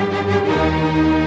[0.00, 1.19] Música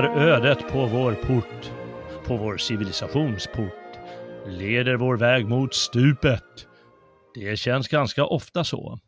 [0.00, 1.70] Bankar ödet på vår port,
[2.26, 3.98] på vår civilisationsport,
[4.46, 6.44] leder vår väg mot stupet.
[7.34, 8.98] Det känns ganska ofta så.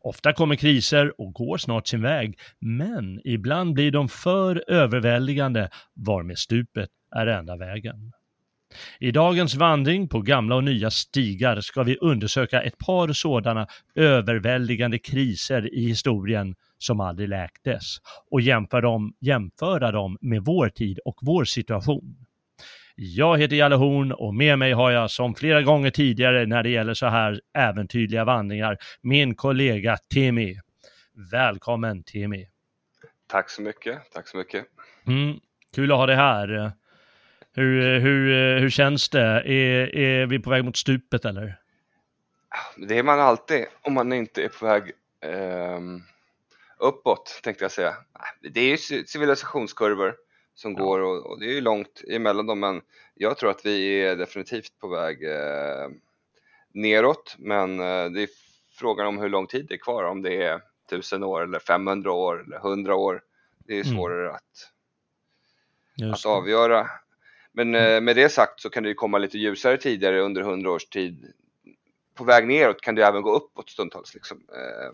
[0.00, 6.38] Ofta kommer kriser och går snart sin väg, men ibland blir de för överväldigande varmed
[6.38, 8.12] stupet är enda vägen.
[9.00, 14.98] I dagens vandring på gamla och nya stigar ska vi undersöka ett par sådana överväldigande
[14.98, 17.96] kriser i historien som aldrig läktes
[18.30, 22.16] och jämföra dem, jämföra dem med vår tid och vår situation.
[22.94, 26.70] Jag heter Jalle Horn och med mig har jag som flera gånger tidigare när det
[26.70, 30.56] gäller så här äventyrliga vandringar min kollega Timmy.
[31.32, 32.46] Välkommen Timmy!
[33.26, 34.66] Tack så mycket, tack så mycket.
[35.06, 35.40] Mm,
[35.74, 36.72] kul att ha dig här.
[37.52, 39.42] Hur, hur, hur känns det?
[39.44, 41.56] Är, är vi på väg mot stupet eller?
[42.88, 44.92] Det är man alltid om man inte är på väg
[45.76, 46.02] um
[46.80, 47.96] uppåt tänkte jag säga.
[48.52, 50.16] Det är ju civilisationskurvor
[50.54, 50.84] som ja.
[50.84, 52.82] går och, och, det är ju långt emellan dem men
[53.14, 55.88] jag tror att vi är definitivt på väg eh,
[56.74, 58.28] neråt men eh, det är
[58.72, 62.12] frågan om hur lång tid det är kvar, om det är tusen år eller 500
[62.12, 63.22] år eller 100 år.
[63.58, 63.96] Det är mm.
[63.96, 64.34] svårare mm.
[64.34, 66.90] att, att avgöra.
[67.52, 68.04] Men eh, mm.
[68.04, 71.32] med det sagt så kan det ju komma lite ljusare tidigare under 100 års tid.
[72.14, 74.14] På väg neråt kan det även gå uppåt stundtals.
[74.14, 74.38] Liksom.
[74.48, 74.92] Eh,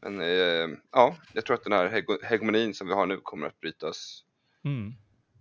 [0.00, 3.60] men eh, ja, jag tror att den här hegemonin som vi har nu kommer att
[3.60, 4.22] brytas.
[4.64, 4.94] Mm.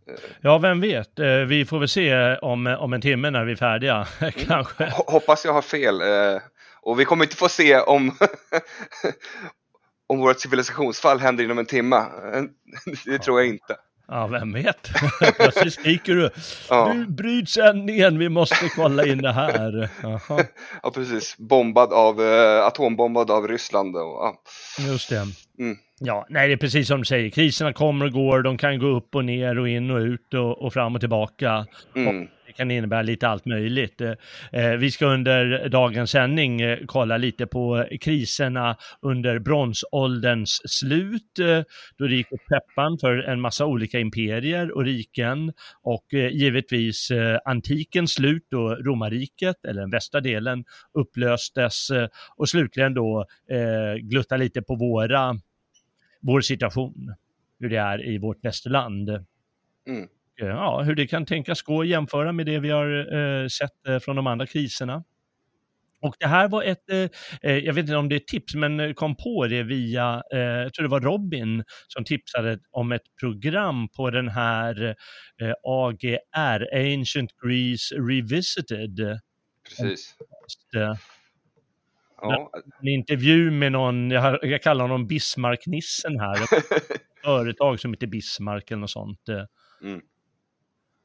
[0.08, 0.32] Eh.
[0.42, 1.20] Ja, vem vet?
[1.20, 4.32] Eh, vi får väl se om, om en timme när vi är färdiga, mm.
[4.32, 4.90] kanske.
[5.08, 6.02] Hoppas jag har fel.
[6.02, 6.42] Eh,
[6.82, 8.12] och vi kommer inte få se om,
[10.08, 12.06] om vårt civilisationsfall händer inom en timme.
[13.06, 13.76] Det tror jag inte.
[14.08, 14.90] Ja, vem vet?
[15.38, 16.30] Plötsligt skriker du.
[16.70, 16.94] Ja.
[16.94, 19.90] Nu bryts sändningen, vi måste kolla in det här.
[20.04, 20.42] Aha.
[20.84, 21.38] Ja, precis.
[21.38, 23.96] Bombad av, eh, atombombad av Ryssland.
[23.96, 24.42] Och, ja.
[24.80, 25.28] Just det.
[25.60, 25.78] Mm.
[26.00, 27.30] Ja, nej, det är precis som du säger.
[27.30, 30.62] Kriserna kommer och går, de kan gå upp och ner och in och ut och,
[30.62, 31.66] och fram och tillbaka.
[31.96, 32.08] Mm.
[32.08, 34.02] Och det kan innebära lite allt möjligt.
[34.02, 34.14] Eh,
[34.52, 41.32] eh, vi ska under dagens sändning eh, kolla lite på kriserna under bronsålderns slut,
[41.98, 47.12] då det gick åt peppan för en massa olika imperier och riken och givetvis
[47.46, 51.92] antikens slut då romarriket, eller den västra delen, upplöstes
[52.38, 53.26] och slutligen då
[54.02, 55.36] glutta lite på våra,
[56.22, 57.16] vår situation,
[57.60, 59.10] hur det är i vårt västerland.
[59.88, 60.08] Mm
[60.46, 64.00] ja, hur det kan tänkas gå att jämföra med det vi har eh, sett eh,
[64.00, 65.04] från de andra kriserna.
[66.02, 67.10] Och det här var ett, eh,
[67.42, 70.74] eh jag vet inte om det är tips, men kom på det via, eh, jag
[70.74, 74.96] tror det var Robin som tipsade om ett program på den här
[75.42, 79.20] eh, AGR, Ancient Greece Revisited.
[79.70, 80.16] Precis.
[80.72, 80.98] Ja.
[82.82, 86.66] En intervju med någon, jag, jag kallar honom Bismarck-nissen här, ett
[87.24, 89.22] företag som heter Bismarck eller något sånt.
[89.84, 90.02] Mm.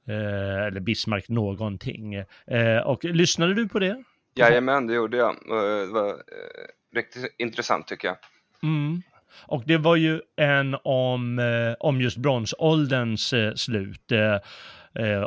[0.08, 2.14] Eh, eller Bismarck någonting.
[2.46, 4.02] Eh, och lyssnade du på det?
[4.34, 5.30] Jajamän, det gjorde jag.
[5.30, 8.16] Eh, det var eh, riktigt intressant tycker jag.
[8.62, 9.02] Mm.
[9.46, 14.12] Och det var ju en om, eh, om just bronsålderns slut.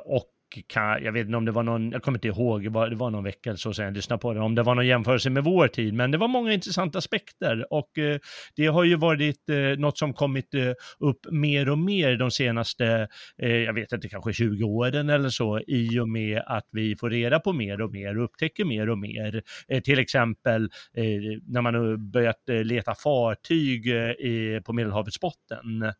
[0.03, 0.25] och
[0.67, 2.95] kan, jag vet inte om det var någon, jag kommer inte ihåg, det var, det
[2.95, 5.29] var någon vecka eller så sedan jag lyssnade på det, om det var någon jämförelse
[5.29, 8.17] med vår tid, men det var många intressanta aspekter och eh,
[8.55, 13.07] det har ju varit eh, något som kommit eh, upp mer och mer de senaste,
[13.41, 17.09] eh, jag vet inte, kanske 20 åren eller så, i och med att vi får
[17.09, 19.43] reda på mer och mer och upptäcker mer och mer.
[19.67, 20.63] Eh, till exempel
[20.97, 21.03] eh,
[21.47, 25.93] när man har börjat eh, leta fartyg eh, på Medelhavets botten.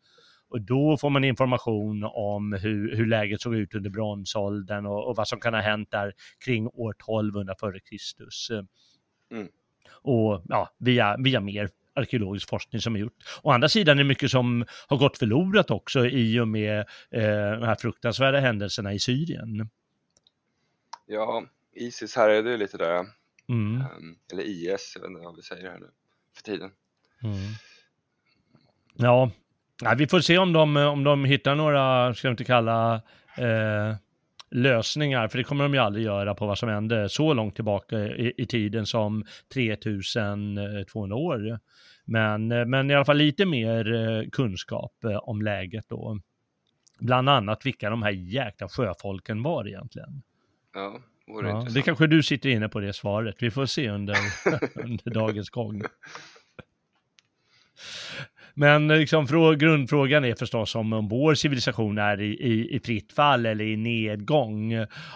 [0.56, 5.16] Och då får man information om hur, hur läget såg ut under bronsåldern och, och
[5.16, 6.14] vad som kan ha hänt där
[6.46, 8.50] kring år 1200 före Kristus.
[9.32, 9.48] Mm.
[9.92, 13.40] Och ja, via, via mer arkeologisk forskning som är gjort.
[13.44, 16.80] Å andra sidan är det mycket som har gått förlorat också i och med
[17.12, 19.70] eh, de här fruktansvärda händelserna i Syrien.
[21.06, 23.06] Ja, Isis här är det lite där,
[23.50, 23.82] mm.
[23.98, 25.90] um, eller IS, jag vet inte vad vi säger här nu
[26.36, 26.72] för tiden.
[27.24, 27.38] Mm.
[28.94, 29.32] Ja,
[29.82, 33.02] Ja, vi får se om de, om de hittar några, ska vi inte kalla,
[33.38, 33.96] eh,
[34.52, 37.98] lösningar, för det kommer de ju aldrig göra på vad som hände så långt tillbaka
[38.00, 41.60] i, i tiden som 3200 år.
[42.06, 46.20] Men, men i alla fall lite mer eh, kunskap eh, om läget då.
[47.00, 50.22] Bland annat vilka de här jäkla sjöfolken var egentligen.
[50.74, 53.36] Ja, ja, det kanske du sitter inne på det svaret.
[53.40, 54.18] Vi får se under,
[54.76, 55.82] under dagens gång.
[58.56, 59.26] Men eh, liksom,
[59.58, 64.74] grundfrågan är förstås om vår civilisation är i, i, i fritt fall eller i nedgång.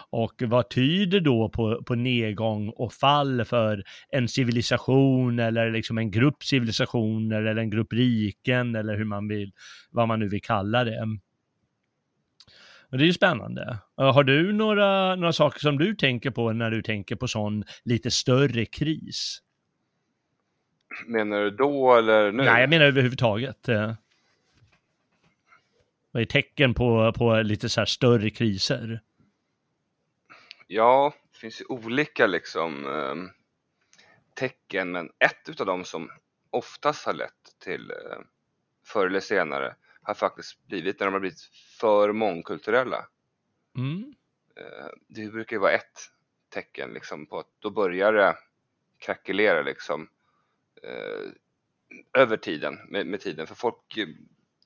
[0.09, 6.11] Och vad tyder då på, på nedgång och fall för en civilisation eller liksom en
[6.11, 9.51] grupp civilisationer eller en grupp riken eller hur man vill,
[9.91, 11.01] vad man nu vill kalla det.
[12.91, 13.77] Och det är ju spännande.
[13.95, 18.11] Har du några, några saker som du tänker på när du tänker på sån lite
[18.11, 19.39] större kris?
[21.05, 22.43] Menar du då eller nu?
[22.43, 23.69] Nej, jag menar överhuvudtaget.
[23.69, 23.93] Eh.
[26.11, 29.01] Vad är tecken på, på lite så här större kriser?
[30.67, 33.15] Ja, det finns ju olika liksom eh,
[34.33, 36.11] tecken, men ett av dem som
[36.49, 38.19] oftast har lett till eh,
[38.85, 41.49] förr eller senare har faktiskt blivit när de har blivit
[41.79, 43.05] för mångkulturella.
[43.77, 44.15] Mm.
[44.55, 45.99] Eh, det brukar ju vara ett
[46.49, 48.35] tecken liksom på att då börjar det
[48.97, 50.07] krackelera liksom eh,
[50.83, 53.97] Eh, över tiden, med, med, tiden, för folk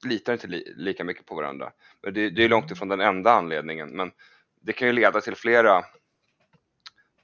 [0.06, 1.72] litar inte li, lika mycket på varandra.
[2.02, 4.12] Det, det är långt ifrån den enda anledningen, men
[4.62, 5.84] det kan ju leda till flera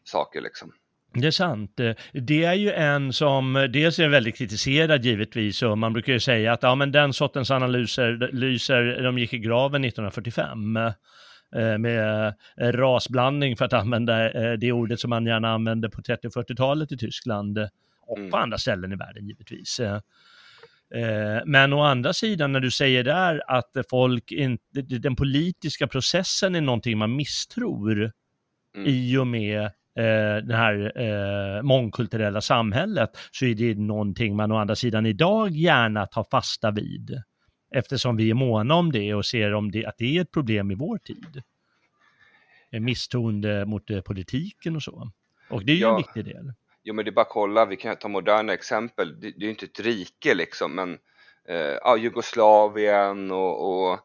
[0.04, 0.72] saker liksom.
[1.14, 1.80] Det är sant.
[2.14, 6.54] Det är ju en som dels är väldigt kritiserad givetvis och man brukar ju säga
[6.54, 13.58] att ja, men den sortens analyser lyser, de gick i graven 1945 eh, med rasblandning
[13.58, 16.98] för att använda eh, det ordet som man gärna använde på 30 och 40-talet i
[16.98, 17.60] Tyskland
[18.10, 18.32] och mm.
[18.32, 19.80] på andra ställen i världen givetvis.
[19.80, 19.96] Eh,
[20.96, 26.56] eh, men å andra sidan när du säger där att folk inte, den politiska processen
[26.56, 28.12] är någonting man misstror
[28.76, 28.88] mm.
[28.88, 29.62] i och med
[30.00, 35.50] eh, det här eh, mångkulturella samhället så är det någonting man å andra sidan idag
[35.50, 37.22] gärna tar fasta vid.
[37.76, 40.72] Eftersom vi är måna om det och ser om det, att det är ett problem
[40.72, 41.42] i vår tid.
[42.72, 45.12] Misstroende mot politiken och så.
[45.50, 45.90] Och det är ju ja.
[45.90, 46.54] en viktig del.
[46.84, 49.44] Jo men det är bara att kolla, vi kan ta moderna exempel, det, det är
[49.44, 50.98] ju inte ett rike liksom men
[51.50, 54.00] eh, ja, Jugoslavien och, och,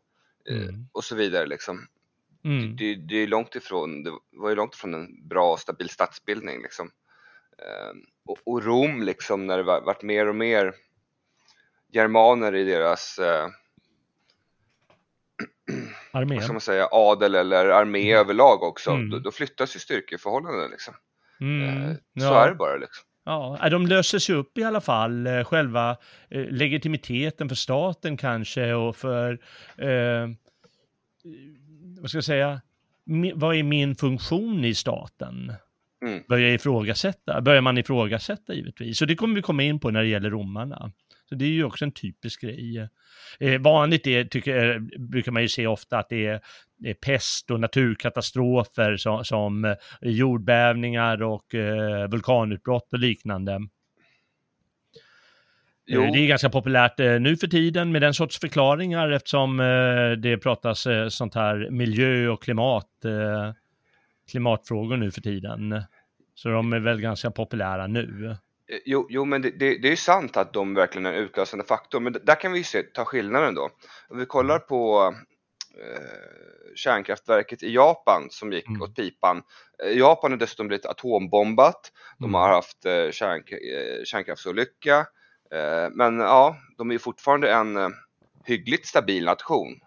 [0.51, 0.89] eh, mm.
[0.93, 1.87] och så vidare liksom.
[2.45, 2.77] Mm.
[2.77, 6.63] Det, det, är långt ifrån, det var ju långt ifrån en bra och stabil statsbildning
[6.63, 6.91] liksom.
[7.59, 7.93] Eh,
[8.25, 10.75] och, och, Rom liksom när det var, vart mer och mer
[11.93, 13.49] germaner i deras eh,
[16.11, 16.35] armé.
[16.35, 18.21] Vad ska man säga, adel eller armé mm.
[18.21, 19.11] överlag också, mm.
[19.11, 20.95] då, då flyttas ju styrkeförhållanden liksom.
[21.41, 22.45] Mm, eh, så ja.
[22.45, 23.05] är det bara liksom.
[23.25, 25.97] Ja, de löses ju upp i alla fall, eh, själva
[26.31, 29.33] eh, legitimiteten för staten kanske och för,
[29.77, 30.29] eh,
[32.01, 32.61] vad ska jag säga,
[33.35, 35.53] vad är min funktion i staten?
[36.07, 36.23] Mm.
[36.29, 39.03] Börjar ifrågasätta, börjar man ifrågasätta givetvis.
[39.03, 40.93] Och det kommer vi komma in på när det gäller romarna.
[41.35, 42.89] Det är ju också en typisk grej.
[43.41, 46.41] Eh, vanligt är, tycker, brukar man ju se ofta att det är,
[46.77, 53.53] det är pest och naturkatastrofer som, som eh, jordbävningar och eh, vulkanutbrott och liknande.
[53.53, 53.61] Eh,
[55.87, 56.01] jo.
[56.01, 59.57] Det är ganska populärt nu för tiden med den sorts förklaringar eftersom
[60.19, 62.91] det pratas sånt här miljö och klimat,
[64.31, 65.83] klimatfrågor nu för tiden.
[66.35, 68.37] Så de är väl ganska populära nu.
[68.69, 71.65] Eh, jo, jo men det, det, det är sant att de verkligen är en utlösande
[71.65, 73.71] faktor, men där kan vi se, ta skillnaden då.
[74.09, 75.15] Om vi kollar på
[75.79, 78.83] eh, kärnkraftverket i Japan som gick mm.
[78.83, 79.43] åt pipan.
[79.85, 82.35] Eh, Japan har dessutom blivit atombombat, de mm.
[82.35, 85.07] har haft eh, kärnk eh, kärnkraftsolycka,
[85.51, 87.89] eh, men ja, de är fortfarande en eh,
[88.45, 89.81] hyggligt stabil nation.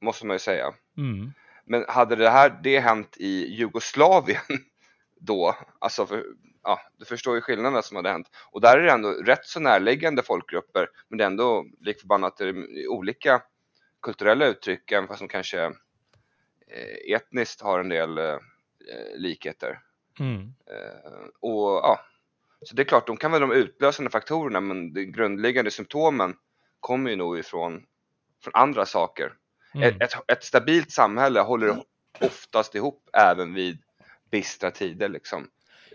[0.00, 0.74] Måste man ju säga.
[0.96, 1.32] Mm.
[1.64, 4.40] Men hade det här det hänt i Jugoslavien
[5.20, 6.24] då, alltså för,
[6.68, 8.30] ja, du förstår ju skillnaderna som hade hänt.
[8.50, 12.40] Och där är det ändå rätt så närliggande folkgrupper, men det är ändå lik förbannat
[12.88, 13.42] olika
[14.02, 15.64] kulturella uttryck, även fast de kanske
[16.66, 18.36] eh, etniskt har en del eh,
[19.16, 19.80] likheter.
[20.20, 20.42] Mm.
[20.42, 22.00] Eh, och ja,
[22.62, 26.36] så det är klart, de kan vara de utlösande faktorerna, men de grundläggande symptomen
[26.80, 27.86] kommer ju nog ifrån
[28.42, 29.32] från andra saker.
[29.74, 29.88] Mm.
[29.88, 31.82] Ett, ett, ett, stabilt samhälle håller
[32.20, 33.78] oftast ihop även vid
[34.30, 35.50] bistra tider liksom.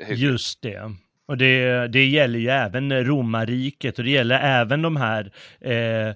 [0.09, 0.91] Just det.
[1.25, 5.31] Och det, det gäller ju även romarriket och det gäller även de här,
[5.61, 6.13] eh,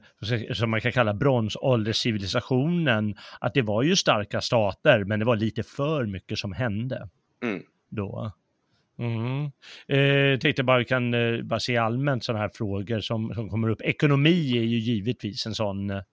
[0.54, 5.64] som man kan kalla bronsålderscivilisationen, att det var ju starka stater, men det var lite
[5.64, 7.10] för mycket som hände
[7.44, 7.64] mm.
[7.90, 8.32] då.
[9.00, 9.52] Mm.
[9.88, 13.70] Eh, tänkte bara vi kan eh, bara se allmänt sådana här frågor som, som kommer
[13.70, 13.82] upp.
[13.82, 16.04] Ekonomi är ju givetvis en sån, eh,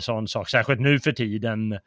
[0.00, 1.78] sån sak, särskilt nu för tiden.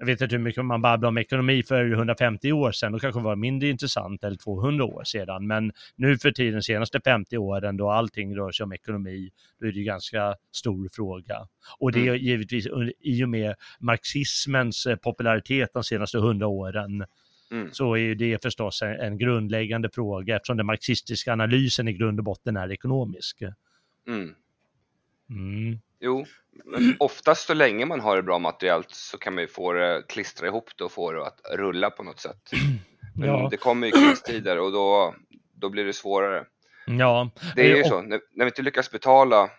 [0.00, 3.20] Jag vet inte hur mycket man babblade om ekonomi för 150 år sedan, då kanske
[3.20, 5.46] det var mindre intressant, eller 200 år sedan.
[5.46, 9.30] Men nu för tiden, senaste 50 åren, då allting rör sig om ekonomi,
[9.60, 11.48] då är det ju ganska stor fråga.
[11.78, 12.20] Och det är mm.
[12.20, 12.66] givetvis
[13.00, 17.04] i och med marxismens eh, popularitet de senaste 100 åren,
[17.52, 17.68] Mm.
[17.72, 22.24] så är det förstås en, en, grundläggande fråga eftersom den marxistiska analysen i grund och
[22.24, 23.42] botten är ekonomisk.
[24.06, 24.34] Mm.
[25.30, 25.78] Mm.
[26.00, 26.26] Jo,
[26.98, 30.46] oftast så länge man har det bra materiellt så kan man ju få det, klistra
[30.46, 32.50] ihop det och få det att rulla på något sätt.
[33.16, 33.48] Men ja.
[33.50, 35.14] det kommer ju kristider och då,
[35.54, 36.44] då blir det svårare.
[36.86, 37.30] Ja.
[37.56, 39.50] Det är ju så, när, när vi inte lyckas betala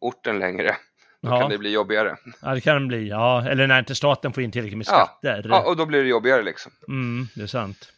[0.00, 0.76] orten längre,
[1.20, 1.40] då ja.
[1.40, 2.16] kan det bli jobbigare.
[2.42, 3.48] Ja, det kan det bli, ja.
[3.48, 5.46] Eller när inte staten får in tillräckligt med skatter.
[5.48, 6.72] Ja, och då blir det jobbigare liksom.
[6.88, 7.93] Mm, det är sant.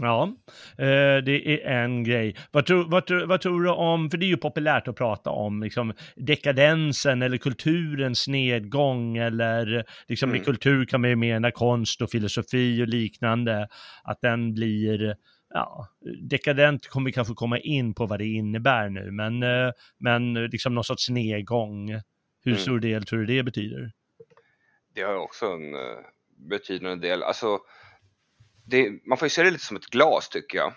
[0.00, 0.32] Ja,
[0.78, 2.36] eh, det är en grej.
[2.50, 5.62] Vad tror, vad, vad tror du om, för det är ju populärt att prata om
[5.62, 10.42] liksom, dekadensen eller kulturens nedgång eller liksom mm.
[10.42, 13.68] i kultur kan man ju mena konst och filosofi och liknande,
[14.04, 15.16] att den blir
[15.54, 15.88] ja,
[16.22, 20.74] dekadent kommer vi kanske komma in på vad det innebär nu, men, eh, men liksom
[20.74, 21.90] någon sorts nedgång.
[22.44, 22.58] Hur mm.
[22.58, 23.92] stor del tror du det betyder?
[24.94, 25.80] Det har också en uh,
[26.48, 27.22] betydande del.
[27.22, 27.58] Alltså,
[28.64, 30.72] det, man får ju se det lite som ett glas tycker jag.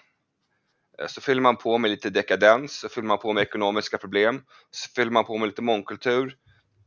[1.00, 4.44] Eh, så fyller man på med lite dekadens, så fyller man på med ekonomiska problem,
[4.72, 6.36] så fyller man på med lite mångkultur.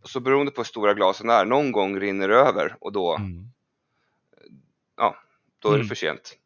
[0.02, 3.16] Och så beroende på hur stora glasen är, någon gång rinner det över och då,
[3.16, 3.44] mm.
[4.96, 5.16] ja,
[5.58, 5.88] då är det mm.
[5.88, 6.36] för sent.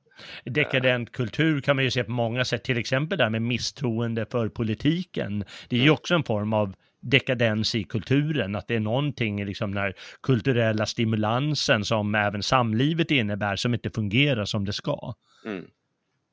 [0.44, 4.48] Dekadent kultur kan man ju se på många sätt, till exempel där med misstroende för
[4.48, 5.44] politiken.
[5.68, 5.94] Det är ju mm.
[5.94, 10.86] också en form av dekadens i kulturen, att det är någonting, liksom den här kulturella
[10.86, 15.14] stimulansen som även samlivet innebär som inte fungerar som det ska.
[15.44, 15.64] Mm.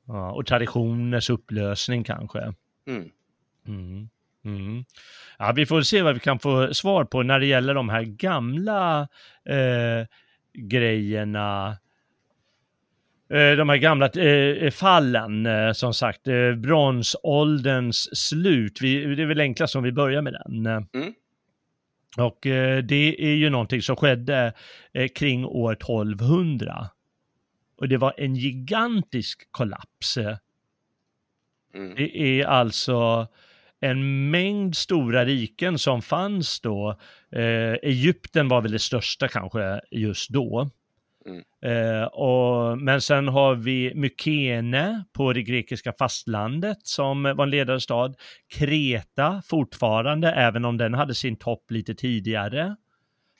[0.06, 2.54] Ja, och traditioners upplösning kanske.
[2.86, 3.10] Mm.
[3.66, 4.08] Mm.
[4.44, 4.84] mm.
[5.38, 8.02] Ja, vi får se vad vi kan få svar på när det gäller de här
[8.02, 9.08] gamla
[9.44, 10.06] eh,
[10.52, 11.76] grejerna
[13.32, 16.22] de här gamla eh, fallen, eh, som sagt,
[16.56, 18.78] bronsålderns slut.
[18.80, 20.66] Vi, det är väl enklast om vi börjar med den.
[20.66, 21.14] Mm.
[22.18, 22.38] Och
[22.84, 24.52] det är ju någonting som skedde
[25.14, 26.88] kring år 1200.
[27.76, 30.16] Och det var en gigantisk kollaps.
[31.74, 31.94] Mm.
[31.96, 33.28] Det är alltså
[33.80, 36.98] en mängd stora riken som fanns då.
[37.82, 40.70] Egypten var väl det största kanske just då.
[41.26, 41.42] Mm.
[41.62, 47.80] Eh, och, men sen har vi Mykene på det grekiska fastlandet som var en ledande
[47.80, 48.16] stad.
[48.54, 52.76] Kreta fortfarande, även om den hade sin topp lite tidigare.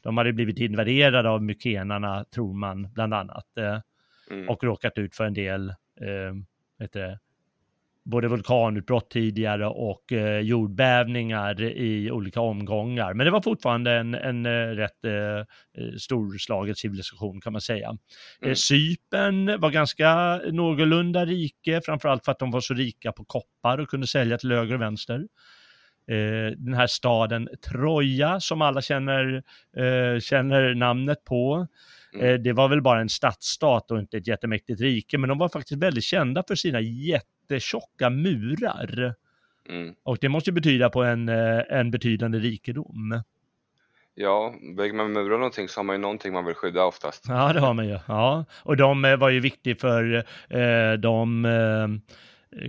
[0.02, 3.58] De hade blivit invaderade av mykenarna, tror man, bland annat.
[3.58, 3.80] Eh,
[4.30, 4.48] mm.
[4.48, 5.68] Och råkat ut för en del
[6.00, 7.18] eh, det,
[8.04, 13.14] både vulkanutbrott tidigare och eh, jordbävningar i olika omgångar.
[13.14, 15.44] Men det var fortfarande en, en eh, rätt eh, eh
[15.98, 17.88] storslagen civilisation kan man säga.
[18.40, 18.56] Eh, mm.
[18.56, 23.88] Cypern var ganska någorlunda rike, framförallt för att de var så rika på koppar och
[23.88, 25.26] kunde sälja till höger och vänster.
[26.08, 29.42] Eh, den här staden Troja som alla känner,
[30.20, 31.66] känner namnet på.
[32.14, 32.42] Mm.
[32.42, 35.82] Det var väl bara en stadsstat och inte ett jättemäktigt rike, men de var faktiskt
[35.82, 39.14] väldigt kända för sina jätte jättetjocka murar.
[39.68, 39.94] Mm.
[40.02, 43.22] Och det måste betyda på en, eh, en betydande rikedom.
[44.14, 47.24] Ja, bygger man murar någonting så har man ju någonting man vill skydda oftast.
[47.28, 47.98] Ja, det har man ju.
[48.08, 51.88] Ja, och de eh, var ju viktiga för eh, de eh,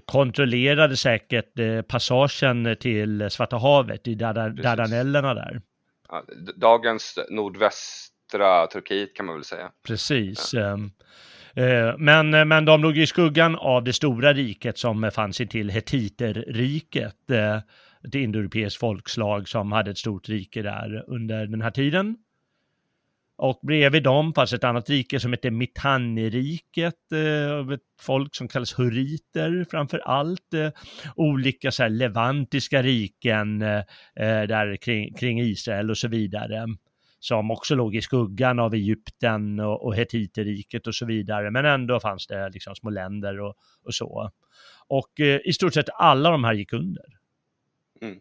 [0.06, 5.62] kontrollerade säkert eh, passagen till Svarta havet i Dardanellerna där.
[6.56, 7.20] Dagens
[8.34, 9.72] nordvästra Turkiet kan man väl säga.
[9.88, 10.54] Precis.
[10.54, 10.74] Ja.
[10.74, 10.92] Ehm,
[11.56, 15.70] Eh, men, eh, men de låg i skuggan av det stora riket som fanns till
[15.70, 17.30] hetiterriket.
[17.30, 17.58] Eh,
[18.08, 22.18] ett indoeuropeiskt folkslag som hade ett stort rike där under den här tiden.
[23.38, 27.12] Och bredvid dem fanns ett annat rike som hette Mitanni-riket,
[27.74, 30.54] ett folk som kallas huriter framför allt.
[31.16, 33.60] olika så här levantiska riken
[34.20, 36.68] där kring, kring Israel och så vidare
[37.24, 42.00] som också låg i skuggan av Egypten och, och Hetiterriket och så vidare, men ändå
[42.00, 44.32] fanns det liksom små länder och, och så.
[44.88, 47.06] Och eh, i stort sett alla de här gick under.
[48.02, 48.20] Mm.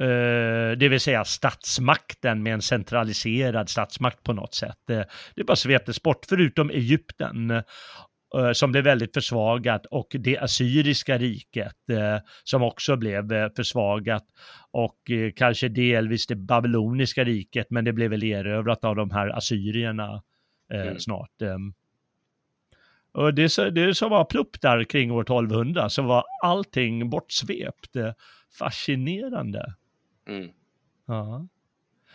[0.00, 4.78] Uh, det vill säga statsmakten med en centraliserad statsmakt på något sätt.
[4.90, 5.02] Uh,
[5.34, 7.62] det bara sveptes bort, förutom Egypten.
[8.34, 14.24] Eh, som blev väldigt försvagat och det assyriska riket eh, som också blev eh, försvagat
[14.70, 14.96] och
[15.36, 20.22] kanske delvis det babyloniska riket men det blev väl erövrat av de här assyrierna
[20.72, 20.98] mm.
[20.98, 21.30] snart.
[23.12, 27.96] Och det, det som var plupp där kring år 1200 så var allting bortsvept.
[28.58, 29.74] Fascinerande.
[30.28, 30.50] Mm.
[31.06, 31.46] Ja.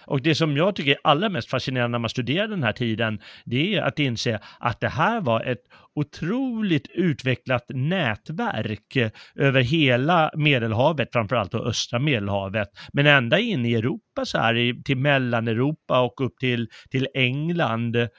[0.08, 3.22] Och det som jag tycker är allra mest fascinerande när man studerar den här tiden,
[3.46, 5.64] det är att inse att det här var ett
[5.96, 8.98] otroligt utvecklat nätverk
[9.36, 14.98] över hela Medelhavet, framförallt då östra Medelhavet, men ända in i Europa så här, till
[14.98, 18.10] Mellaneuropa och upp till, till England, eh,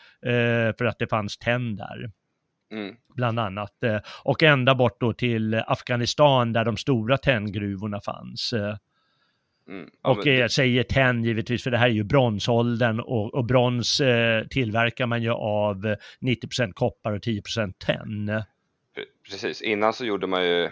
[0.79, 2.11] för att det fanns tenn där.
[2.73, 2.95] Mm.
[3.15, 3.83] Bland annat.
[3.85, 8.55] Eh, och ända bort då till Afghanistan där de stora tenngruvorna fanns.
[9.69, 9.91] Eh, Mm.
[10.03, 14.47] Och jag säger tenn givetvis, för det här är ju bronsåldern och, och brons eh,
[14.47, 18.43] tillverkar man ju av 90% koppar och 10% tenn.
[19.31, 20.71] Precis, innan så gjorde man ju,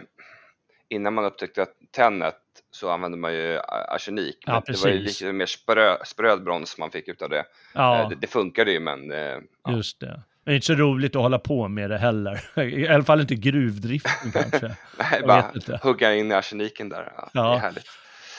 [0.88, 2.36] innan man upptäckte att tennet
[2.70, 3.58] så använde man ju
[3.88, 4.36] arsenik.
[4.46, 7.44] Ja, det var ju lite mer sprö, spröd brons man fick utav det.
[7.74, 8.02] Ja.
[8.02, 8.16] Eh, det.
[8.20, 9.12] det funkade ju men...
[9.12, 9.18] Eh,
[9.64, 9.76] ja.
[9.76, 10.22] Just det.
[10.44, 12.40] Det är inte så roligt att hålla på med det heller.
[12.62, 14.76] I alla fall inte gruvdriften kanske.
[14.98, 17.12] Nej, bara hugga in i arseniken där.
[17.16, 17.42] Ja, ja.
[17.42, 17.86] Det är härligt.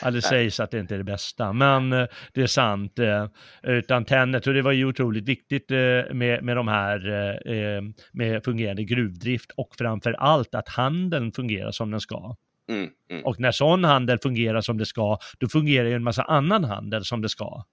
[0.02, 3.00] Ja, det sägs att det inte är det bästa, men eh, det är sant.
[3.00, 3.28] Eh,
[3.64, 5.78] utan Tennet, och det var ju otroligt viktigt eh,
[6.14, 7.06] med, med de här,
[8.12, 12.36] med fungerande gruvdrift och framför allt att handeln fungerar som den ska.
[12.70, 13.26] Mm, mm.
[13.26, 17.06] Och när sån handel fungerar som det ska, då fungerar ju en massa annan handel
[17.06, 17.64] som det ska.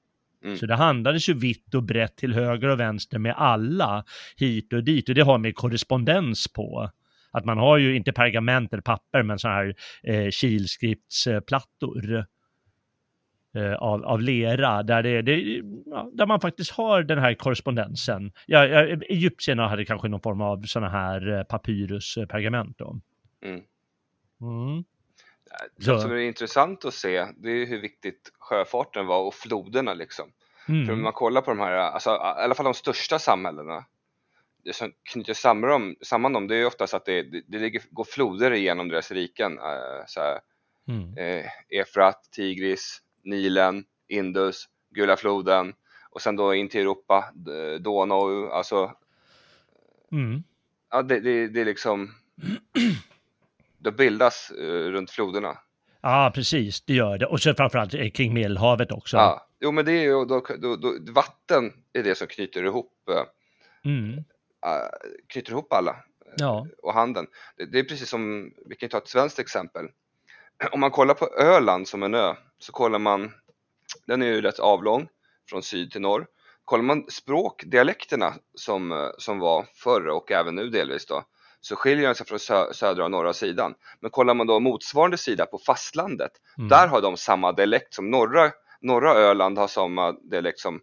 [0.44, 0.56] Mm.
[0.56, 4.04] Så det handlades ju vitt och brett till höger och vänster med alla
[4.36, 6.90] hit och dit och det har med korrespondens på
[7.32, 12.26] att man har ju inte pergament eller papper, men sådana här eh, kilskriftsplattor.
[13.54, 18.32] Eh, av, av lera, där, det, det ja, där man faktiskt har den här korrespondensen.
[18.46, 23.00] Ja, ja, Egyptierna hade kanske någon form av sådana här eh, papyruspergament då.
[23.44, 23.60] Mm.
[24.40, 24.84] Mm.
[25.76, 30.32] Det som är intressant att se, det är hur viktigt sjöfarten var och floderna liksom.
[30.68, 30.86] Mm.
[30.86, 33.84] För om man kollar på de här, alltså, i alla fall de största samhällena,
[34.64, 37.82] det som knyter samman dem, samman dem det är oftast att det, det, det ligger,
[37.90, 39.58] går floder igenom deras riken.
[39.58, 40.40] Äh, så här,
[40.88, 41.16] mm.
[41.18, 41.46] eh,
[41.80, 45.74] Efrat, Tigris, Nilen, Indus, Gula floden
[46.10, 47.32] och sen då in till Europa,
[47.80, 48.92] Donau, alltså
[50.12, 50.42] mm.
[50.90, 52.14] Ja, det, det, det är liksom
[53.78, 55.58] det bildas uh, runt floderna.
[56.00, 57.26] Ja, precis, det gör det.
[57.26, 59.16] Och så framförallt eh, kring Medelhavet också.
[59.16, 62.92] Ja, jo men det är ju då, då, då, vatten är det som knyter ihop
[63.10, 64.24] uh, mm.
[64.66, 65.96] Äh, knyter ihop alla
[66.36, 66.58] ja.
[66.58, 67.26] Eh, och handeln.
[67.56, 69.88] Det, det, är precis som, vi kan ta ett svenskt exempel.
[70.72, 73.32] Om man kollar på Öland som en ö så kollar man,
[74.06, 75.08] den är ju rätt avlång
[75.50, 76.26] från syd till norr.
[76.64, 81.24] Kollar man språkdialekterna som, eh, som var förr och även nu delvis då,
[81.60, 83.74] så skiljer den sig från sö södra och norra sidan.
[84.00, 86.68] Men kollar man då motsvarande sida på fastlandet, mm.
[86.68, 90.80] där har de samma dialekt som norra, norra Öland har samma dialekt som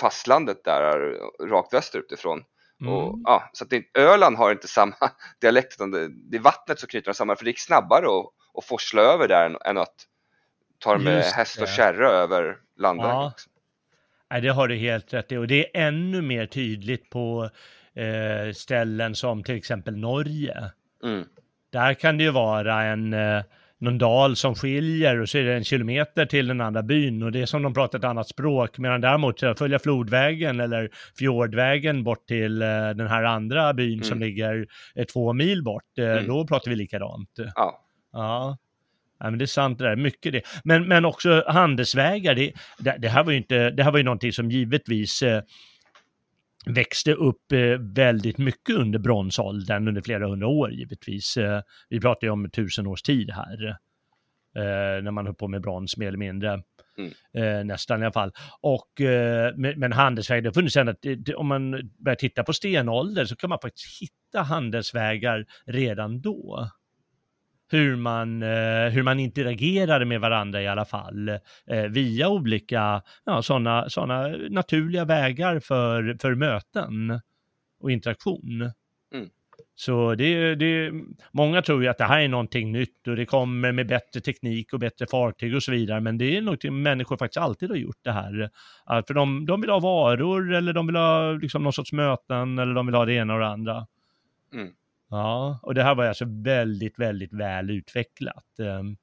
[0.00, 2.44] fastlandet där är rakt västerut ifrån.
[2.80, 2.92] Mm.
[2.92, 4.94] Och, ja, så att det, Öland har inte samma
[5.40, 8.26] dialekt, utan det, det är vattnet som knyter dem samman, för det gick snabbare att,
[8.58, 9.94] att forsla över där än, än att
[10.78, 13.16] ta med Just häst och kärra över landvägen.
[13.16, 13.32] Ja.
[14.30, 17.50] Nej, det har du helt rätt i, och det är ännu mer tydligt på
[17.94, 20.70] eh, ställen som till exempel Norge.
[21.04, 21.24] Mm.
[21.72, 23.42] Där kan det ju vara en eh,
[23.80, 27.32] någon dal som skiljer och så är det en kilometer till den andra byn och
[27.32, 28.78] det är som de pratar ett annat språk.
[28.78, 34.04] Medan däremot följa flodvägen eller fjordvägen bort till eh, den här andra byn mm.
[34.04, 36.26] som ligger eh, två mil bort, eh, mm.
[36.26, 37.30] då pratar vi likadant.
[37.54, 37.84] Ja.
[38.12, 38.58] Ja.
[39.22, 40.42] Ja, men det är sant det där, mycket det.
[40.64, 44.04] Men, men också handelsvägar, det, det, det, här var ju inte, det här var ju
[44.04, 45.22] någonting som givetvis
[46.66, 51.36] växte upp eh, väldigt mycket under bronsåldern, under flera hundra år givetvis.
[51.36, 53.68] Eh, vi pratar ju om tusen års tid här,
[54.56, 56.62] eh, när man höll på med brons mer eller mindre.
[57.34, 57.66] Mm.
[57.66, 58.32] nästan i alla fall.
[58.60, 58.90] Och,
[59.76, 60.94] men handelsvägar, det har funnits ända,
[61.36, 66.70] om man börjar titta på stenålder så kan man faktiskt hitta handelsvägar redan då
[67.70, 71.28] hur man, eh, hur man interagerade med varandra i alla fall
[71.66, 77.20] eh, via olika ja, sådana såna naturliga vägar för, för möten
[77.80, 78.70] och interaktion.
[79.14, 79.28] Mm.
[79.74, 80.92] Så det, det,
[81.32, 84.72] många tror ju att det här är någonting nytt och det kommer med bättre teknik
[84.72, 87.98] och bättre fartyg och så vidare, men det är någonting människor faktiskt alltid har gjort
[88.02, 88.50] det här.
[89.06, 92.74] För de, de vill ha varor eller de vill ha liksom någon sorts möten eller
[92.74, 93.86] de vill ha det ena och det andra.
[94.54, 94.72] Mm.
[95.10, 98.58] Ja, och det här var alltså väldigt, väldigt väl utvecklat.
[98.58, 98.96] Ehm,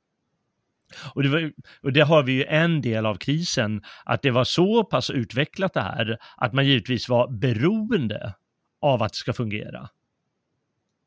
[1.13, 4.43] och det, var, och det har vi ju en del av krisen, att det var
[4.43, 8.33] så pass utvecklat det här, att man givetvis var beroende
[8.81, 9.89] av att det ska fungera.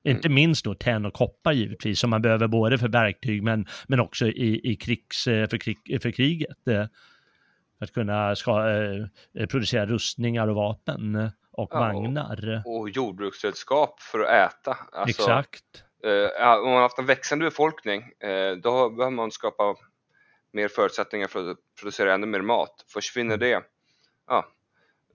[0.05, 0.17] Mm.
[0.17, 4.01] Inte minst då tenn och koppar givetvis, som man behöver både för verktyg men, men
[4.01, 6.69] också i, i krigs, eh, för, krig, för kriget.
[6.69, 6.87] Eh,
[7.79, 8.71] för att kunna ska,
[9.39, 11.31] eh, producera rustningar och vapen.
[11.53, 12.63] Och ja, vagnar.
[12.65, 14.79] Och, och jordbruksredskap för att äta.
[14.93, 15.85] Alltså, Exakt.
[16.05, 19.77] Eh, om man har haft en växande befolkning, eh, då behöver man skapa
[20.53, 22.85] mer förutsättningar för att producera ännu mer mat.
[22.89, 23.41] Försvinner mm.
[23.41, 23.63] det,
[24.27, 24.47] ja.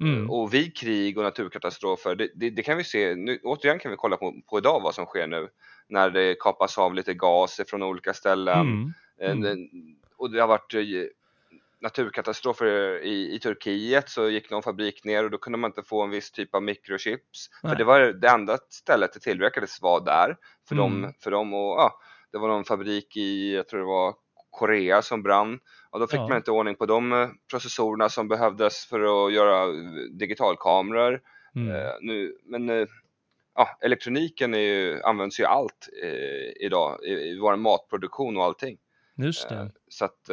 [0.02, 0.30] Mm.
[0.30, 3.98] Och vid krig och naturkatastrofer, det, det, det, kan vi se, nu, återigen kan vi
[3.98, 5.50] kolla på, på idag vad som sker nu
[5.88, 8.60] när det kapas av lite gas från olika ställen.
[8.60, 8.93] Mm.
[9.21, 9.69] Eh, mm.
[10.17, 10.74] Och det har varit
[11.86, 16.04] naturkatastrofer i, i Turkiet så gick någon fabrik ner och då kunde man inte få
[16.04, 17.50] en viss typ av mikrochips.
[17.63, 17.71] Nej.
[17.71, 21.02] För det var det enda stället det tillverkades var där för, mm.
[21.02, 22.00] dem, för dem och ja,
[22.32, 24.15] det var någon fabrik i, jag tror det var
[24.52, 26.28] Korea som brann och då fick ja.
[26.28, 29.67] man inte ordning på de eh, processorerna som behövdes för att göra
[30.19, 31.21] digitalkameror.
[31.56, 31.76] Mm.
[31.76, 32.88] Uh, nu, men uh,
[33.56, 38.78] ja, elektroniken är ju, används ju allt uh, idag i, i vår matproduktion och allting.
[39.17, 39.71] Just det.
[39.89, 40.30] så att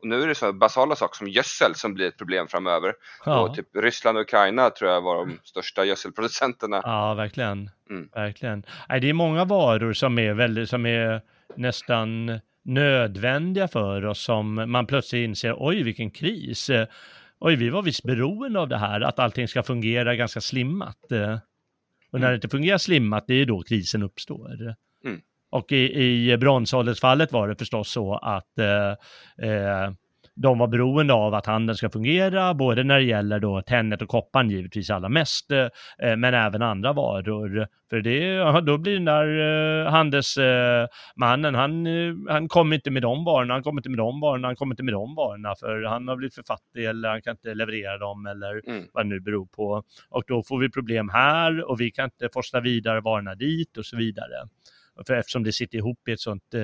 [0.00, 2.94] och nu är det så basala saker som gödsel som blir ett problem framöver.
[3.24, 3.40] Ja.
[3.40, 6.80] Och typ Ryssland och Ukraina tror jag var de största gödselproducenterna.
[6.84, 7.70] Ja, verkligen.
[7.90, 8.08] Mm.
[8.14, 8.64] verkligen.
[8.88, 11.22] Nej, det är många varor som är, väldigt, som är
[11.56, 16.70] nästan nödvändiga för oss som man plötsligt inser, oj vilken kris.
[17.38, 21.04] Oj, vi var visst beroende av det här, att allting ska fungera ganska slimmat.
[22.12, 22.30] Och när mm.
[22.30, 24.74] det inte fungerar slimmat, det är då krisen uppstår.
[25.50, 28.90] Och i, i bronsåldersfallet var det förstås så att eh,
[29.50, 29.90] eh,
[30.42, 34.08] de var beroende av att handeln ska fungera, både när det gäller då tennet och
[34.08, 35.68] kopparn givetvis allra mest, eh,
[36.16, 37.66] men även andra varor.
[37.90, 39.26] För det, då blir den där
[39.84, 44.20] eh, handelsmannen, han, eh, han kommer inte med de varorna, han kommer inte med de
[44.20, 47.22] varorna, han kommer inte med de varorna, för han har blivit för fattig eller han
[47.22, 48.84] kan inte leverera dem eller mm.
[48.92, 49.82] vad det nu beror på.
[50.08, 53.86] Och då får vi problem här och vi kan inte forsla vidare varorna dit och
[53.86, 54.48] så vidare.
[55.06, 56.62] För eftersom det sitter ihop i ett sånt eh,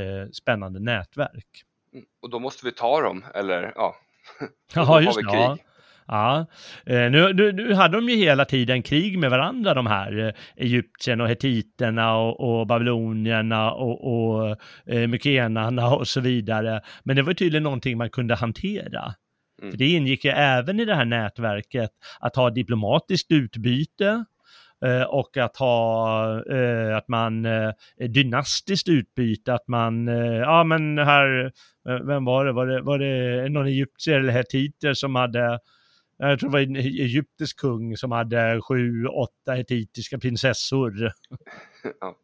[0.00, 1.64] eh, spännande nätverk.
[1.92, 3.96] Mm, och då måste vi ta dem, eller ja.
[4.74, 5.24] Ja, just det.
[5.24, 5.58] Ja.
[6.06, 6.46] Ja,
[6.86, 10.32] eh, nu, nu, nu, hade de ju hela tiden krig med varandra de här eh,
[10.56, 16.80] Egyptierna och hetiterna och, och babylonierna och, och eh, mykenarna och så vidare.
[17.04, 19.14] Men det var tydligen någonting man kunde hantera.
[19.62, 19.70] Mm.
[19.70, 24.24] För det ingick ju även i det här nätverket att ha diplomatiskt utbyte
[25.08, 27.72] och att ha eh, att man eh,
[28.08, 31.52] dynastiskt utbyte, att man, ja men här,
[32.06, 35.58] vem var det, var det, var det någon egyptier eller hetiter som hade
[36.18, 40.92] jag tror det var en egyptisk kung som hade sju, åtta hetitiska prinsessor.
[42.00, 42.16] Ja.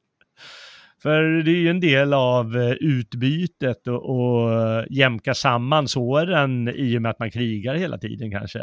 [1.03, 7.03] För det är ju en del av utbytet och, och jämka samman såren i och
[7.03, 8.59] med att man krigar hela tiden kanske.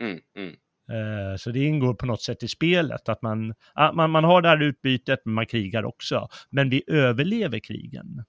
[0.00, 0.54] Mm, mm.
[0.92, 3.54] Eh, så det ingår på något sätt i spelet, att man,
[3.94, 6.28] man, man har det här utbytet, men man krigar också.
[6.50, 8.24] Men vi överlever krigen.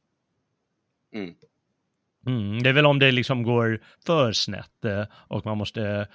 [1.14, 1.34] Mm.
[2.28, 6.08] Mm, det är väl om det liksom går för snett eh, och man måste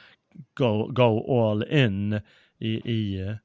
[0.54, 2.20] go, go all in
[2.58, 3.36] i, i Eh,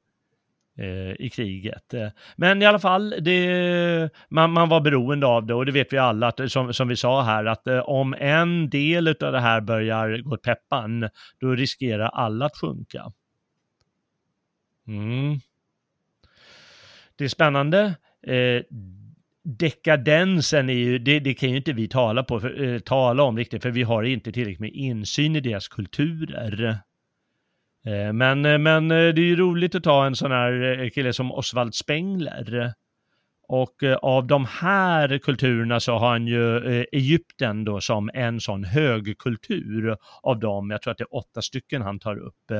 [0.76, 1.94] Eh, i kriget.
[1.94, 5.92] Eh, men i alla fall, det, man, man, var beroende av det och det vet
[5.92, 9.40] vi alla, att, som, som vi sa här, att eh, om en del av det
[9.40, 11.08] här börjar gå åt peppan,
[11.40, 13.12] då riskerar alla att sjunka.
[14.88, 15.38] Mm.
[17.16, 17.94] Det är spännande.
[18.26, 18.62] Eh,
[19.42, 23.36] dekadensen är ju, det, det, kan ju inte vi tala, på, för, eh, tala om
[23.36, 26.78] riktigt, för vi har inte tillräckligt med insyn i deras kulturer.
[27.86, 31.12] Eh, men, eh, men eh, det är ju roligt att ta en sån här kille
[31.12, 32.72] som Oswald Spengler.
[33.48, 36.58] Och av de här kulturerna så har han ju
[36.92, 41.82] Egypten då som en sån högkultur av dem, jag tror att det är åtta stycken
[41.82, 42.50] han tar upp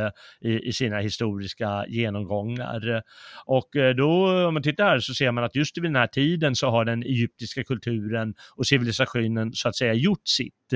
[0.41, 3.03] i, i sina historiska genomgångar.
[3.47, 6.57] Och då, om man tittar här så ser man att just vid den här tiden
[6.57, 10.73] så har den egyptiska kulturen och civilisationen så att säga gjort sitt.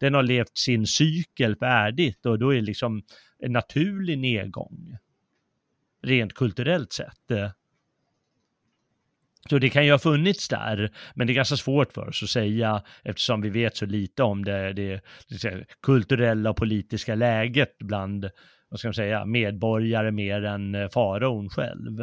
[0.00, 3.02] Den har levt sin cykel färdigt och då är liksom
[3.44, 4.96] en naturlig nedgång.
[6.02, 7.54] Rent kulturellt sett.
[9.48, 12.30] Så det kan ju ha funnits där, men det är ganska svårt för oss att
[12.30, 18.30] säga eftersom vi vet så lite om det, det, det kulturella och politiska läget bland
[18.68, 22.00] vad ska man säga, medborgare mer än eh, faraon själv.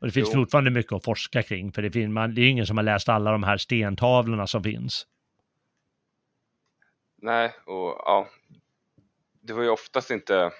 [0.00, 0.40] Och det finns jo.
[0.40, 3.08] fortfarande mycket att forska kring, för det, finns, man, det är ingen som har läst
[3.08, 5.06] alla de här stentavlorna som finns.
[7.22, 8.28] Nej, och ja,
[9.40, 10.50] det var ju oftast inte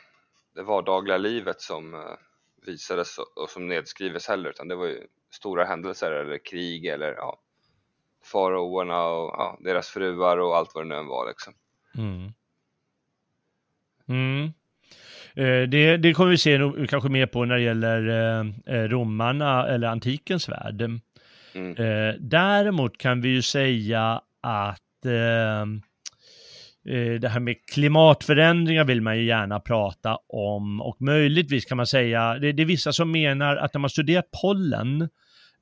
[0.54, 2.00] det vardagliga livet som eh,
[2.66, 7.40] visades och som nedskrivs heller utan det var ju stora händelser eller krig eller ja,
[8.24, 11.52] faraoerna och ja, deras fruar och allt vad det nu än var liksom.
[11.98, 12.32] Mm.
[14.08, 14.44] Mm.
[15.34, 18.08] Eh, det, det kommer vi se kanske mer på när det gäller
[18.66, 20.82] eh, romarna eller antikens värld.
[21.54, 21.74] Mm.
[22.20, 24.80] Däremot kan vi ju säga att
[26.88, 30.80] Eh, det här med klimatförändringar vill man ju gärna prata om.
[30.80, 34.24] Och möjligtvis kan man säga, det, det är vissa som menar att när man studerar
[34.42, 35.02] pollen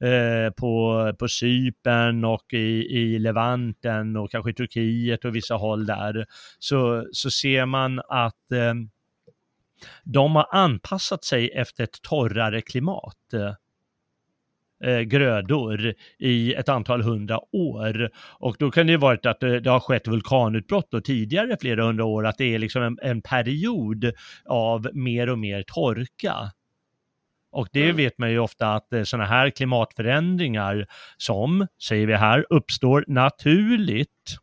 [0.00, 5.87] eh, på, på Cypern och i, i Levanten och kanske i Turkiet och vissa håll
[5.87, 6.26] där,
[6.59, 8.74] så, så ser man att eh,
[10.04, 13.35] de har anpassat sig efter ett torrare klimat
[14.84, 18.10] eh, grödor i ett antal hundra år.
[18.38, 21.84] Och då kan det ju varit att det, det har skett vulkanutbrott då tidigare flera
[21.84, 24.12] hundra år, att det är liksom en, en period
[24.46, 26.34] av mer och mer torka.
[27.50, 27.96] Och det mm.
[27.96, 30.86] vet man ju ofta att eh, sådana här klimatförändringar
[31.16, 34.36] som, säger vi här, uppstår naturligt.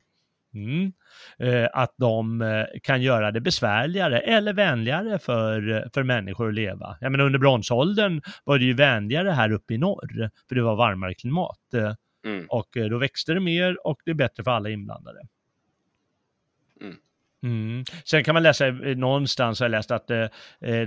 [0.53, 0.93] Mm.
[1.39, 6.97] Eh, att de eh, kan göra det besvärligare eller vänligare för, för människor att leva.
[7.01, 10.75] Jag menar under bronsåldern var det ju vänligare här uppe i norr, för det var
[10.75, 11.59] varmare klimat.
[12.25, 12.45] Mm.
[12.49, 15.19] Och då växte det mer och det är bättre för alla inblandade.
[16.81, 16.95] Mm.
[17.45, 17.83] Mm.
[18.05, 20.27] Sen kan man läsa någonstans, har jag läst att eh,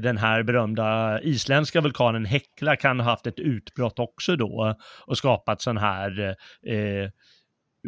[0.01, 5.63] den här berömda isländska vulkanen Hekla kan ha haft ett utbrott också då och skapat
[5.63, 7.11] sån här eh,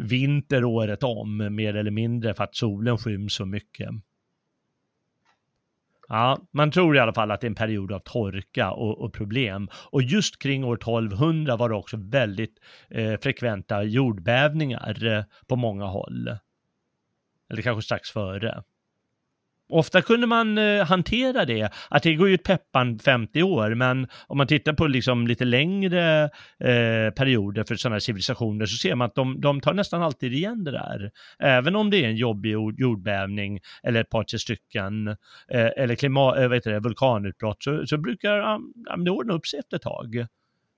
[0.01, 3.89] vinter året om, mer eller mindre, för att solen skyms så mycket.
[6.07, 9.13] Ja, man tror i alla fall att det är en period av torka och, och
[9.13, 9.69] problem.
[9.73, 12.59] Och just kring år 1200 var det också väldigt
[12.89, 16.37] eh, frekventa jordbävningar eh, på många håll.
[17.49, 18.63] Eller kanske strax före.
[19.71, 24.07] Ofta kunde man eh, hantera det, att det går ju ett peppan 50 år, men
[24.27, 26.23] om man tittar på liksom lite längre
[26.59, 30.63] eh, perioder för sådana civilisationer så ser man att de, de tar nästan alltid igen
[30.63, 31.11] det där.
[31.39, 36.51] Även om det är en jobbig jordbävning eller ett par tre stycken eh, eller klimat,
[36.51, 38.61] vet det, vulkanutbrott så, så brukar ja,
[38.97, 40.15] det ordna upp sig efter ett tag.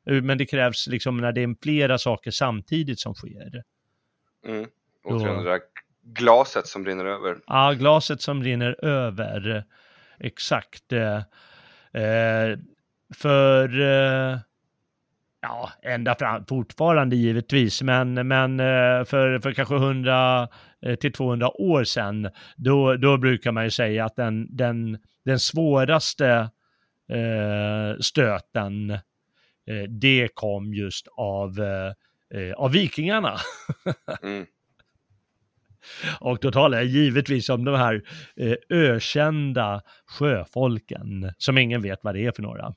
[0.09, 3.63] Eh, men det krävs liksom när det är flera saker samtidigt som sker.
[4.47, 4.67] Mm.
[5.03, 5.21] Och
[6.03, 7.37] glaset som rinner över.
[7.47, 9.63] Ja, glaset som rinner över.
[10.19, 10.91] Exakt.
[10.91, 11.17] Eh,
[12.03, 12.57] eh,
[13.15, 14.37] för eh,
[15.41, 20.47] ja, ända fram, fortfarande givetvis, men, men eh, för, för kanske 100
[20.81, 25.39] eh, till 200 år sedan, då, då brukar man ju säga att den, den, den
[25.39, 26.49] svåraste
[27.09, 28.97] eh, stöten,
[29.89, 31.59] det kom just av,
[32.55, 33.37] av vikingarna.
[34.23, 34.45] mm.
[36.19, 38.03] Och då talar jag givetvis om de här
[38.35, 42.73] eh, ökända sjöfolken, som ingen vet vad det är för några.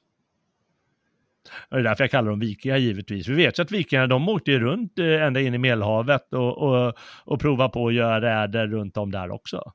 [1.68, 3.28] Och det är därför jag kallar dem vikingar givetvis.
[3.28, 6.58] Vi vet ju att vikingarna de åkte ju runt eh, ända in i Medelhavet och,
[6.58, 9.72] och, och provade på att göra räder runt om där också.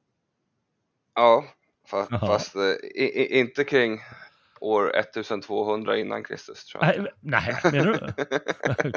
[1.15, 1.45] Ja,
[1.87, 3.99] fast, fast eh, inte kring
[4.61, 7.07] år 1200 innan Kristus tror jag.
[7.21, 8.13] Nej, menar du?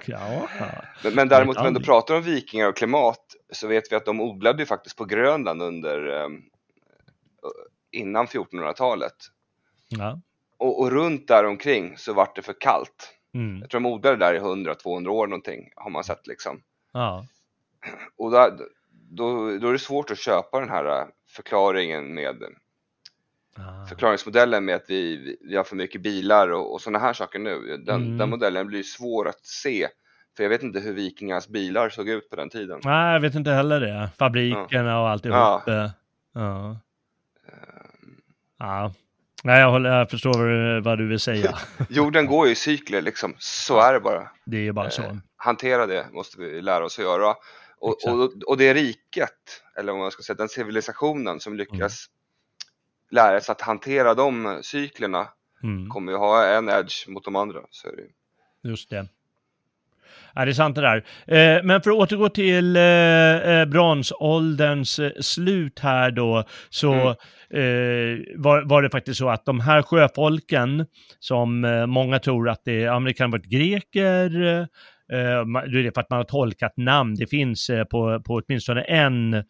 [0.12, 0.48] ja.
[1.04, 4.20] Men, men däremot om vi pratar om vikingar och klimat så vet vi att de
[4.20, 6.42] odlade ju faktiskt på Grönland under um,
[7.92, 9.16] innan 1400-talet.
[9.88, 10.20] Ja.
[10.58, 13.14] Och, och, runt där omkring så vart det för kallt.
[13.34, 13.60] Mm.
[13.60, 16.62] Jag tror de odlade där i 100-200 år någonting har man sett liksom.
[16.92, 17.26] Ja.
[18.16, 18.58] Och där,
[18.90, 22.44] då, då är det svårt att köpa den här äh, förklaringen med
[23.56, 23.86] ah.
[23.86, 27.76] förklaringsmodellen med att vi, vi har för mycket bilar och, och sådana här saker nu.
[27.86, 28.18] Den, mm.
[28.18, 29.88] den modellen blir svår att se.
[30.36, 32.80] För jag vet inte hur vikingarnas bilar såg ut på den tiden.
[32.84, 34.10] Nej, jag vet inte heller det.
[34.18, 35.00] Fabrikerna ja.
[35.00, 35.36] och alltihop.
[35.36, 35.62] Ja.
[36.34, 36.70] Ja.
[36.70, 36.76] Um.
[38.58, 38.92] ja.
[39.44, 41.58] Nej, jag, håller, jag förstår vad du vill säga.
[41.88, 44.30] Jorden går ju i cykler liksom, så är det bara.
[44.44, 45.02] Det är ju bara så.
[45.02, 47.34] Eh, hantera det måste vi lära oss att göra.
[47.78, 52.06] Och, och, och det riket, eller om man ska säga den civilisationen som lyckas
[53.10, 55.28] lära sig att hantera de cyklerna
[55.62, 55.88] mm.
[55.88, 57.60] kommer ju ha en edge mot de andra.
[57.70, 58.68] Så är det.
[58.68, 59.08] Just det.
[60.34, 60.96] Ja, det är sant det där.
[61.26, 67.08] Eh, men för att återgå till eh, eh bronsålderns slut här då, så mm.
[67.50, 70.86] eh, var, var, det faktiskt så att de här sjöfolken,
[71.20, 74.28] som många tror att det är, kan ha varit greker,
[75.08, 79.44] det är för att man har tolkat namn, det finns på, på åtminstone en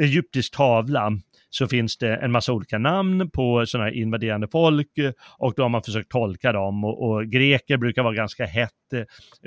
[0.00, 1.12] egyptisk tavla
[1.50, 5.62] så finns det en massa olika namn på sådana här invaderande folk eh, och då
[5.62, 8.92] har man försökt tolka dem och, och greker brukar vara ganska hett.
[8.92, 9.02] Eh,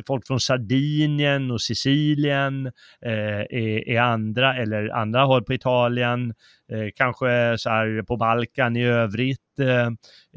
[0.07, 2.65] folk från Sardinien och Sicilien
[3.05, 6.33] eh, är, är, andra eller andra håll på Italien,
[6.71, 9.87] eh, kanske så här på Balkan i övrigt, eh,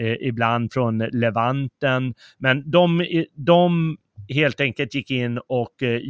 [0.07, 2.15] eh ibland från Levanten.
[2.39, 3.97] Men de, de
[4.29, 6.01] helt enkelt gick in och eh,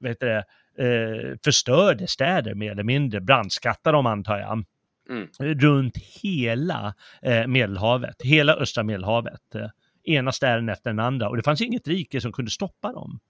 [0.00, 0.44] vet det,
[0.78, 4.64] eh, förstörde städer mer eller mindre, brandskattade dem antar jag.
[5.08, 5.28] Mm.
[5.38, 9.54] runt hela eh, Medelhavet, hela östra Medelhavet.
[9.54, 9.68] Eh,
[10.04, 13.20] ena städen efter den andra och det fanns inget rike som kunde stoppa dem.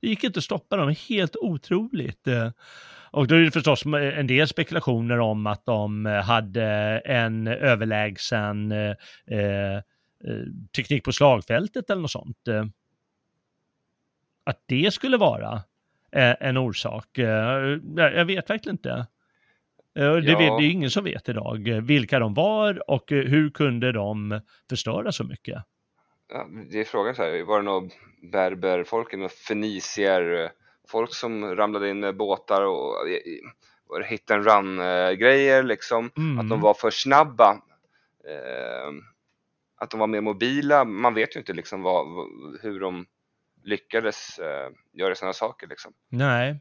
[0.00, 2.28] Det gick inte att stoppa dem, helt otroligt.
[3.10, 6.64] Och då är det förstås en del spekulationer om att de hade
[7.04, 8.96] en överlägsen eh,
[9.26, 9.80] eh
[10.76, 12.38] teknik på slagfältet eller något sånt.
[14.44, 15.62] Att det skulle vara
[16.12, 17.08] en orsak,
[17.96, 19.06] jag vet verkligen inte.
[19.94, 20.38] Det, ja.
[20.38, 25.12] vet, det är ingen som vet idag vilka de var och hur kunde de förstöra
[25.12, 25.64] så mycket.
[26.28, 27.88] Ja, det är frågan så här, var det några
[28.32, 30.50] berberfolk, några fenicier,
[30.88, 32.94] folk som ramlade in med båtar och
[34.04, 34.76] hit and run
[35.18, 36.38] grejer liksom, mm.
[36.38, 37.50] att de var för snabba,
[38.28, 38.92] eh,
[39.76, 42.06] att de var mer mobila, man vet ju inte liksom vad,
[42.62, 43.06] hur de
[43.64, 45.92] lyckades eh, göra sådana saker liksom.
[46.08, 46.60] Nej.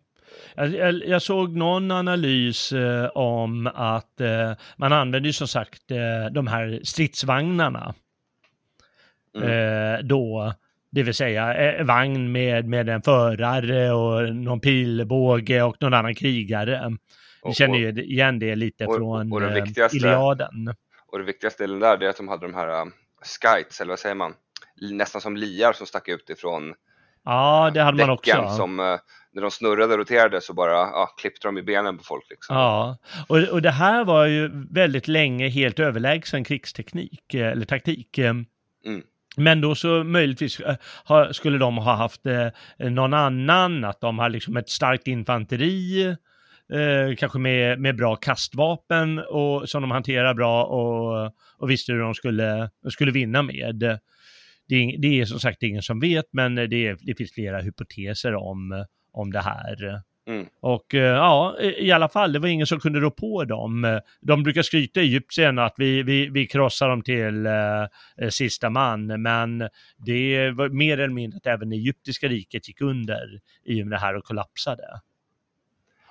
[0.56, 6.32] Jag, jag, såg någon analys eh, om att eh, man använder ju som sagt eh,
[6.32, 7.94] de här stridsvagnarna.
[9.36, 10.08] Mm.
[10.08, 10.54] Då,
[10.92, 16.98] det vill säga vagn med, med en förare och någon pilbåge och någon annan krigare.
[17.44, 20.76] Vi känner ju igen det lite och, från och eh, Iliaden.
[21.08, 24.16] Och det viktigaste delen där är att de hade de här skites, eller vad säger
[24.16, 24.34] man,
[24.92, 26.74] nästan som liar som stack ut ifrån
[27.26, 28.50] Ja, det hade man också.
[28.50, 28.98] Som, uh,
[29.34, 32.26] när de snurrade och roterade så bara ja, klippte de i benen på folk.
[32.30, 32.56] Liksom.
[32.56, 38.18] Ja, och, och det här var ju väldigt länge helt överlägsen krigsteknik eller taktik.
[38.18, 38.46] Mm.
[39.38, 40.62] Men då så möjligtvis
[41.32, 42.22] skulle de ha haft
[42.78, 46.16] någon annan, att de har liksom ett starkt infanteri,
[47.18, 52.14] kanske med, med bra kastvapen och, som de hanterar bra och, och visste hur de
[52.14, 54.00] skulle, skulle vinna med.
[54.72, 57.62] Det är, det är som sagt ingen som vet, men det, är, det finns flera
[57.62, 60.02] hypoteser om, om det här.
[60.28, 60.46] Mm.
[60.62, 64.00] Och ja, i alla fall, det var ingen som kunde rå på dem.
[64.22, 69.22] De brukar skryta i Egypten att vi, vi, vi krossar dem till eh, sista man,
[69.22, 73.88] men det var mer eller mindre att även det egyptiska riket gick under i och
[73.88, 74.84] med det här och kollapsade.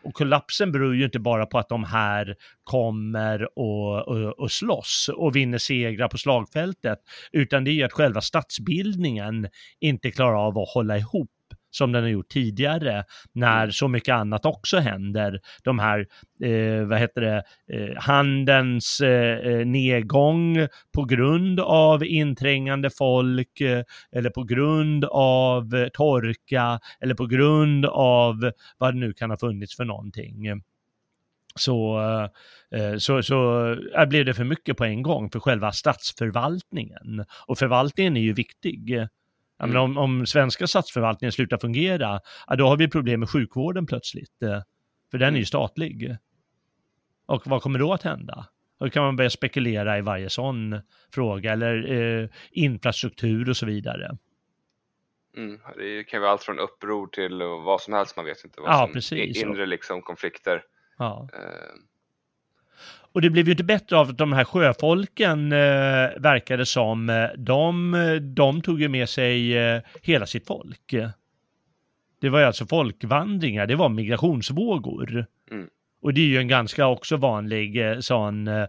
[0.02, 5.10] Och kollapsen beror ju inte bara på att de här kommer och, och, och slåss
[5.16, 6.98] och vinner segrar på slagfältet,
[7.32, 9.48] utan det är ju att själva statsbildningen
[9.80, 11.30] inte klarar av att hålla ihop
[11.70, 13.72] som den har gjort tidigare när mm.
[13.72, 15.40] så mycket annat också händer.
[15.64, 16.06] De här,
[16.42, 23.83] eh, vad heter det, eh, handelns eh, eh, nedgång på grund av inträngande folk eh,
[24.12, 29.37] eller på grund av eh, torka eller på grund av vad det nu kan ha
[29.37, 30.62] funnits för någonting.
[31.54, 32.00] Så,
[32.98, 33.76] så, så
[34.09, 37.24] blev det för mycket på en gång för själva statsförvaltningen.
[37.46, 39.09] Och förvaltningen är ju viktig.
[39.60, 43.86] Ja, men om, om svenska statsförvaltningen slutar fungera, ja, då har vi problem med sjukvården
[43.86, 44.42] plötsligt.
[44.42, 44.62] Eh,
[45.10, 45.44] för den är ju mm.
[45.44, 46.16] statlig.
[47.26, 48.46] Och vad kommer då att hända?
[48.78, 50.80] Då kan man börja spekulera i varje sån
[51.14, 54.16] fråga, eller eh, infrastruktur och så vidare.
[55.36, 58.70] Mm, det kan vara allt från uppror till vad som helst, man vet inte vad
[58.70, 60.62] ja, som precis, inre liksom, konflikter.
[60.98, 61.28] Ja.
[61.32, 61.74] Eh,
[63.12, 65.58] och det blev ju inte bättre av att de här sjöfolken eh,
[66.18, 70.94] verkade som, eh, de, de tog ju med sig eh, hela sitt folk.
[72.20, 75.26] Det var ju alltså folkvandringar, det var migrationsvågor.
[75.50, 75.68] Mm.
[76.02, 78.66] Och det är ju en ganska också vanlig eh, sån eh,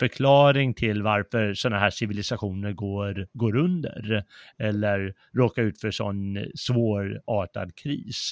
[0.00, 4.24] förklaring till varför sådana här civilisationer går, går under
[4.58, 8.30] eller råkar ut för sån svårartad kris.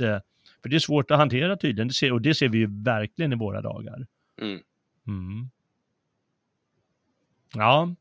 [0.63, 3.33] För det är svårt att hantera tydligen, det ser, och det ser vi ju verkligen
[3.33, 4.07] i våra dagar.
[4.43, 4.61] Mm.
[5.09, 5.51] Mm.
[7.55, 7.95] Ja.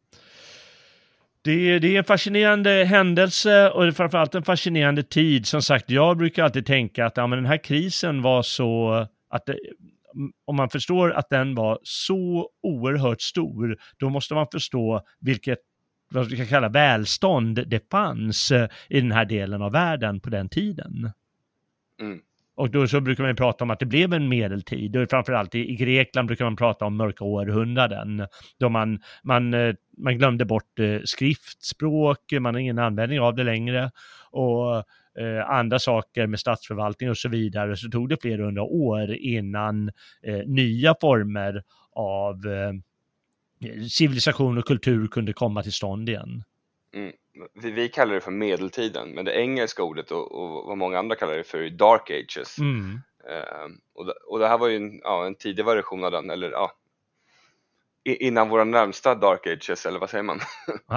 [1.42, 5.48] Det, det, är en fascinerande händelse och det är framförallt en fascinerande tid.
[5.48, 8.92] Som sagt, jag brukar alltid tänka att ja, men den här krisen var så
[9.30, 9.60] att det,
[10.46, 15.60] om man förstår att den var så oerhört stor, då måste man förstå vilket
[16.10, 18.52] vad vi kan kalla välstånd det fanns
[18.90, 21.12] i den här delen av världen på den tiden.
[22.02, 22.20] Mm.
[22.58, 25.72] Och då så brukar man prata om att det blev en medeltid, och framförallt i,
[25.72, 28.28] i Grekland brukar man prata om mörka århundraden,
[28.60, 33.44] då man, man, eh, man glömde bort eh, skriftspråk, man har ingen användning av det
[33.44, 33.92] längre,
[34.32, 34.76] och
[35.22, 39.92] eh, andra saker med statsförvaltning och så vidare, så tog det flera hundra år innan
[40.24, 41.64] eh, nya former
[41.96, 42.74] av eh,
[43.90, 46.44] civilisation och kultur kunde komma till stånd igen.
[46.98, 47.14] Mm
[47.54, 51.16] vi, vi kallar det för medeltiden, men det engelska ordet och, och vad många andra
[51.16, 52.60] kallar det för dark ages.
[52.60, 53.02] Mm.
[53.30, 56.30] Uh, och, det, och det här var ju en, ja, en tidig version av den,
[56.30, 56.72] eller ja,
[58.04, 60.38] innan våra närmsta dark ages, eller vad säger man?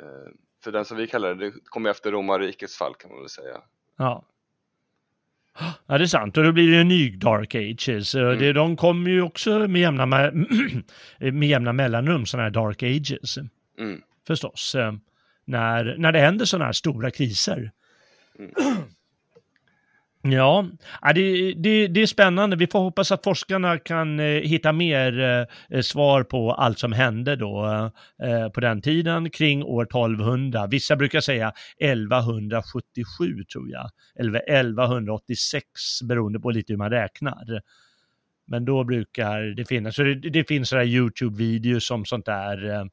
[0.00, 0.28] uh,
[0.64, 3.56] för den som vi kallar det, det kommer efter romarrikets fall kan man väl säga.
[3.96, 4.24] Ja.
[5.86, 6.36] Ja, det är sant.
[6.36, 8.14] Och då blir det en ny Dark Ages.
[8.14, 8.38] Mm.
[8.38, 10.46] Det, de kommer ju också med jämna, med,
[11.32, 13.38] med jämna mellanrum, sådana här Dark Ages.
[13.78, 14.02] Mm.
[14.26, 14.76] Förstås
[15.52, 17.70] när, när det händer sådana här stora kriser.
[20.24, 20.34] Mm.
[20.34, 20.66] Ja,
[21.14, 22.56] det, det, det, är spännande.
[22.56, 25.20] Vi får hoppas att forskarna kan eh, hitta mer
[25.70, 27.64] eh, svar på allt som hände då
[28.22, 30.66] eh, på den tiden kring år 1200.
[30.66, 35.66] Vissa brukar säga 1177 tror jag, eller 1186
[36.08, 37.62] beroende på lite hur man räknar.
[38.46, 42.88] Men då brukar det finnas, så det, det finns sådana YouTube-videos om sånt där,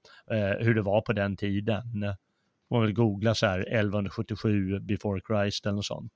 [0.63, 1.83] hur det var på den tiden.
[2.71, 6.13] Man vill googla så här 1177 before Christ eller något sånt.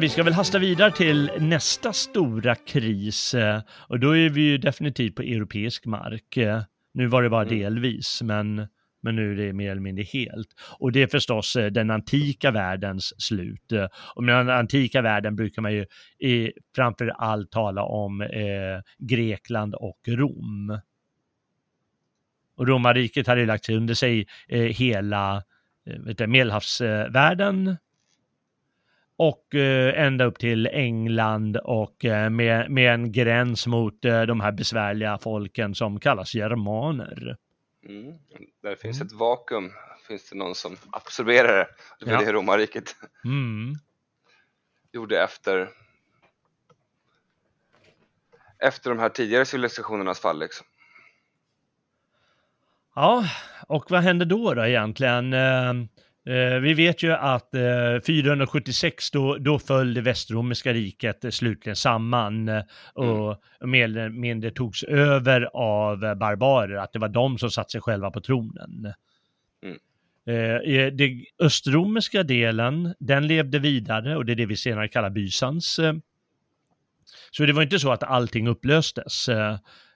[0.00, 4.40] Men vi ska väl hasta vidare till nästa stora kris eh, och då är vi
[4.40, 6.36] ju definitivt på europeisk mark.
[6.36, 6.62] Eh,
[6.94, 7.58] nu var det bara mm.
[7.58, 8.68] delvis, men,
[9.02, 10.48] men nu är det mer eller mindre helt.
[10.78, 13.72] Och det är förstås eh, den antika världens slut.
[14.14, 15.86] Och med den antika världen brukar man ju
[16.76, 18.28] framför allt tala om eh,
[18.98, 20.80] Grekland och Rom.
[22.56, 25.42] Och romarriket hade ju lagt under sig eh, hela
[25.86, 27.76] eh, medelhavsvärlden
[29.20, 34.40] och eh, ända upp till England och eh, med, med en gräns mot eh, de
[34.40, 37.36] här besvärliga folken som kallas germaner.
[37.88, 38.14] Mm.
[38.62, 39.06] Där finns mm.
[39.06, 39.72] ett vakuum,
[40.08, 41.66] finns det någon som absorberar det,
[42.00, 42.20] det var ja.
[42.20, 43.74] det romarriket mm.
[44.92, 45.68] gjorde efter
[48.58, 50.66] efter de här tidigare civilisationernas fall liksom.
[52.94, 53.24] Ja,
[53.66, 55.34] och vad hände då då egentligen?
[56.30, 61.76] Eh, vi vet ju att eh, 476 då, då föll det västromerska riket eh, slutligen
[61.76, 62.62] samman eh,
[62.94, 63.26] och
[63.60, 63.70] mm.
[63.70, 68.10] mer eller mindre togs över av barbarer, att det var de som satte sig själva
[68.10, 68.92] på tronen.
[69.62, 69.76] Mm.
[70.26, 75.80] Eh, den östromerska delen, den levde vidare och det är det vi senare kallar Bysans.
[77.30, 79.28] Så det var inte så att allting upplöstes,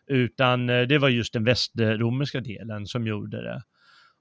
[0.06, 3.62] utan det var just den västromerska delen som gjorde det.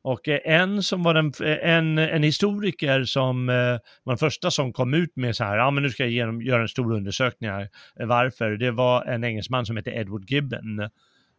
[0.04, 3.56] Och eh, en som var en, eh, en, en historiker som eh,
[4.04, 6.42] var den första som kom ut med så här, ja men nu ska jag genom,
[6.42, 8.52] göra en stor undersökning här, eh, varför?
[8.52, 10.90] Det var en engelsman som hette Edward Gibbon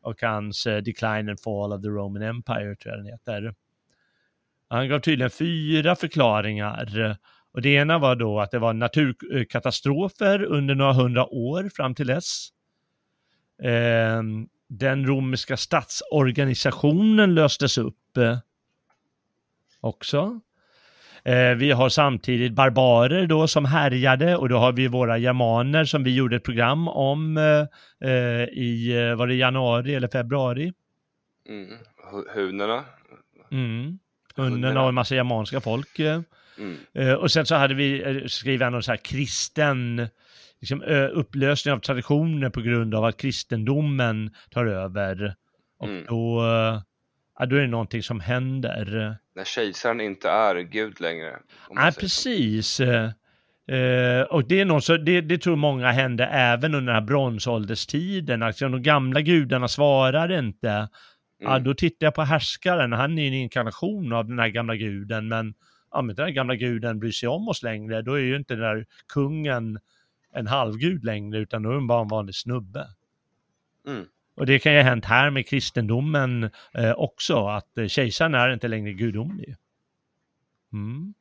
[0.02, 3.54] och hans Decline and Fall of the Roman Empire tror jag den heter.
[4.68, 7.18] Han gav tydligen fyra förklaringar
[7.52, 12.06] och det ena var då att det var naturkatastrofer under några hundra år fram till
[12.06, 12.48] dess.
[13.62, 17.96] Ehm, den romerska statsorganisationen löstes upp
[19.84, 20.40] också.
[21.24, 26.04] Eh, vi har samtidigt barbarer då som härjade och då har vi våra germaner som
[26.04, 30.72] vi gjorde ett program om eh, eh i, var det januari eller februari?
[31.48, 31.78] Mm.
[32.34, 32.84] Hunerna.
[33.50, 33.98] Mm.
[34.36, 35.98] Hunerna och en massa germanska folk.
[35.98, 36.76] Mm.
[36.94, 40.08] Eh, och sen så hade vi skrivit någon så här kristen
[40.60, 40.82] liksom,
[41.12, 45.34] upplösning av traditioner på grund av att kristendomen tar över.
[45.78, 46.04] Och mm.
[46.08, 46.42] då
[47.38, 49.16] ja, då är det någonting som händer.
[49.34, 51.38] När kejsaren inte är Gud längre.
[51.70, 52.80] Nej, precis.
[52.80, 57.06] Uh, och det, är något, så det, det tror många hände även under den här
[57.06, 58.42] bronsålderstiden.
[58.42, 60.88] Alltså de gamla gudarna svarar inte.
[61.40, 61.52] Mm.
[61.52, 65.28] Ja, då tittar jag på härskaren, han är en inkarnation av den här gamla guden,
[65.28, 65.54] men
[65.90, 68.54] om inte den här gamla guden bryr sig om oss längre, då är ju inte
[68.54, 69.78] den där kungen
[70.32, 72.86] en halvgud längre, utan då är han bara en vanlig snubbe.
[73.86, 74.06] Mm.
[74.34, 78.52] Och det kan ju ha hänt här med kristendomen eh, också, att eh, kejsaren är
[78.52, 79.56] inte längre gudomlig.
[80.72, 81.14] Mm.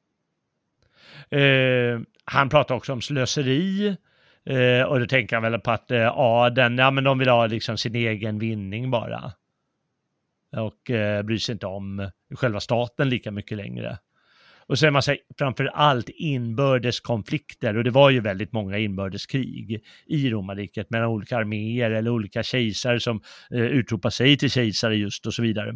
[1.29, 3.95] Eh, han pratar också om slöseri.
[4.45, 7.47] Eh, och då tänker han väl på att eh, adeln, ja men de vill ha
[7.47, 9.33] liksom sin egen vinning bara.
[10.57, 13.97] Och eh, bryr sig inte om själva staten lika mycket längre.
[14.73, 19.83] Och så är man sig framför allt inbördeskonflikter och det var ju väldigt många inbördeskrig
[20.05, 23.21] i romarriket mellan olika arméer eller olika kejsare som
[23.51, 25.73] eh, utropar sig till kejsare just och så vidare.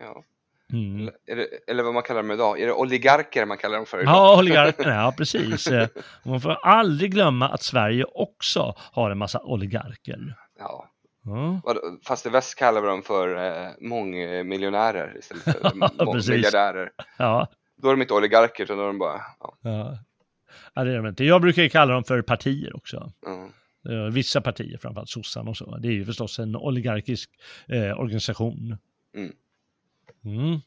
[0.00, 0.24] Ja.
[0.72, 1.10] Mm.
[1.26, 4.14] Eller, eller, vad man kallar dem idag, är det oligarker man kallar dem för idag?
[4.14, 5.68] Ja, oligarker, ja precis.
[6.24, 10.34] Man får aldrig glömma att Sverige också har en massa oligarker.
[10.58, 10.88] Ja.
[11.26, 11.60] Mm.
[12.06, 16.90] Fast i väst kallar vi dem för eh, mångmiljonärer istället för mångmiljardärer.
[17.16, 17.48] Ja.
[17.82, 19.20] Då är de inte oligarker, utan då är de bara...
[19.40, 19.58] Ja.
[19.62, 19.98] ja.
[20.74, 21.24] ja det är de inte.
[21.24, 23.12] Jag brukar ju kalla dem för partier också.
[23.26, 23.50] Mm.
[23.88, 25.76] Eh, vissa partier, framförallt sossarna och så.
[25.76, 27.30] Det är ju förstås en oligarkisk
[27.68, 28.76] eh, organisation.
[29.14, 29.32] Mm.
[30.24, 30.60] Mm.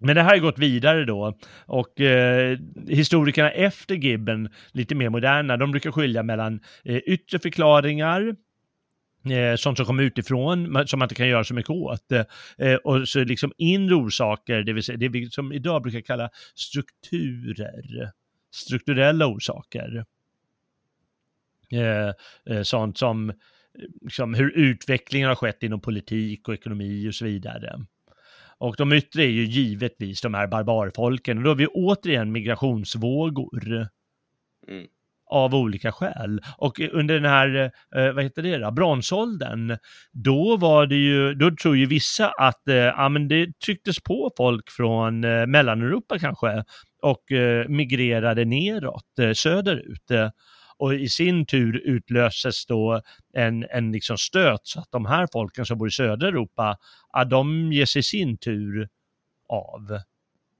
[0.00, 2.58] Men det här har gått vidare då och eh,
[2.88, 8.36] historikerna efter Gibben, lite mer moderna, de brukar skilja mellan eh, yttre förklaringar,
[9.30, 12.24] eh, sånt som kommer utifrån, som man inte kan göra så mycket åt, eh,
[12.58, 16.30] eh, och så liksom inre orsaker, det vill säga det vi som idag brukar kalla
[16.54, 18.10] strukturer,
[18.50, 20.04] strukturella orsaker.
[21.72, 22.12] Eh,
[22.54, 23.32] eh, sånt som
[24.00, 27.84] liksom, hur utvecklingen har skett inom politik och ekonomi och så vidare.
[28.58, 33.88] Och de yttre är ju givetvis de här barbarfolken och då har vi återigen migrationsvågor.
[34.68, 34.86] Mm.
[35.30, 36.40] Av olika skäl.
[36.56, 39.76] Och under den här, eh, vad heter det då, bronsåldern,
[40.12, 44.30] då var det ju, då tror ju vissa att, eh, ja men det trycktes på
[44.36, 46.64] folk från eh, Mellaneuropa kanske
[47.02, 50.10] och eh, migrerade neråt, eh, söderut
[50.78, 53.02] och i sin tur utlöses då
[53.34, 56.76] en, en liksom stöt så att de här folken som bor i södra Europa,
[57.12, 58.88] ja, de ger sig i sin tur
[59.48, 60.00] av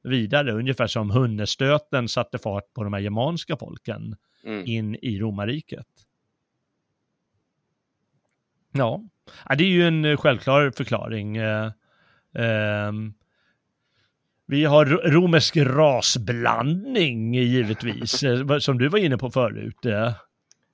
[0.02, 4.66] vidare, ungefär som hunnestöten satte fart på de här germanska folken mm.
[4.66, 5.86] in i romarriket.
[8.72, 9.02] Ja.
[9.48, 11.36] ja, det är ju en självklar förklaring.
[11.36, 11.66] Eh,
[12.34, 12.92] eh,
[14.46, 19.86] vi har romersk rasblandning givetvis, eh, som du var inne på förut.
[19.86, 20.12] Eh,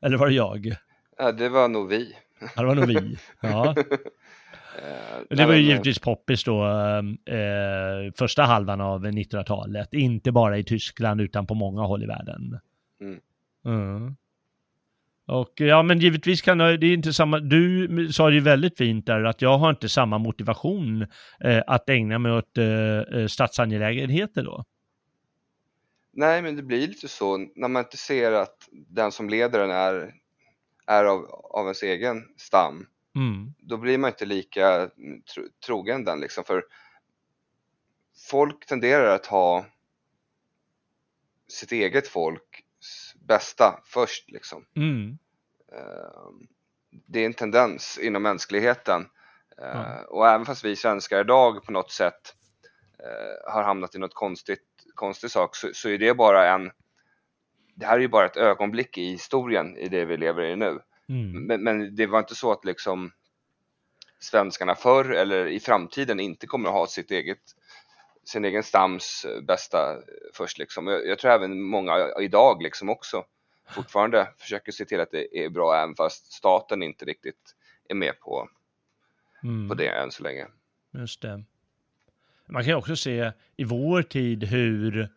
[0.02, 0.74] eller var det jag?
[1.18, 2.16] Ja, det var nog vi.
[2.40, 3.18] Ja, det var nog vi.
[3.40, 3.74] Ja.
[4.78, 9.94] Eh, det var ju givetvis poppis då, eh, första halvan av 1900-talet.
[9.94, 12.58] Inte bara i Tyskland utan på många håll i världen.
[13.00, 13.20] Mm.
[13.64, 14.16] Mm.
[15.26, 18.78] Och ja, men givetvis kan det, det är inte samma, du sa det ju väldigt
[18.78, 21.02] fint där att jag har inte samma motivation
[21.44, 24.64] eh, att ägna mig åt eh, eh, statsangelägenheter då.
[26.12, 29.70] Nej, men det blir lite så när man inte ser att den som leder den
[29.70, 30.14] är,
[30.86, 32.86] är av, av ens egen stam.
[33.16, 33.54] Mm.
[33.58, 34.90] Då blir man inte lika
[35.34, 36.64] tro, trogen den liksom, för
[38.30, 39.66] folk tenderar att ha
[41.48, 42.63] sitt eget folk
[43.26, 44.66] bästa först liksom.
[44.76, 45.18] Mm.
[45.72, 46.46] Ehm,
[47.06, 49.06] det är en tendens inom mänskligheten
[49.58, 50.04] mm.
[50.08, 52.34] och även fast vi svenskar idag på något sätt
[52.98, 56.70] eh, har hamnat i något konstigt, konstig sak så, så är det bara en
[57.74, 60.80] det här är ju bara ett ögonblick i historien i det vi lever i nu.
[61.08, 61.46] Mm.
[61.46, 63.12] Men, men, det var inte så att liksom
[64.20, 67.42] svenskarna förr eller i framtiden inte kommer att ha sitt eget
[68.24, 69.98] sin egen stams eh, bästa eh,
[70.32, 70.86] först liksom.
[70.86, 73.24] Jag, jag tror även många idag liksom också
[73.68, 77.54] fortfarande försöker se till att det är bra även fast staten inte riktigt
[77.88, 78.48] är med på,
[79.42, 79.68] mm.
[79.68, 80.46] på det än så länge.
[80.92, 81.44] Just det.
[82.48, 85.08] Man kan också se i vår tid hur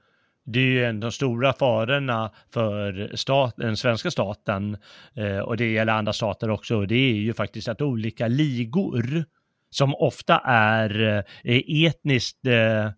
[0.43, 4.77] det är ju en av de stora farorna för stat, den svenska staten
[5.13, 6.75] eh, och det gäller andra stater också.
[6.75, 9.25] Och det är ju faktiskt att olika ligor
[9.69, 12.91] som ofta är eh, etniskt eh,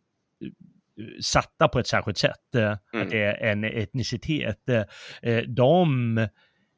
[1.21, 2.77] satta på ett särskilt sätt, eh, mm.
[2.93, 4.59] att det är en etnicitet,
[5.47, 6.27] de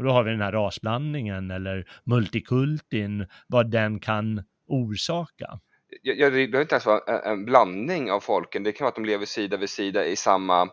[0.00, 5.58] och då har vi den här rasblandningen eller multikultin, vad den kan orsaka.
[6.02, 9.04] Ja, det behöver inte ens vara en blandning av folken, det kan vara att de
[9.04, 10.68] lever sida vid sida i samma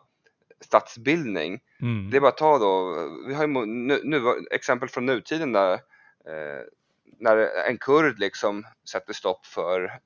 [0.61, 1.59] stadsbildning.
[1.81, 2.09] Mm.
[2.09, 2.95] Det är bara att ta då,
[3.27, 4.21] vi har ju nu, nu,
[4.51, 6.63] exempel från nutiden där eh,
[7.19, 9.99] när en kurd liksom sätter stopp för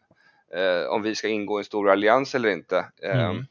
[0.56, 2.86] eh, om vi ska ingå i en stor allians eller inte.
[3.04, 3.46] Eh, mm.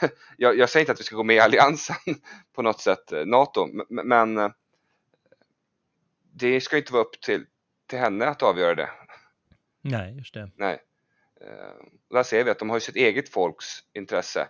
[0.36, 1.96] jag, jag, säger inte att vi ska gå med i alliansen
[2.54, 4.50] på något sätt, eh, NATO, men eh,
[6.38, 7.46] det ska inte vara upp till,
[7.86, 8.90] till henne att avgöra det.
[9.82, 10.50] Nej, just det.
[10.56, 10.78] Nej.
[11.42, 14.48] Uh, där ser vi att de har sitt eget folks intresse.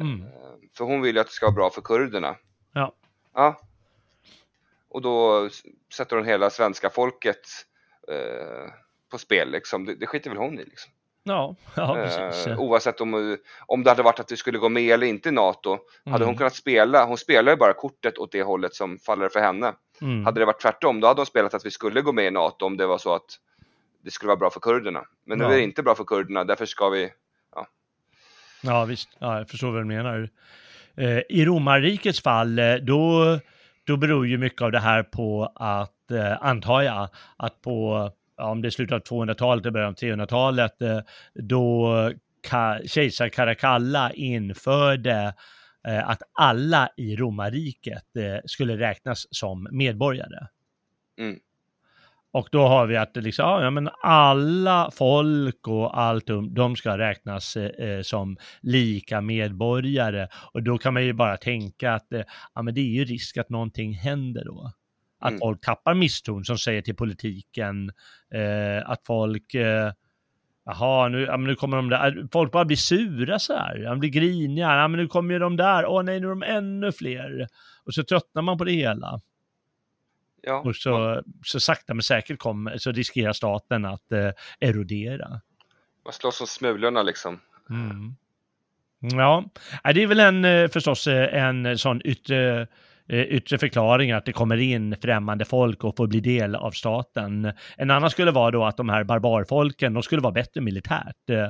[0.00, 0.22] Mm.
[0.22, 0.30] Uh,
[0.76, 2.36] för hon vill ju att det ska vara bra för kurderna.
[2.72, 2.94] Ja.
[3.34, 3.60] Ja.
[4.88, 5.48] Och då
[5.92, 7.46] sätter hon hela svenska folket
[8.10, 8.72] uh,
[9.10, 9.84] på spel liksom.
[9.84, 10.92] Det, det skiter väl hon i liksom.
[11.22, 12.46] Ja, ja precis.
[12.46, 15.32] Eh, oavsett om, om det hade varit att vi skulle gå med eller inte i
[15.32, 15.70] NATO.
[15.70, 16.12] Mm.
[16.12, 19.40] Hade hon kunnat spela, hon spelar ju bara kortet åt det hållet som faller för
[19.40, 19.74] henne.
[20.00, 20.24] Mm.
[20.24, 22.66] Hade det varit tvärtom, då hade hon spelat att vi skulle gå med i NATO
[22.66, 23.38] om det var så att
[24.04, 25.04] det skulle vara bra för kurderna.
[25.26, 25.52] Men nu ja.
[25.52, 27.10] är det inte bra för kurderna, därför ska vi...
[27.54, 27.66] Ja,
[28.62, 30.28] ja visst, ja, jag förstår vad du menar.
[30.96, 33.38] Eh, I romarrikets fall, eh, då,
[33.84, 38.62] då beror ju mycket av det här på att, eh, antar jag, att på om
[38.62, 40.72] det är slutet av 200-talet eller början av 300-talet,
[41.34, 41.94] då
[42.86, 45.32] kejsar Caracalla införde eh,
[45.82, 50.46] att alla i romarriket eh, skulle räknas som medborgare.
[51.18, 51.38] Mm.
[52.32, 57.56] Och då har vi att liksom, ja, men alla folk och allt, de ska räknas
[57.56, 60.28] eh, som lika medborgare.
[60.52, 62.22] Och då kan man ju bara tänka att eh,
[62.54, 64.72] ja, men det är ju risk att någonting händer då.
[65.20, 65.40] Att mm.
[65.40, 67.92] folk tappar misstron som säger till politiken,
[68.34, 69.92] eh, att folk eh,
[70.70, 72.28] Jaha, nu, ja, nu kommer de där.
[72.32, 73.78] Folk bara blir sura så här.
[73.78, 74.76] De blir griniga.
[74.76, 75.86] Ja, men nu kommer ju de där.
[75.86, 77.48] Åh nej, nu är de ännu fler.
[77.84, 79.20] Och så tröttnar man på det hela.
[80.42, 80.60] Ja.
[80.60, 85.40] Och så, så sakta men säkert kommer, så riskerar staten att eh, erodera.
[86.04, 87.40] Man slåss om smulorna liksom.
[87.70, 88.16] Mm.
[89.00, 89.44] Ja,
[89.94, 92.66] det är väl en eh, förstås eh, en sån yttre
[93.10, 97.52] yttre förklaring att det kommer in främmande folk och får bli del av staten.
[97.76, 101.30] En annan skulle vara då att de här barbarfolken, de skulle vara bättre militärt.
[101.30, 101.48] Eh,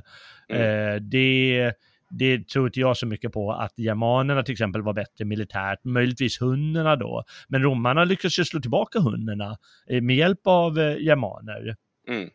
[0.49, 0.95] mm.
[0.95, 1.73] Eh, det,
[2.11, 6.41] det tror inte jag så mycket på att germanerna till exempel var bättre militärt, möjligtvis
[6.41, 7.25] hunnerna då.
[7.49, 9.57] Men romarna lyckades ju slå tillbaka hunnerna
[10.03, 11.77] med hjälp av germaner.
[12.09, 12.31] Mm.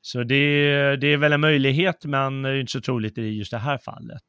[0.00, 3.50] Så det, det är väl en möjlighet, men det är inte så troligt i just
[3.50, 4.22] det här fallet.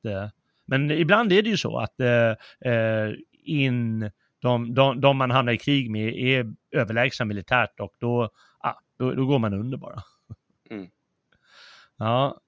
[0.68, 2.34] Men ibland är det ju så att eh,
[3.48, 8.30] in de, de, de man hamnar i krig med är överlägsna militärt och då,
[8.60, 10.04] ah, då, då går man under bara.
[10.70, 10.88] Mm.
[11.98, 12.40] Ja,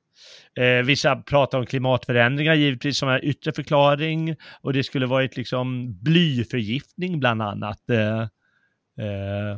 [0.57, 5.97] Eh, vissa pratar om klimatförändringar givetvis som en yttre förklaring och det skulle varit liksom
[6.03, 7.89] blyförgiftning bland annat.
[7.89, 8.21] Eh,
[9.05, 9.57] eh,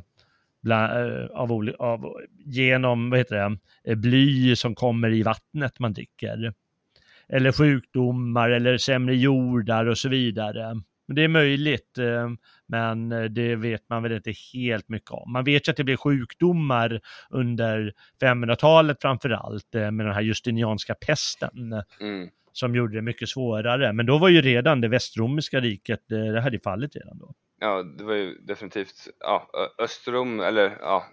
[0.61, 3.57] bland, eh, av, av, genom, vad heter det,
[3.91, 6.53] eh, bly som kommer i vattnet man dricker.
[7.29, 10.81] Eller sjukdomar eller sämre jordar och så vidare.
[11.11, 12.29] Men det är möjligt, eh,
[12.67, 15.31] men eh, det vet man väl inte helt mycket om.
[15.31, 20.21] Man vet ju att det blev sjukdomar under 500-talet framför allt eh, med den här
[20.21, 21.83] justinianska pesten.
[22.01, 22.29] Mm.
[22.53, 23.93] Som gjorde det mycket svårare.
[23.93, 27.33] Men då var ju redan det västromerska riket, det hade fallit redan då.
[27.59, 29.49] Ja, det var ju definitivt, ja,
[29.79, 31.05] Östrom, eller ja,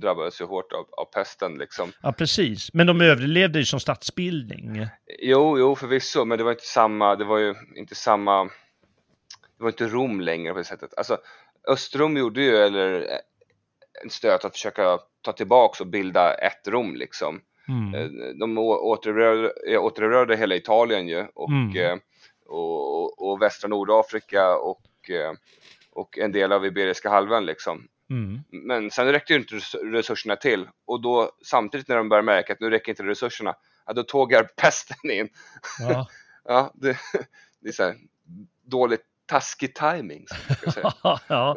[0.00, 1.92] drabbades ju hårt av, av pesten liksom.
[2.02, 2.74] Ja, precis.
[2.74, 4.86] Men de överlevde ju som statsbildning.
[5.22, 8.50] Jo, jo, förvisso, men det var inte samma, det var ju inte samma
[9.58, 10.94] det var inte Rom längre på det sättet.
[10.96, 11.18] Alltså,
[11.68, 13.18] Östrom gjorde ju eller, eh,
[14.02, 17.40] en stöt att försöka ta tillbaks och bilda ett Rom liksom.
[17.68, 17.94] Mm.
[17.94, 22.00] Eh, de återerövrade, eh, återerövrade hela Italien ju och, mm.
[22.46, 25.10] och, och, västra Nordafrika och,
[25.90, 27.88] och en del av Iberiska halvön liksom.
[28.10, 28.40] Mm.
[28.50, 32.60] Men sen räckte ju inte resurserna till och då samtidigt när de började märka att
[32.60, 33.54] nu räcker inte resurserna,
[33.86, 35.28] ja, då tågar pesten in.
[35.80, 36.06] Ja,
[36.44, 36.96] ja det,
[37.60, 37.96] det är så här,
[38.64, 40.26] dåligt taskig timing.
[41.02, 41.56] ja, ja.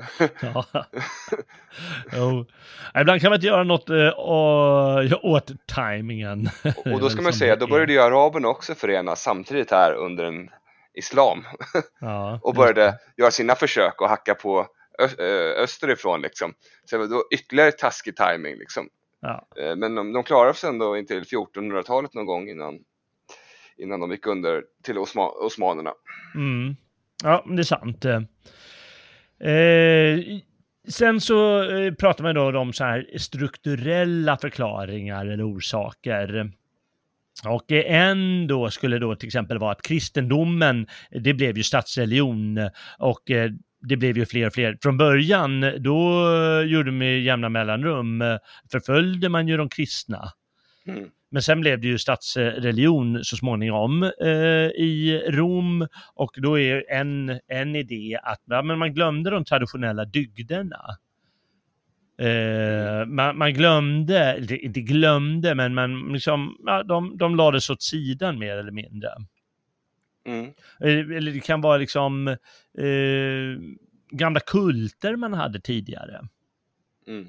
[2.14, 2.46] jo.
[3.02, 6.50] Ibland kan man inte göra något uh, åt timingen.
[6.94, 10.50] och då ska man säga, då började ju araberna också förenas samtidigt här under en
[10.94, 11.44] islam.
[12.00, 14.68] Ja, och började göra sina försök och hacka på
[15.58, 16.54] österifrån liksom.
[16.86, 18.90] Så det då ytterligare taskig timing liksom.
[19.22, 19.48] Ja.
[19.60, 22.80] Eh, men de, de klarade sig ändå intill 1400-talet någon gång innan,
[23.78, 25.94] innan de gick under till osma, osmanerna.
[26.36, 26.76] Mm.
[27.24, 28.06] Ja, det är sant.
[28.06, 28.20] Eh,
[30.88, 36.52] sen så eh, pratar man då om så här strukturella förklaringar eller orsaker.
[37.46, 43.32] Och en då skulle då till exempel vara att kristendomen, det blev ju statsreligion och
[43.32, 43.52] eh,
[43.82, 44.78] det blev ju fler och fler.
[44.82, 48.24] Från början, då eh, gjorde man med jämna mellanrum,
[48.72, 50.32] förföljde man ju de kristna.
[50.90, 51.10] Mm.
[51.32, 57.40] Men sen blev det ju statsreligion så småningom eh, i Rom och då är en,
[57.48, 60.98] en idé att ja, men man glömde de traditionella dygderna.
[62.18, 68.40] Eh, man, man, glömde, inte glömde, men man liksom, ja, de, de lades åt sidan
[68.40, 69.10] mer eller mindre.
[70.26, 70.46] Mm.
[70.80, 72.28] Eh, eller det kan vara liksom
[72.78, 73.60] eh,
[74.12, 76.28] gamla kulter man hade tidigare.
[77.08, 77.28] Mm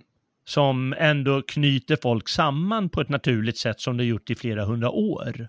[0.50, 4.90] som ändå knyter folk samman på ett naturligt sätt som det gjort i flera hundra
[4.90, 5.48] år.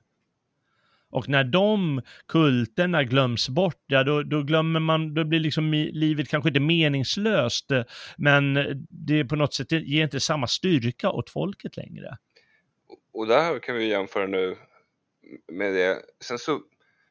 [1.09, 6.29] Och när de kulterna glöms bort, ja då, då glömmer man, då blir liksom livet
[6.29, 7.71] kanske inte meningslöst,
[8.17, 8.53] men
[8.89, 12.17] det på något sätt ger inte samma styrka åt folket längre.
[13.13, 14.55] Och där kan vi jämföra nu
[15.51, 16.59] med det, sen så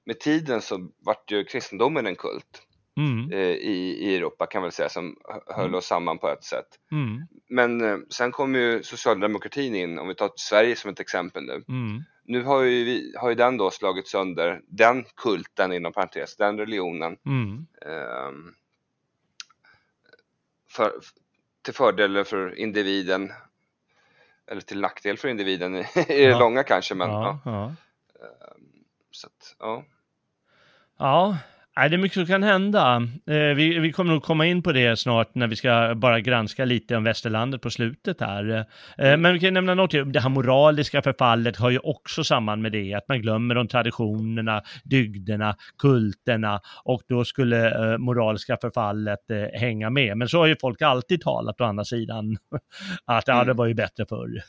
[0.04, 2.62] med tiden så vart ju kristendomen en kult
[3.00, 3.32] mm.
[3.32, 5.74] Eh, i, i Europa kan man säga som höll mm.
[5.74, 6.66] oss samman på ett sätt.
[6.92, 7.26] Mm.
[7.48, 11.64] Men eh, sen kom ju socialdemokratin in, om vi tar Sverige som ett exempel nu.
[11.68, 12.02] Mm.
[12.24, 16.58] Nu har ju, vi, har ju den då slagit sönder den kulten inom parentes, den
[16.58, 17.12] religionen.
[17.86, 18.30] Eh,
[20.70, 20.92] för,
[21.62, 23.32] till fördel för individen
[24.50, 26.38] eller till nackdel för individen i det ja.
[26.38, 27.64] långa kanske men ja, ja.
[27.64, 29.84] Ehm, så att, ja.
[30.98, 31.38] Ja,
[31.76, 32.96] Nej, det är mycket som kan hända.
[33.26, 36.64] Eh, vi, vi kommer nog komma in på det snart när vi ska bara granska
[36.64, 38.66] lite om västerlandet på slutet här.
[38.98, 39.20] Eh, mm.
[39.22, 42.94] men vi kan nämna något, det här moraliska förfallet har ju också samman med det,
[42.94, 50.16] att man glömmer de traditionerna, dygderna, kulterna och då skulle eh, moraliska förfallet hänga med.
[50.16, 52.36] Men så har ju folk alltid talat å andra sidan,
[53.04, 53.38] att mm.
[53.38, 54.42] ja, det var ju bättre förr.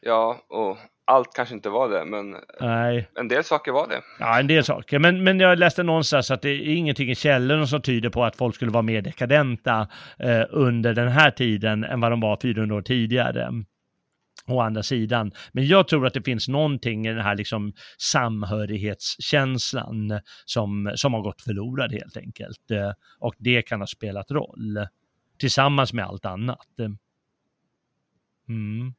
[0.00, 3.08] Ja, och allt kanske inte var det, men Nej.
[3.14, 4.02] en del saker var det.
[4.18, 4.98] Ja, en del saker.
[4.98, 8.36] Men, men jag läste någonstans att det är ingenting i källorna som tyder på att
[8.36, 9.88] folk skulle vara mer dekadenta
[10.18, 13.50] eh, under den här tiden än vad de var 400 år tidigare.
[14.46, 15.32] Å andra sidan.
[15.52, 21.20] Men jag tror att det finns någonting i den här liksom samhörighetskänslan som, som har
[21.20, 22.70] gått förlorad helt enkelt.
[22.70, 24.86] Eh, och det kan ha spelat roll.
[25.38, 26.66] Tillsammans med allt annat.
[28.48, 28.94] Mm.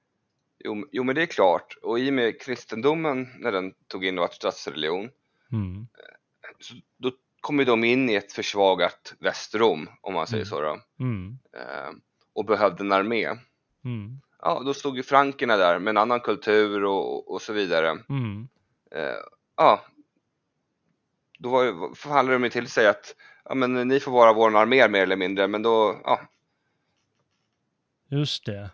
[0.64, 1.78] Jo, jo, men det är klart.
[1.82, 5.10] Och i och med kristendomen, när den tog in och var statsreligion,
[5.52, 5.88] mm.
[5.98, 7.12] Eh, så då
[7.42, 10.50] kom de in i ett försvagat Västrom, om man säger mm.
[10.50, 10.80] så då.
[11.00, 11.38] Mm.
[11.54, 11.92] Eh,
[12.34, 13.26] och behövde en armé.
[13.86, 14.22] Mm.
[14.40, 17.98] Ja, då stod ju frankerna där med en annan kultur och, och så vidare.
[18.10, 18.48] Mm.
[18.92, 19.24] Eh,
[19.58, 19.86] ja,
[21.40, 25.04] då var, förhandlade de till sig att ja, men ni får vara vår armé mer
[25.04, 26.22] eller mindre, men då, ja.
[28.10, 28.70] Just det.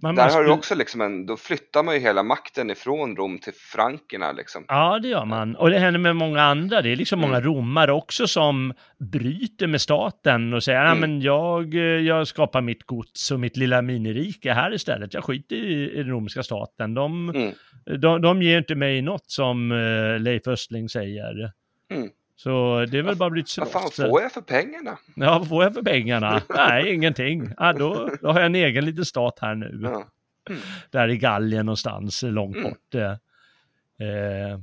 [0.00, 0.38] Man Där måste...
[0.38, 4.32] har du också liksom en, då flyttar man ju hela makten ifrån Rom till frankerna
[4.32, 4.64] liksom.
[4.68, 5.56] Ja, det gör man.
[5.56, 6.82] Och det händer med många andra.
[6.82, 7.30] Det är liksom mm.
[7.30, 11.00] många romare också som bryter med staten och säger, mm.
[11.00, 11.74] men jag,
[12.04, 15.14] jag skapar mitt gods och mitt lilla minirike här istället.
[15.14, 16.94] Jag skiter i, i den romerska staten.
[16.94, 17.54] De, mm.
[18.00, 21.52] de, de ger inte mig något som uh, Leif Östling säger.
[21.90, 22.08] Mm.
[22.36, 23.60] Så det är väl bara blivit så.
[23.60, 24.98] Vad fan får jag för pengarna?
[25.16, 26.42] Ja, vad får jag för pengarna?
[26.48, 27.50] Nej, ingenting.
[27.56, 29.80] Ja, då, då har jag en egen liten stat här nu.
[29.82, 30.04] Ja.
[30.50, 30.60] Mm.
[30.90, 32.70] Där i Gallien någonstans, långt mm.
[32.70, 32.94] bort.
[32.94, 33.10] Eh,
[34.08, 34.58] eh,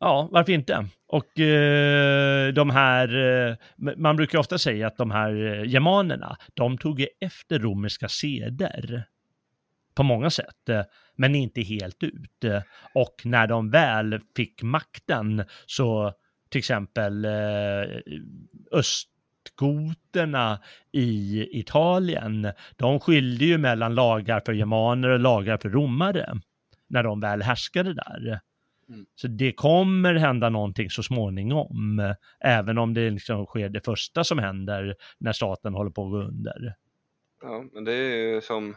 [0.00, 0.86] ja, varför inte?
[1.06, 3.16] Och eh, de här,
[3.48, 3.56] eh,
[3.96, 9.04] man brukar ofta säga att de här eh, germanerna, de tog efter romerska seder
[9.94, 10.82] på många sätt, eh,
[11.16, 12.44] men inte helt ut.
[12.94, 16.12] Och när de väl fick makten så
[16.48, 18.00] till exempel eh,
[18.72, 20.60] östgoterna
[20.92, 26.40] i Italien, de skilde ju mellan lagar för germaner och lagar för romare
[26.88, 28.40] när de väl härskade där.
[28.88, 29.06] Mm.
[29.14, 34.38] Så det kommer hända någonting så småningom, även om det liksom sker det första som
[34.38, 36.74] händer när staten håller på att gå under.
[37.42, 38.76] Ja, men det är ju som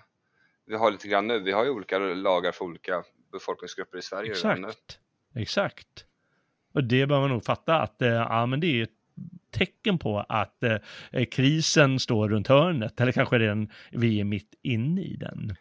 [0.69, 1.39] vi har lite grann nu.
[1.39, 4.31] Vi har ju olika lagar för olika befolkningsgrupper i Sverige.
[4.31, 4.99] Exakt,
[5.35, 6.05] exakt.
[6.73, 8.89] Och det bör man nog fatta att eh, ja, men det är ett
[9.51, 15.01] tecken på att eh, krisen står runt hörnet, eller kanske redan vi är mitt inne
[15.01, 15.55] i den.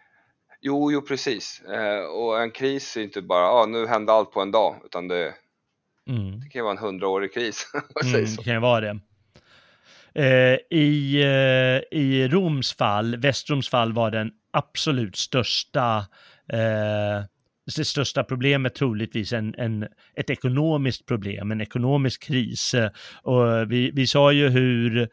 [0.61, 1.61] Jo, jo precis.
[1.61, 5.09] Eh, och en kris är inte bara, ah, nu hände allt på en dag, utan
[5.09, 5.35] det,
[6.09, 6.41] mm.
[6.41, 7.67] det kan ju vara en hundraårig kris.
[8.05, 9.01] mm, det kan ju vara det.
[10.15, 15.97] Eh, I, eh, I Roms fall, Västroms fall var den absolut största
[16.53, 17.25] eh,
[17.77, 19.87] det största problemet troligtvis en, en,
[20.17, 22.75] ett ekonomiskt problem, en ekonomisk kris.
[23.23, 25.09] Och vi, vi sa ju hur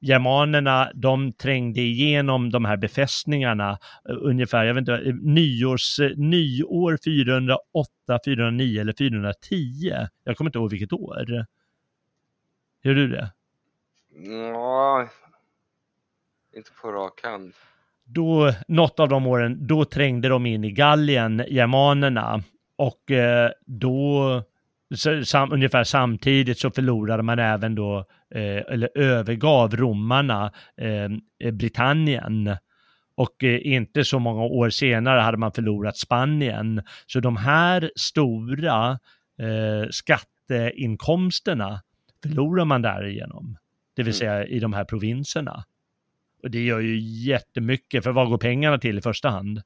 [0.00, 3.70] germanerna, de trängde igenom de här befästningarna
[4.08, 7.90] eh, ungefär, jag vet inte, nyårs, nyår 408,
[8.24, 9.92] 409 eller 410.
[10.24, 11.46] Jag kommer inte ihåg vilket år.
[12.84, 13.30] Gör du det?
[14.12, 15.08] Ja,
[16.56, 17.54] inte på rak hand
[18.14, 22.42] då, något av de åren, då trängde de in i Gallien, germanerna,
[22.76, 24.42] och eh, då,
[25.24, 27.98] sam, ungefär samtidigt så förlorade man även då,
[28.34, 31.04] eh, eller övergav romarna eh,
[31.44, 32.56] eh Britannien.
[33.14, 36.82] Och eh, inte så många år senare hade man förlorat Spanien.
[37.06, 38.90] Så de här stora
[39.38, 41.80] eh, skatteinkomsterna
[42.22, 43.56] förlorar man därigenom.
[44.00, 44.44] Det vill mm.
[44.44, 45.64] säga i de här provinserna.
[46.42, 49.62] Och det gör ju jättemycket, för vad går pengarna till i första hand?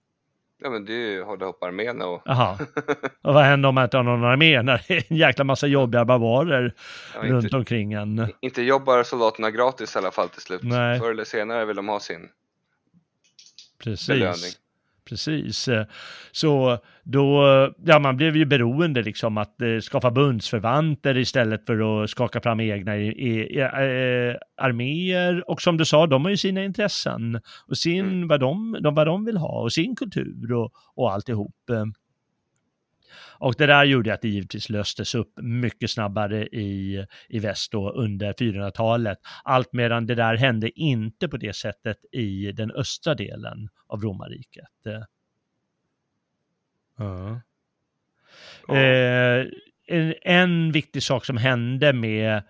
[0.63, 2.23] Ja men det är ju hålla upp arméerna och...
[2.25, 2.59] Jaha.
[3.23, 5.67] Och vad händer om man inte har någon armé när det är en jäkla massa
[5.67, 6.75] jobbiga barbarer
[7.15, 8.33] ja, runt inte, omkring en?
[8.41, 10.61] Inte jobbar soldaterna gratis i alla fall till slut.
[10.63, 11.01] Nej.
[11.01, 12.29] Förr eller senare vill de ha sin
[13.79, 14.09] Precis.
[14.09, 14.51] belöning.
[15.09, 15.69] Precis.
[16.33, 17.45] Så då,
[17.85, 22.61] ja man blev ju beroende liksom att eh, skaffa bundsförvanter istället för att skaka fram
[22.61, 25.51] egna i, i, eh, arméer.
[25.51, 28.29] Och som du sa, de har ju sina intressen och sin, mm.
[28.29, 31.55] vad, de, de, vad de vill ha och sin kultur och, och alltihop.
[33.17, 37.91] Och det där gjorde att det givetvis löstes upp mycket snabbare i, i väst då
[37.91, 39.19] under 400-talet.
[39.45, 44.69] Allt medan det där hände inte på det sättet i den östra delen av romarriket.
[46.99, 47.41] Ja.
[48.69, 49.47] Eh,
[49.87, 52.43] en, en viktig sak som hände med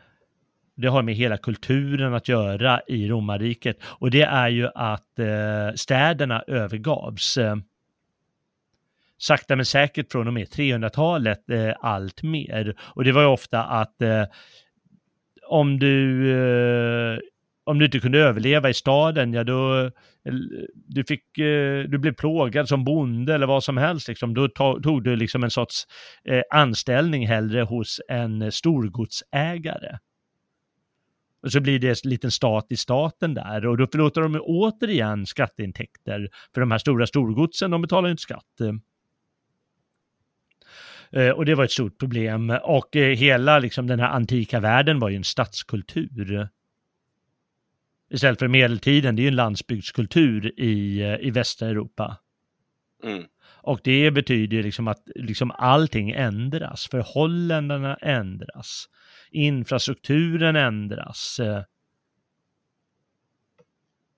[0.77, 5.75] det har med hela kulturen att göra i romarriket och det är ju att eh,
[5.75, 7.39] städerna övergavs.
[9.27, 12.75] Sakta men säkert från och med 300-talet eh, allt mer.
[12.81, 14.25] Och det var ju ofta att eh,
[15.49, 17.19] om du eh,
[17.67, 19.91] om du inte kunde överleva i staden, ja då eh,
[20.75, 24.35] du fick, eh, du blev plågad som bonde eller vad som helst, liksom.
[24.35, 24.49] då
[24.83, 25.87] tog du liksom en sorts
[26.25, 29.99] eh, anställning hellre hos en storgodsägare.
[31.43, 35.27] Och så blir det en liten stat i staten där och då förlåter de återigen
[35.27, 38.61] skatteintäkter för de här stora storgodsen, de betalar ju inte skatt.
[41.15, 42.59] Eh, och det var ett stort problem.
[42.63, 46.49] Och eh, hela liksom, den här antika världen var ju en stadskultur.
[48.11, 52.17] Istället för medeltiden, det är ju en landsbygdskultur i, eh, i västra Europa.
[53.05, 53.25] Mm.
[53.45, 58.89] Och det betyder liksom att liksom allting ändras, förhållandena ändras,
[59.31, 61.41] infrastrukturen ändras.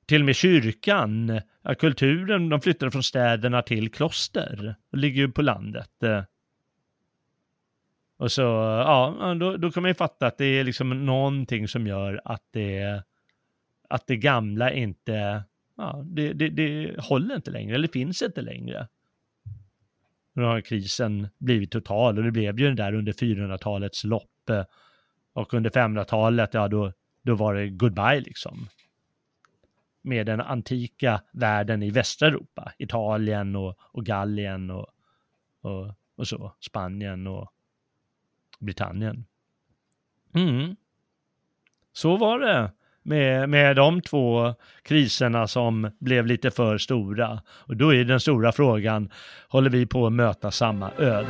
[0.06, 1.40] Till och med kyrkan,
[1.78, 5.90] kulturen, de flyttade från städerna till kloster, och ligger ju på landet.
[8.16, 11.86] Och så, ja, då, då kan man ju fatta att det är liksom någonting som
[11.86, 13.02] gör att det,
[13.88, 15.44] att det gamla inte,
[15.76, 18.88] ja, det, det, det håller inte längre, eller finns inte längre.
[20.32, 24.50] Nu har krisen blivit total och det blev ju den där under 400-talets lopp.
[25.32, 26.92] Och under 500-talet, ja då,
[27.22, 28.68] då var det goodbye liksom.
[30.02, 34.86] Med den antika världen i västra Europa, Italien och, och Gallien och,
[35.60, 37.52] och, och så, Spanien och
[38.58, 39.24] Britannien.
[40.34, 40.76] Mm.
[41.92, 42.70] Så var det
[43.02, 47.42] med, med de två kriserna som blev lite för stora.
[47.48, 49.10] Och då är den stora frågan,
[49.48, 51.26] håller vi på att möta samma öde?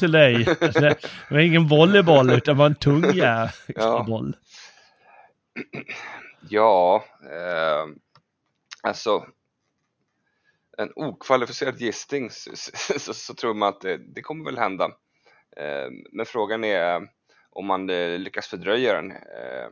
[0.00, 0.44] Till dig.
[0.44, 0.96] Det
[1.30, 4.04] var ingen volleyboll utan var en tung ja.
[4.06, 4.36] boll.
[6.48, 7.86] Ja, eh,
[8.82, 9.26] alltså
[10.78, 12.50] en okvalificerad gissning så,
[12.98, 14.84] så, så, tror man att det, det kommer väl hända.
[15.56, 17.08] Eh, men frågan är
[17.50, 19.10] om man eh, lyckas fördröja den.
[19.10, 19.68] Eh,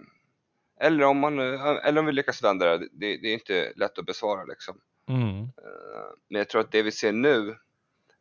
[0.81, 2.89] eller, om man, eh, eller om vi lyckas vända det.
[2.93, 4.81] Det, det är inte lätt att besvara liksom.
[5.09, 5.41] Mm.
[5.41, 7.57] Eh, men jag tror att det vi ser nu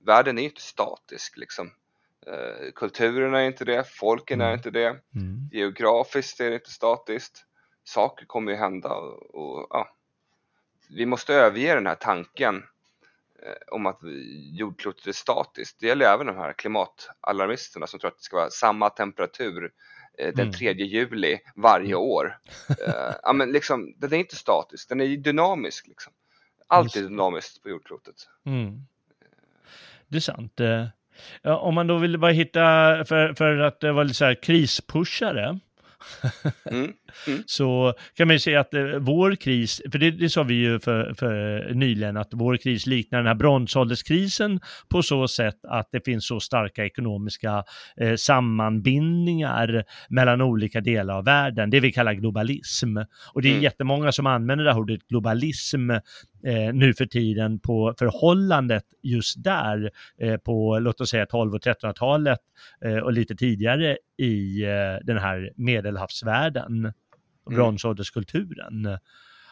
[0.06, 1.72] världen är inte statisk liksom.
[2.32, 4.52] Eh, kulturen är inte det, folken mm.
[4.52, 5.50] är inte det, mm.
[5.52, 7.46] geografiskt är det inte statiskt.
[7.84, 9.96] Saker kommer ju hända och, och ja.
[10.90, 12.56] vi måste överge den här tanken
[13.44, 14.00] eh, om att
[14.52, 15.80] jordklotet är statiskt.
[15.80, 19.72] Det gäller även de här klimatalarmisterna som tror att det ska vara samma temperatur
[20.18, 20.86] eh, den 3 mm.
[20.88, 22.00] juli varje mm.
[22.00, 22.40] år.
[23.24, 25.88] Ja, men liksom, den är inte statisk, den är dynamisk.
[25.88, 26.14] Liksom.
[26.68, 28.16] Allt är dynamiskt på jordklotet.
[28.46, 28.86] Mm
[30.08, 30.60] det är sant.
[31.44, 32.60] Eh, om man då vill bara hitta,
[33.06, 35.60] för, för att det var lite så här krispushare,
[36.72, 36.92] Mm.
[37.28, 37.44] Mm.
[37.46, 40.80] så kan man ju säga att eh, vår kris, för det, det sa vi ju
[40.80, 44.60] för, för nyligen, att vår kris liknar den här bronsålderskrisen
[44.90, 47.64] på så sätt att det finns så starka ekonomiska
[47.98, 52.98] eh, sammanbindningar mellan olika delar av världen, det vi kallar globalism.
[53.34, 53.64] Och det är mm.
[53.64, 55.92] jättemånga som använder det här ordet globalism
[56.48, 59.92] eh, nu för tiden på förhållandet just där
[60.22, 62.40] eh, på låt oss säga 12 och 1300-talet
[62.86, 66.94] eh, och lite tidigare i eh, den här medelhavsvärlden, mm.
[67.50, 68.98] bronsålderskulturen.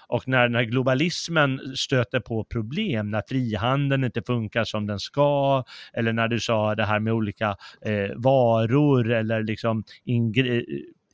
[0.07, 5.63] Och när den här globalismen stöter på problem, när frihandeln inte funkar som den ska,
[5.93, 10.63] eller när du sa det här med olika eh, varor eller liksom ingre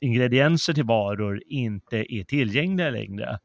[0.00, 3.38] ingredienser till varor inte är tillgängliga längre,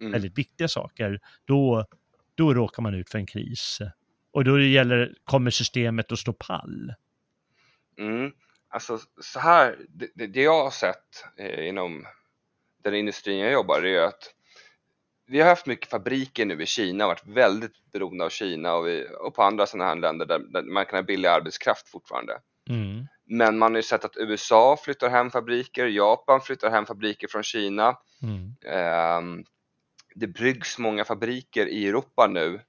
[0.00, 0.12] mm.
[0.12, 1.86] väldigt viktiga saker, då,
[2.34, 3.78] då råkar man ut för en kris.
[4.30, 6.94] Och då gäller, kommer systemet att stå pall.
[7.98, 8.32] Mm.
[8.68, 12.06] Alltså så här, det, det jag har sett eh, inom
[12.82, 14.34] den industrin jag jobbar är att
[15.26, 19.06] vi har haft mycket fabriker nu i Kina, varit väldigt beroende av Kina och, vi,
[19.20, 22.40] och på andra sådana här länder där, där man kan ha billig arbetskraft fortfarande.
[22.68, 23.06] Mm.
[23.24, 27.42] Men man har ju sett att USA flyttar hem fabriker, Japan flyttar hem fabriker från
[27.42, 27.96] Kina.
[28.22, 28.54] Mm.
[28.64, 29.44] Eh,
[30.18, 32.60] det bryggs många fabriker i Europa nu.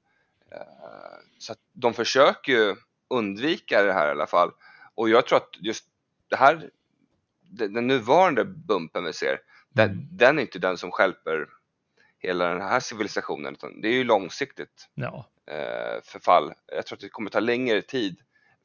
[0.52, 0.62] Eh,
[1.39, 2.76] så de försöker ju
[3.10, 4.52] undvika det här i alla fall.
[4.95, 5.86] Och jag tror att just
[6.30, 6.70] det här,
[7.41, 9.39] den nuvarande bumpen vi ser,
[9.70, 10.08] den, mm.
[10.12, 11.47] den är inte den som skälper
[12.20, 15.26] hela den här civilisationen, utan det är ju långsiktigt ja.
[15.52, 16.54] eh, förfall.
[16.76, 18.20] Jag tror att det kommer ta längre tid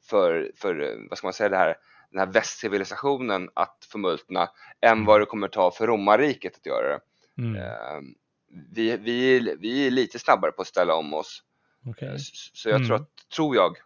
[0.09, 1.75] för, för vad ska man säga, det här,
[2.11, 4.49] den här västcivilisationen att förmultna
[4.81, 5.05] än mm.
[5.05, 6.99] vad det kommer ta för romarriket att göra det.
[7.41, 8.15] Mm.
[8.55, 11.43] Eh, vi, vi, vi är lite snabbare på att ställa om oss.
[11.85, 12.17] Okay.
[12.17, 13.01] Så, så jag tror, mm.
[13.01, 13.77] att, tror jag,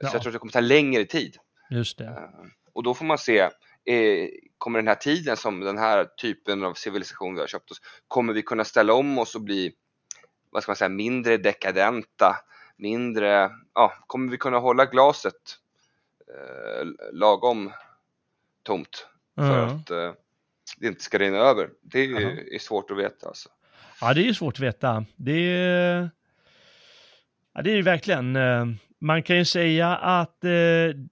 [0.00, 0.08] ja.
[0.08, 1.36] så jag tror att det kommer ta längre tid.
[1.70, 2.04] Just det.
[2.04, 3.50] Eh, och då får man se,
[3.84, 7.80] är, kommer den här tiden som den här typen av civilisation vi har köpt oss,
[8.08, 9.74] kommer vi kunna ställa om oss och bli,
[10.50, 12.36] vad ska man säga, mindre dekadenta,
[12.76, 15.58] mindre, ja, kommer vi kunna hålla glaset
[16.28, 17.72] eh, lagom
[18.62, 19.76] tomt för mm.
[19.76, 20.12] att eh,
[20.78, 21.70] det inte ska rinna över?
[21.80, 22.38] Det är, mm.
[22.52, 23.48] är svårt att veta alltså.
[24.00, 25.04] Ja, det är ju svårt att veta.
[25.16, 26.10] Det är,
[27.54, 28.36] ja, det är verkligen.
[28.36, 28.66] Eh,
[29.00, 30.50] man kan ju säga att eh,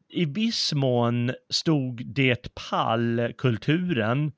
[0.08, 4.32] i viss mån stod det pall kulturen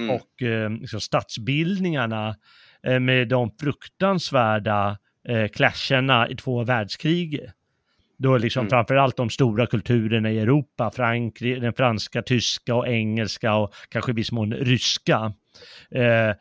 [0.00, 0.10] mm.
[0.10, 2.36] och eh, liksom statsbildningarna
[2.82, 4.98] eh, med de fruktansvärda
[5.28, 7.50] eh, clasherna i två världskrig.
[8.18, 8.70] Då liksom mm.
[8.70, 14.14] framförallt de stora kulturerna i Europa, Frankrike, den franska, tyska och engelska och kanske i
[14.14, 15.32] viss mån ryska
[15.90, 16.34] eh,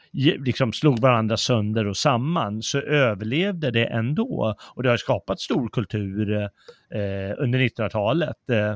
[0.45, 4.55] liksom slog varandra sönder och samman så överlevde det ändå.
[4.75, 8.49] Och det har skapat stor kultur eh, under 1900-talet.
[8.49, 8.75] Eh,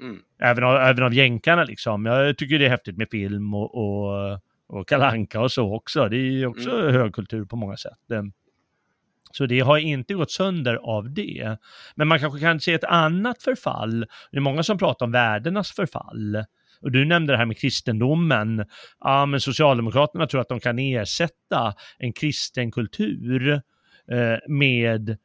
[0.00, 0.18] mm.
[0.42, 2.06] även, av, även av jänkarna liksom.
[2.06, 6.08] Jag tycker det är häftigt med film och, och, och kalanka och så också.
[6.08, 6.94] Det är också mm.
[6.94, 7.98] högkultur på många sätt.
[9.32, 11.58] Så det har inte gått sönder av det.
[11.94, 14.06] Men man kanske kan se ett annat förfall.
[14.30, 16.44] Det är många som pratar om värdenas förfall.
[16.80, 18.64] Och du nämnde det här med kristendomen.
[19.00, 23.52] Ja, men Socialdemokraterna tror att de kan ersätta en kristen kultur
[24.10, 25.16] eh, med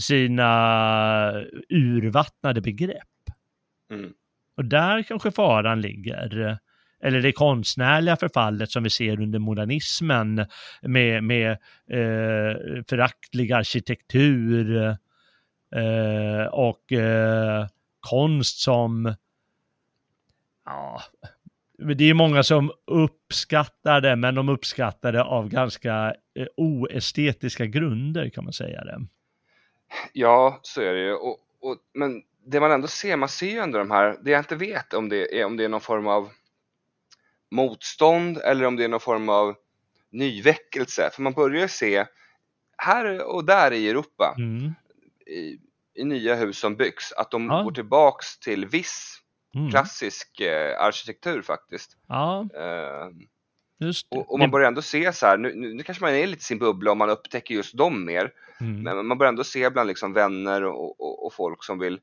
[0.00, 1.32] sina
[1.68, 2.98] urvattnade begrepp.
[3.92, 4.12] Mm.
[4.56, 6.58] Och där kanske faran ligger.
[7.02, 10.46] Eller det konstnärliga förfallet som vi ser under modernismen
[10.82, 11.50] med, med
[11.90, 14.86] eh, föraktlig arkitektur
[15.76, 17.66] eh, och eh,
[18.00, 19.14] konst som
[20.64, 21.02] ja,
[21.96, 28.30] det är många som uppskattar det, men de uppskattar det av ganska eh, oestetiska grunder
[28.30, 29.06] kan man säga det.
[30.12, 31.14] Ja, så är det ju.
[31.14, 34.40] Och, och, men det man ändå ser, man ser ju ändå de här, det jag
[34.40, 36.28] inte vet om det är, om det är någon form av
[37.52, 39.54] motstånd eller om det är någon form av
[40.10, 41.10] nyväckelse.
[41.12, 42.06] För man börjar se
[42.76, 44.72] här och där i Europa, mm.
[45.26, 45.58] i,
[46.00, 47.62] i, nya hus som byggs, att de ja.
[47.62, 49.22] går tillbaks till viss
[49.54, 49.70] Mm.
[49.70, 51.96] Klassisk eh, arkitektur faktiskt.
[52.08, 52.48] Ja.
[52.54, 53.08] Eh.
[54.10, 56.58] Och, och, man börjar ändå se så här, nu, nu, kanske man är lite sin
[56.58, 58.32] bubbla och man upptäcker just dem mer.
[58.60, 58.82] Mm.
[58.82, 62.00] Men man börjar ändå se bland liksom vänner och, och, och, folk som vill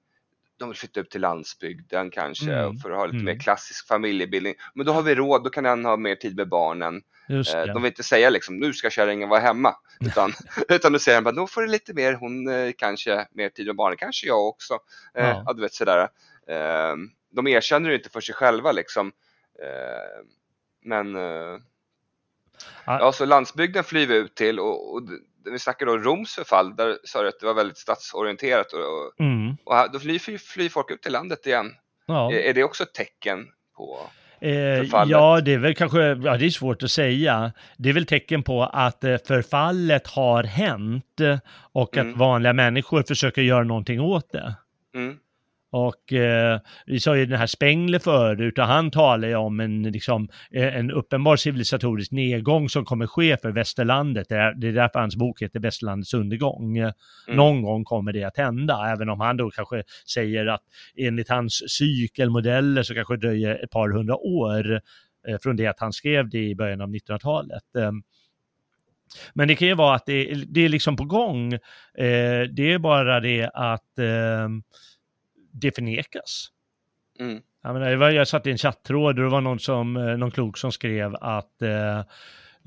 [0.59, 2.77] de vill flytta upp till landsbygden kanske mm.
[2.77, 3.25] för att ha lite mm.
[3.25, 4.55] mer klassisk familjebildning.
[4.73, 7.01] Men då har vi råd, då kan den ha mer tid med barnen.
[7.29, 9.75] Eh, de vill inte säga liksom, nu ska kärringen vara hemma.
[9.99, 10.33] Utan,
[10.69, 13.65] utan då säger de bara, då får du lite mer, hon eh, kanske mer tid
[13.67, 14.73] med barnen, kanske jag också.
[15.13, 15.43] Eh, ja.
[15.45, 16.07] ja du vet sådär.
[16.47, 16.95] Eh,
[17.31, 19.11] de erkänner det inte för sig själva liksom.
[19.63, 20.25] Eh,
[20.83, 21.57] men eh,
[22.85, 25.01] ja, så landsbygden flyr vi ut till och, och
[25.45, 29.57] vi snackar då Roms förfall, där sa du att det var väldigt stadsorienterat och, mm.
[29.63, 31.71] och då flyr, flyr folk ut till landet igen.
[32.05, 32.33] Ja.
[32.33, 33.99] Är, är det också ett tecken på
[34.41, 37.51] Eh, ja, det är väl kanske, ja det är svårt att säga.
[37.77, 41.21] Det är väl tecken på att eh, förfallet har hänt
[41.71, 42.11] och mm.
[42.11, 44.55] att vanliga människor försöker göra någonting åt det.
[44.95, 45.17] Mm.
[45.71, 49.83] Och eh, vi sa ju den här Spengler förut och han talar ju om en,
[49.83, 54.29] liksom, eh, en uppenbar civilisatorisk nedgång som kommer ske för västerlandet.
[54.29, 56.77] Det är, det är därför hans bok heter Västerlandets undergång.
[56.77, 56.93] Mm.
[57.27, 60.63] Någon gång kommer det att hända, även om han då kanske säger att
[60.97, 64.81] enligt hans cykelmodeller så kanske det dröjer ett par hundra år
[65.27, 67.75] eh, från det att han skrev det i början av 1900-talet.
[67.77, 67.91] Eh,
[69.33, 71.53] men det kan ju vara att det, det är liksom på gång.
[71.53, 74.49] Eh, det är bara det att eh,
[75.51, 76.47] det förnekas.
[77.19, 77.41] Mm.
[77.63, 80.57] Jag, menar, jag satt i en chattråd och det var någon, som, eh, någon klok
[80.57, 81.99] som skrev att eh,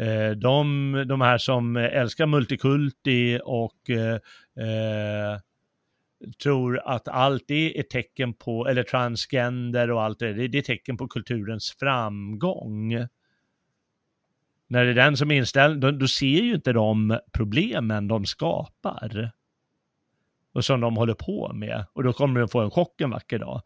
[0.06, 4.14] eh, de, de här som älskar multikulti och eh,
[4.66, 5.38] eh,
[6.42, 10.96] tror att allt det är tecken på, eller transgender och allt det, det är tecken
[10.96, 13.06] på kulturens framgång.
[14.68, 18.26] När det är den som är inställd, då, då ser ju inte de problemen de
[18.26, 19.32] skapar.
[20.52, 21.84] Och som de håller på med.
[21.92, 23.62] Och då kommer de få en chock en vacker dag.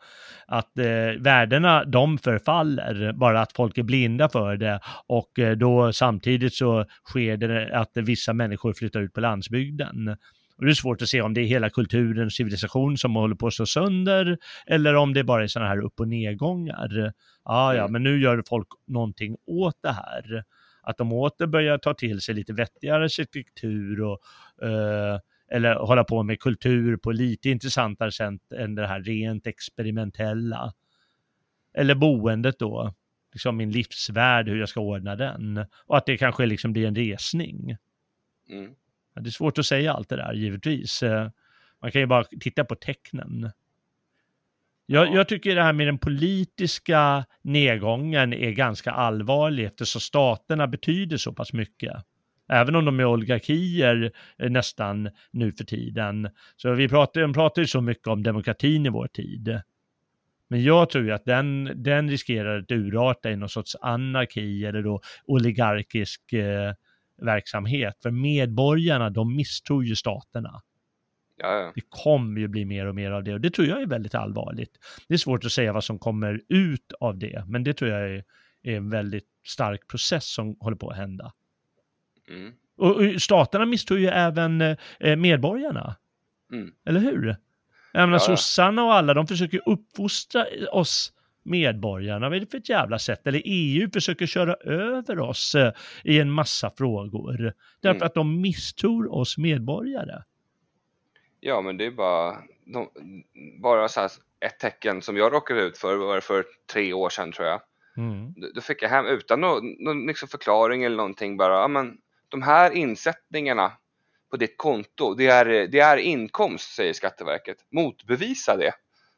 [0.46, 4.80] Att eh, värdena, de förfaller, bara att folk är blinda för det.
[5.06, 10.16] Och eh, då samtidigt så sker det att vissa människor flyttar ut på landsbygden.
[10.58, 13.46] Och det är svårt att se om det är hela kulturen, civilisation som håller på
[13.46, 17.12] att slå sönder, eller om det bara är sådana här upp och nedgångar.
[17.42, 17.92] Ah, ja, mm.
[17.92, 20.44] men nu gör folk någonting åt det här.
[20.82, 24.20] Att de åter börjar ta till sig lite vettigare arkitektur och
[24.62, 25.18] eh,
[25.50, 30.72] eller hålla på med kultur på lite intressantare sätt än det här rent experimentella.
[31.74, 32.94] Eller boendet då,
[33.32, 35.64] liksom min livsvärld, hur jag ska ordna den.
[35.86, 37.76] Och att det kanske liksom blir en resning.
[38.48, 38.74] Mm.
[39.14, 41.02] Det är svårt att säga allt det där, givetvis.
[41.02, 41.30] Eh,
[41.80, 43.50] man kan ju bara titta på tecknen.
[44.86, 51.16] Jag, jag, tycker det här med den politiska nedgången är ganska allvarlig eftersom staterna betyder
[51.16, 51.92] så pass mycket.
[52.48, 56.28] Även om de är oligarkier eh, nästan nu för tiden.
[56.56, 59.60] Så vi pratar, de pratar ju så mycket om demokratin i vår tid.
[60.48, 64.82] Men jag tror ju att den, den riskerar att urarta i någon sorts anarki eller
[64.82, 66.72] då oligarkisk eh,
[67.22, 67.94] verksamhet.
[68.02, 70.62] För medborgarna, de misstror ju staterna.
[71.38, 71.72] Ja, ja.
[71.74, 74.14] Det kommer ju bli mer och mer av det och det tror jag är väldigt
[74.14, 74.70] allvarligt.
[75.08, 78.10] Det är svårt att säga vad som kommer ut av det, men det tror jag
[78.10, 78.24] är,
[78.62, 81.32] är en väldigt stark process som håller på att hända.
[82.30, 82.52] Mm.
[82.76, 84.60] Och, och staterna misstror ju även
[85.00, 85.96] eh, medborgarna.
[86.52, 86.72] Mm.
[86.86, 87.36] Eller hur?
[87.92, 91.12] Jag menar, ja, sossarna och alla, de försöker uppfostra oss
[91.42, 92.28] medborgarna.
[92.28, 93.26] Vad är det för ett jävla sätt?
[93.26, 95.72] Eller EU försöker köra över oss eh,
[96.04, 97.52] i en massa frågor.
[97.80, 98.06] Därför mm.
[98.06, 100.22] att de misstror oss medborgare.
[101.40, 102.90] Ja, men det är bara, de,
[103.62, 104.08] bara så
[104.40, 107.60] ett tecken som jag råkade ut för, var för tre år sedan tror jag.
[107.96, 108.34] Mm.
[108.54, 111.98] Då fick jag hem utan någon, någon liksom förklaring eller någonting bara, ja men
[112.36, 113.72] de här insättningarna
[114.30, 117.56] på ditt konto, det är, det är inkomst säger Skatteverket.
[117.72, 118.72] Motbevisa det.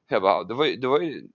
[0.09, 1.29] Jag bara, det var, det var ju,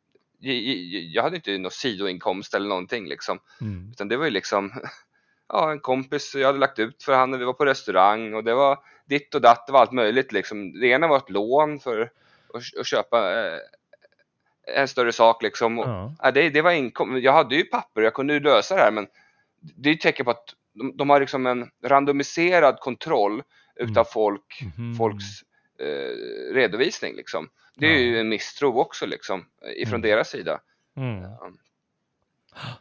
[1.13, 3.39] jag, hade inte någon sidoinkomst eller någonting liksom.
[3.61, 3.89] Mm.
[3.91, 4.71] Utan det var ju liksom,
[5.49, 8.43] ja en kompis jag hade lagt ut för han och vi var på restaurang och
[8.43, 10.79] det var ditt och datt, det var allt möjligt liksom.
[10.79, 12.01] Det ena var ett lån för
[12.53, 13.59] att, att köpa eh,
[14.77, 15.79] en större sak liksom.
[15.79, 16.15] Och, ja.
[16.19, 18.91] ja det, det var inkomst, jag hade ju papper, jag kunde ju lösa det här
[18.91, 19.07] men
[19.75, 23.43] det är ett tecken på att de, de har liksom en randomiserad kontroll
[23.75, 24.05] utav mm.
[24.13, 24.95] folk, mm.
[24.95, 25.25] folks
[25.79, 27.49] eh, redovisning liksom.
[27.75, 27.99] Det är ja.
[27.99, 29.45] ju en misstro också liksom
[29.77, 30.09] ifrån mm.
[30.09, 30.59] deras sida.
[30.97, 31.21] Mm.
[31.21, 31.51] Ja.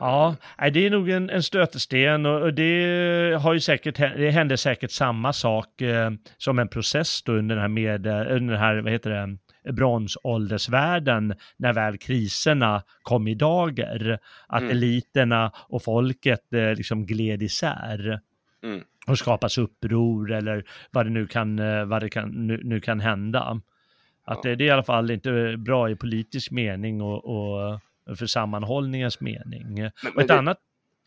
[0.00, 0.36] Ja,
[0.72, 5.32] det är nog en, en stötesten och det har ju säkert, det händer säkert samma
[5.32, 9.10] sak eh, som en process då under den här med, under den här, vad heter
[9.10, 9.36] det,
[9.72, 14.18] bronsåldersvärlden när väl kriserna kom i dager.
[14.46, 14.70] Att mm.
[14.70, 18.20] eliterna och folket eh, liksom gled isär.
[18.62, 18.80] Mm.
[19.06, 23.00] Och skapas uppror eller vad det nu kan, eh, vad det kan, nu, nu kan
[23.00, 23.60] hända.
[24.24, 27.80] Att det, det, är i alla fall inte bra i politisk mening och, och
[28.18, 29.74] för sammanhållningens mening.
[29.74, 30.58] Men, och ett det, annat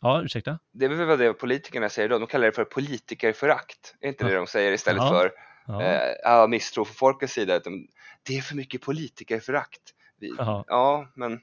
[0.01, 0.59] Ja, ursäkta?
[0.71, 3.95] Det är väl det politikerna säger då, de kallar det för politikerförakt.
[4.01, 4.29] Är inte ja.
[4.29, 5.09] det de säger istället ja.
[5.09, 5.31] för
[5.67, 6.43] ja.
[6.43, 7.55] Eh, misstro från folkets sida?
[7.55, 7.87] Utan
[8.29, 9.81] det är för mycket politikerförakt.
[10.19, 11.39] Vi, ja, men...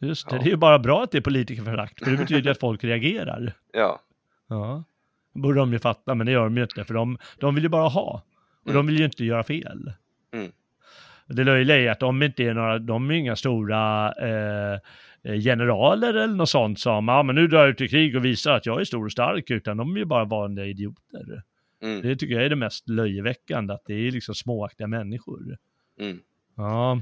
[0.00, 0.42] Just det, ja.
[0.42, 3.52] det är ju bara bra att det är politikerförakt, för det betyder att folk reagerar.
[3.72, 4.00] Ja.
[4.48, 4.84] Ja.
[5.34, 7.68] Borde de ju fatta, men det gör de ju inte, för de, de vill ju
[7.68, 8.22] bara ha.
[8.62, 8.76] Och mm.
[8.76, 9.92] de vill ju inte göra fel.
[10.32, 10.52] Mm.
[11.26, 14.78] Det löjliga är att de inte är några, de är inga stora eh,
[15.40, 18.52] generaler eller något sånt som, ja men nu drar jag ut i krig och visar
[18.52, 21.42] att jag är stor och stark, utan de är ju bara vanliga idioter.
[21.82, 22.02] Mm.
[22.02, 25.56] Det tycker jag är det mest löjeväckande, att det är liksom småaktiga människor.
[26.00, 26.20] Mm.
[26.56, 27.00] Ja,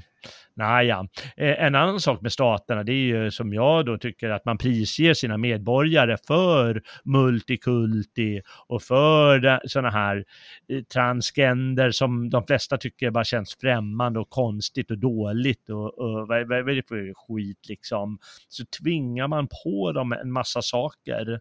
[0.55, 1.09] naja.
[1.37, 4.59] Eh, en annan sak med staterna, det är ju som jag då tycker att man
[4.59, 10.25] prisger sina medborgare för multikulti och för sådana här
[10.69, 16.29] eh, transgender som de flesta tycker bara känns främmande och konstigt och dåligt och, och
[16.29, 18.19] vad, vad, är det för skit liksom.
[18.49, 21.41] Så tvingar man på dem en massa saker.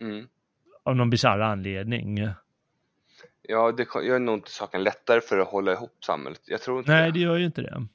[0.00, 0.26] Mm.
[0.84, 2.18] Av någon bisarr anledning.
[3.42, 6.40] Ja, det gör nog inte saken lättare för att hålla ihop samhället.
[6.44, 7.86] Jag tror inte Nej, det, det gör ju inte det.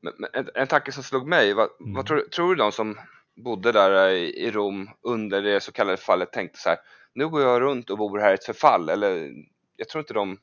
[0.00, 1.94] Men, men en, en tanke som slog mig, vad, mm.
[1.94, 2.98] vad tror, tror, du de som
[3.36, 6.78] bodde där i, i Rom under det så kallade fallet tänkte så här,
[7.14, 9.30] nu går jag runt och bor här i ett förfall, eller
[9.76, 10.38] jag tror inte de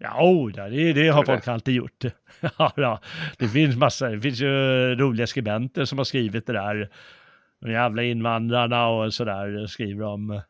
[0.00, 2.04] Ja, oh, det, det har folk alltid gjort.
[2.76, 3.00] ja,
[3.38, 4.48] det finns massa, det finns ju
[4.94, 6.90] roliga skribenter som har skrivit det där.
[7.60, 10.40] De jävla invandrarna och sådär skriver om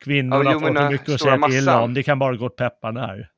[0.00, 3.06] Kvinnorna ja, får för mycket att säga till om, det kan bara gå åt pepparna
[3.06, 3.30] här.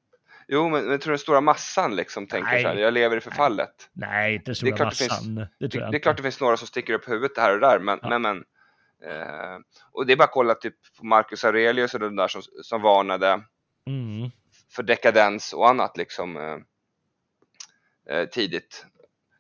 [0.49, 2.63] Jo, men, men tror den stora massan liksom tänker nej.
[2.63, 3.91] så här, jag lever i förfallet?
[3.93, 5.35] Nej, inte stora det massan.
[5.35, 7.55] Det, finns, det, det, det, är klart det finns några som sticker upp huvudet här
[7.55, 8.09] och där, men, ja.
[8.09, 8.37] men, men
[9.05, 9.59] eh,
[9.93, 12.83] och det är bara att kolla typ på Marcus Aurelius och de där som, som
[12.83, 13.43] varnade
[13.87, 14.31] mm.
[14.73, 16.57] för dekadens och annat liksom eh,
[18.17, 18.87] eh, tidigt.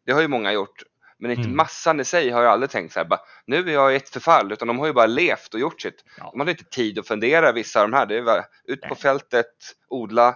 [0.06, 0.82] Det har ju många gjort,
[1.22, 1.56] men inte mm.
[1.56, 4.08] massan i sig har ju aldrig tänkt så här, bara, nu är jag i ett
[4.08, 6.04] förfall, utan de har ju bara levt och gjort sitt.
[6.18, 6.28] Ja.
[6.30, 8.06] De hade inte tid att fundera, vissa av de här.
[8.06, 8.96] Det är bara ut på Nej.
[8.96, 9.46] fältet,
[9.88, 10.28] odla,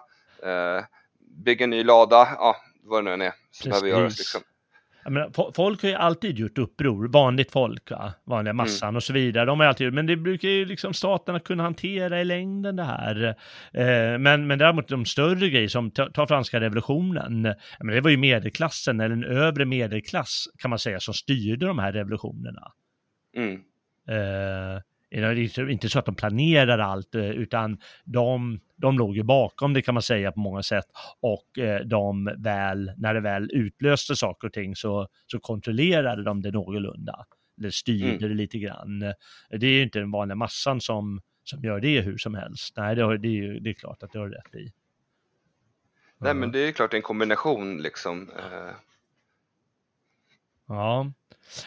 [0.43, 0.85] eh,
[1.45, 4.19] bygga en ny lada, ja, vad det nu än är som behöver göras.
[4.19, 4.41] Liksom.
[5.11, 8.13] Menar, folk har ju alltid gjort uppror, vanligt folk, va?
[8.25, 8.57] vanliga mm.
[8.57, 8.97] massan mm.
[8.97, 9.45] och så vidare.
[9.45, 13.27] De har alltid, men det brukar ju liksom staterna kunna hantera i längden det här.
[13.73, 17.43] Eh, men, men däremot de större grejer som tar franska revolutionen,
[17.81, 21.79] men det var ju medelklassen eller en övre medelklass kan man säga som styrde de
[21.79, 22.73] här revolutionerna.
[23.37, 23.55] Mm.
[24.09, 24.83] Eh,
[25.21, 29.73] det är inte så att de planerar allt, eh, utan de, de låg ju bakom
[29.73, 30.87] det kan man säga på många sätt.
[31.21, 36.43] Och eh, de väl, när det väl utlöste saker och ting så, så kontrollerade de
[36.43, 37.25] det någorlunda.
[37.59, 38.19] Eller styrde mm.
[38.19, 38.99] det lite grann.
[39.51, 42.75] Det är ju inte den vanliga massan som, som gör det hur som helst.
[42.77, 44.73] Nej, det, har, det, är, det är klart att det har rätt i.
[46.19, 48.31] Nej, men det är klart en kombination liksom.
[48.39, 48.75] Eh.
[50.69, 51.13] Ja.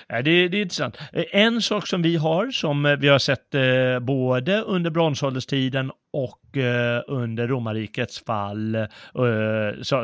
[0.07, 0.97] Ja, det, det, är intressant.
[1.14, 3.56] Eh, en sak som vi har, som eh, vi har sett
[4.01, 6.39] både under bronsålderstiden och
[7.07, 8.88] under romarrikets fall,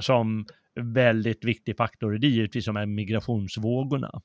[0.01, 0.45] som
[0.75, 4.21] väldigt viktig faktor, det är givetvis de här migrationsvågorna.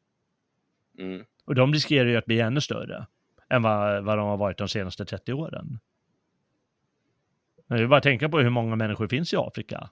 [0.98, 1.24] Mm.
[1.44, 3.06] Och de riskerar ju att bli ännu större
[3.50, 5.78] än vad, vad de har varit de senaste 30 åren.
[7.66, 9.90] Jag vill bara tänka på hur många människor finns i Afrika.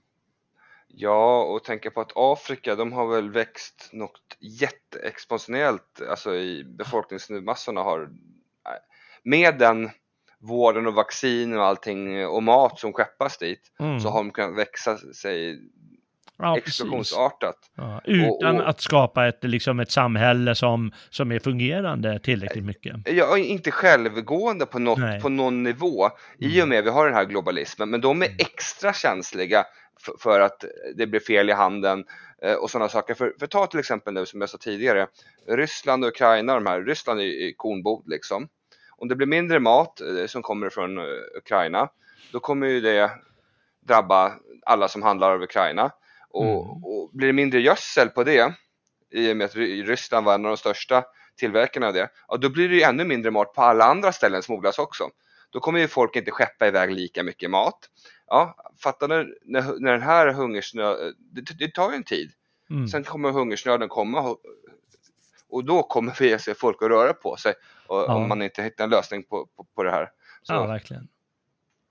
[1.00, 7.82] Ja, och tänka på att Afrika, de har väl växt något jätteexponentiellt, alltså i befolkningsmassorna
[7.82, 8.08] har,
[9.22, 9.90] med den
[10.38, 14.00] vården och vaccin och allting och mat som skeppas dit, mm.
[14.00, 15.60] så har de kunnat växa sig
[16.38, 17.56] ja, explosionsartat.
[17.76, 22.64] Ja, utan och, och, att skapa ett, liksom ett samhälle som, som är fungerande tillräckligt
[22.64, 22.96] mycket.
[23.04, 26.52] Ja, inte självgående på, något, på någon nivå mm.
[26.52, 28.36] i och med att vi har den här globalismen, men de är mm.
[28.38, 29.64] extra känsliga
[30.18, 30.64] för, att
[30.94, 32.04] det blir fel i handeln
[32.42, 33.14] eh, och sådana saker.
[33.14, 35.06] För, för ta till exempel nu som jag sa tidigare,
[35.48, 38.48] Ryssland och Ukraina, de här, Ryssland är i kornbod liksom.
[38.96, 41.04] Om det blir mindre mat eh, som kommer från eh,
[41.36, 41.88] Ukraina,
[42.32, 43.10] då kommer ju det
[43.80, 44.32] drabba
[44.66, 45.90] alla som handlar av Ukraina.
[46.30, 46.84] Och, mm.
[46.84, 48.54] och blir det mindre gödsel på det,
[49.10, 51.04] i och med att Ryssland var en av de största
[51.36, 54.42] tillverkarna av det, ja, då blir det ju ännu mindre mat på alla andra ställen
[54.42, 55.10] som odlas också.
[55.50, 57.88] Då kommer ju folk inte skeppa iväg lika mycket mat
[58.28, 62.30] ja, fatta när, när, när den här hungersnöden, det, det, tar ju en tid.
[62.70, 62.88] Mm.
[62.88, 64.40] Sen kommer hungersnöden komma och,
[65.48, 67.54] och då kommer vi se folk att röra på sig
[67.86, 68.14] och, ja.
[68.14, 70.08] om man inte hittar en lösning på, på, på det här.
[70.42, 70.52] Så.
[70.52, 71.08] Ja, verkligen.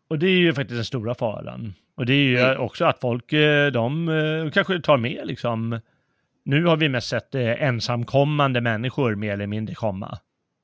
[0.08, 1.74] Och det är ju faktiskt den stora faran.
[1.96, 2.62] Och det är ju mm.
[2.62, 5.80] också att folk, eh, de eh, kanske tar med liksom,
[6.44, 10.20] nu har vi mest sett eh, ensamkommande människor mer eller mindre komma.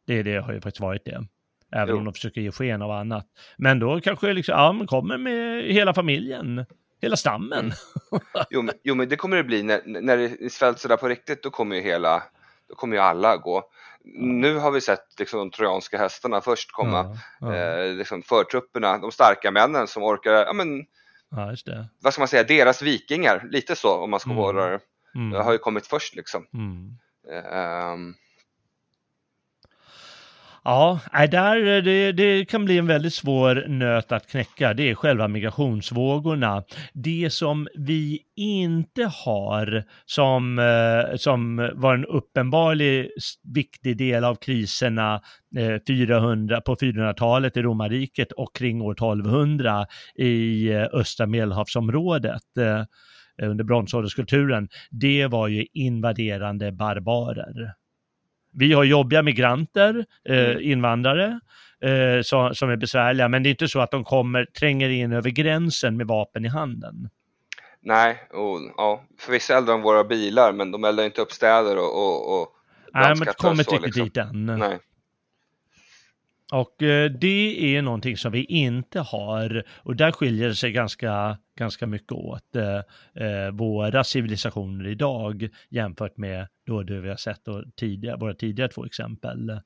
[0.08, 1.28] Det, det har ju faktiskt varit det.
[1.74, 1.98] Även jo.
[1.98, 3.28] om de försöker ge sken av annat.
[3.58, 6.66] Men då kanske liksom, ja, man kommer med hela familjen.
[7.02, 7.60] Hela stammen.
[7.60, 7.74] Mm.
[8.50, 11.44] Jo, men, jo, men det kommer det bli när, när det svälts sådär på riktigt.
[11.44, 12.24] Då kommer ju hela,
[12.70, 13.64] då kommer ju alla gå.
[14.16, 17.18] Nu har vi sett liksom, de trojanska hästarna först komma.
[17.40, 17.56] Ja, ja.
[17.56, 20.86] Eh, liksom förtrupperna, de starka männen som orkar, ja men,
[21.30, 21.88] ja, just det.
[22.02, 24.42] vad ska man säga, deras vikingar, lite så om man ska mm.
[24.42, 24.80] vara det.
[25.16, 25.46] Mm.
[25.46, 26.46] har ju kommit först liksom.
[26.54, 26.98] Mm.
[27.94, 28.16] Um,
[30.66, 31.00] Ja,
[31.32, 34.74] där, eh, det, det kan bli en väldigt svår nöt att knäcka.
[34.74, 36.64] Det är själva migrationsvågorna.
[36.94, 43.10] Det som vi inte har, som, eh, som var en uppenbarlig
[43.54, 45.22] viktig del av kriserna
[45.58, 49.86] eh, 400, på 400-talet i romarriket och kring år 1200
[50.16, 52.42] i östra medelhavsområdet
[53.42, 57.74] under bronsålderskulturen, det var ju invaderande barbarer
[58.54, 60.62] vi har jobbiga migranter, eh, mm.
[60.62, 61.40] invandrare,
[61.82, 65.14] eh, som, som är besvärliga, men det är inte så att de kommer, tränger in
[65.14, 67.10] över gränsen med vapen i handen.
[67.82, 72.06] Nej, och ja, förvisso eldar de våra bilar, men de eldar inte upp städer och,
[72.06, 72.48] och, och
[72.94, 74.06] Nej, men det kommer inte riktigt liksom.
[74.06, 74.46] dit än.
[74.46, 74.80] Nej.
[76.52, 81.38] Och eh, det är någonting som vi inte har och där skiljer det sig ganska,
[81.58, 82.76] ganska mycket åt eh,
[83.26, 88.70] eh våra civilisationer idag jämfört med då det vi har sett då tidigare, våra tidigare
[88.70, 89.60] två exempel.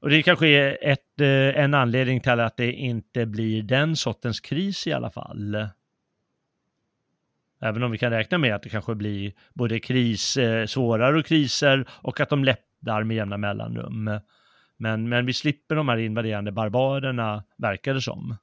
[0.00, 4.40] Och det kanske är ett, eh, en anledning till att det inte blir den sortens
[4.40, 5.68] kris i alla fall.
[7.60, 12.20] Även om vi kan räkna med att det kanske blir både kris, svårare kriser och
[12.20, 14.10] att de lättar med jämna mellanrum.
[14.82, 18.36] Men, men vi slipper de här invaderande barbarerna, verkar det som.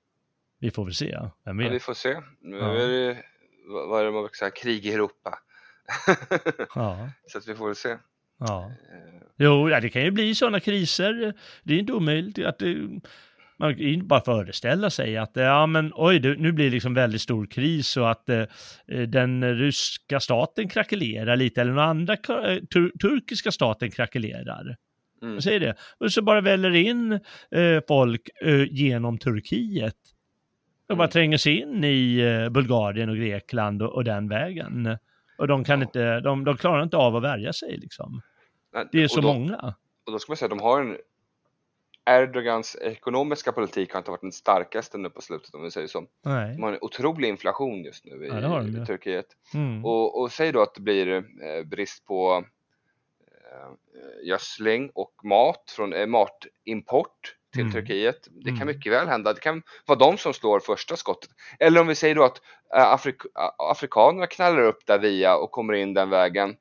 [0.59, 1.67] Vi får väl se, vem vet?
[1.67, 2.21] Ja, vi får se.
[2.41, 2.73] Nu ja.
[2.73, 3.23] är det,
[3.67, 5.39] vad är det man brukar säga, krig i Europa.
[6.75, 7.09] ja.
[7.27, 7.97] Så att vi får väl se.
[8.39, 8.71] Ja.
[9.37, 11.33] Jo, ja, det kan ju bli sådana kriser.
[11.63, 12.75] Det är inte omöjligt att det,
[13.57, 17.21] man kan inte bara föreställa sig att ja men oj, nu blir det liksom väldigt
[17.21, 18.45] stor kris och att eh,
[19.07, 24.77] den ryska staten krackelerar lite eller någon andra tur turkiska staten krackelerar.
[25.21, 25.41] Mm.
[25.41, 25.75] Säger det.
[25.97, 27.11] Och så bara väller in
[27.51, 29.95] eh, folk eh, genom Turkiet.
[30.89, 31.11] Och bara mm.
[31.11, 34.97] tränger sig in i eh, Bulgarien och Grekland och, och, den vägen.
[35.37, 35.85] Och de kan ja.
[35.85, 38.21] inte, de, de klarar inte av att värja sig liksom.
[38.91, 39.73] Det är så då, många.
[40.05, 40.97] Och då ska man säga att de har en
[42.09, 46.05] Erdogans ekonomiska politik har inte varit den starkaste nu på slutet om vi säger så.
[46.25, 46.55] Nej.
[46.55, 49.25] De har en otrolig inflation just nu i, ja, i Turkiet.
[49.53, 49.85] Mm.
[49.85, 51.23] Och, och säg då att det blir eh,
[51.65, 52.43] brist på
[54.23, 57.73] gödsling och mat från eh, matimport till mm.
[57.73, 58.27] Turkiet.
[58.31, 58.67] Det kan mm.
[58.67, 59.33] mycket väl hända.
[59.33, 61.29] Det kan vara de som slår första skottet.
[61.59, 62.41] Eller om vi säger då att
[62.75, 63.15] eh, Afrik
[63.57, 66.55] afrikanerna knallar upp där via och kommer in den vägen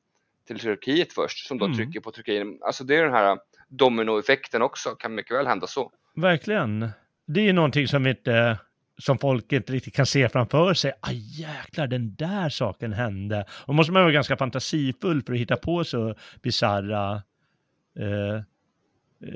[0.47, 1.77] till Turkiet först som då mm.
[1.77, 2.47] trycker på Turkiet.
[2.61, 3.39] Alltså det är den här
[3.69, 5.93] dominoeffekten också, kan mycket väl hända så.
[6.15, 6.91] Verkligen.
[7.27, 8.59] Det är någonting som inte
[8.99, 10.93] som folk inte riktigt kan se framför sig.
[11.01, 13.45] Aj jäklar, den där saken hände.
[13.51, 17.23] Och måste man vara ganska fantasifull för att hitta på så bisarra
[17.99, 18.43] eh, eh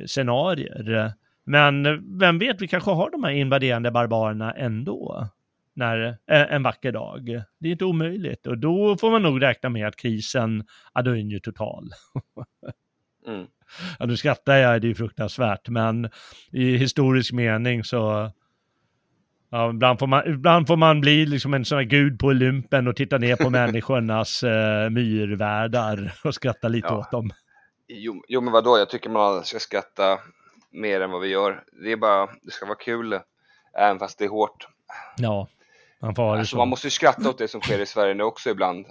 [0.06, 1.12] scenarier.
[1.44, 1.84] Men
[2.18, 5.28] vem vet, vi kanske har de här invaderande barbarerna ändå.
[5.74, 7.42] När, eh, en vacker dag.
[7.58, 10.64] Det är inte omöjligt och då får man nog räkna med att krisen,
[10.94, 11.90] ja då är den ju total.
[13.26, 13.46] mm.
[13.98, 16.10] Ja, nu skrattar jag, det är fruktansvärt, men
[16.52, 18.32] i historisk mening så
[19.54, 22.88] Ja, ibland, får man, ibland får man bli liksom en sån här gud på Olympen
[22.88, 26.98] och titta ner på människornas eh, myrvärldar och skratta lite ja.
[26.98, 27.30] åt dem.
[27.88, 30.18] Jo, jo, men vadå, jag tycker man ska skratta
[30.70, 31.64] mer än vad vi gör.
[31.84, 33.20] Det är bara, det ska vara kul,
[33.78, 34.68] även fast det är hårt.
[35.16, 35.48] Ja,
[36.00, 38.50] man får alltså, Man måste ju skratta åt det som sker i Sverige nu också
[38.50, 38.86] ibland,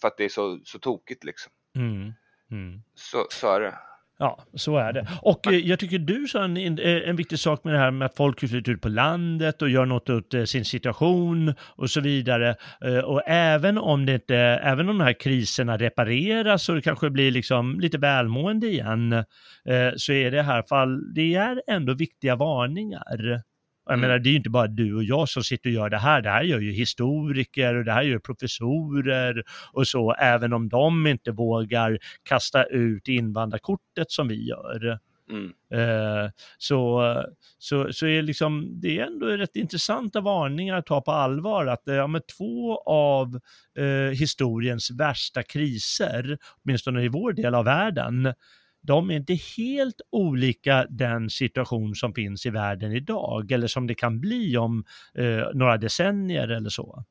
[0.00, 1.52] för att det är så, så tokigt liksom.
[1.76, 2.12] Mm.
[2.50, 2.82] Mm.
[2.94, 3.74] Så, så är det.
[4.20, 5.06] Ja, så är det.
[5.22, 8.06] Och eh, jag tycker du sa en, en, en, viktig sak med det här med
[8.06, 12.00] att folk flyttar ut på landet och gör något åt eh, sin situation och så
[12.00, 12.56] vidare.
[12.84, 17.10] Eh, och även om det inte, även om de här kriserna repareras och det kanske
[17.10, 19.24] blir liksom lite välmående igen, eh,
[19.96, 23.42] så är det här fall, det är ändå viktiga varningar.
[23.88, 24.08] Jag mm.
[24.08, 26.22] menar, det är ju inte bara du och jag som sitter och gör det här.
[26.22, 29.42] Det här gör ju historiker och det här gör professorer
[29.72, 34.98] och så, även om de inte vågar kasta ut invandrarkortet som vi gör.
[35.30, 35.52] Mm.
[35.72, 37.02] Eh, så,
[37.58, 41.82] så, så är liksom, det är ändå rätt intressanta varningar att ta på allvar att
[41.84, 43.40] ja, med två av
[43.78, 48.34] eh, historiens värsta kriser, åtminstone i vår del av världen,
[48.80, 53.94] de är inte helt olika den situation som finns i världen idag eller som det
[53.94, 54.84] kan bli om
[55.14, 57.04] eh, några decennier eller så.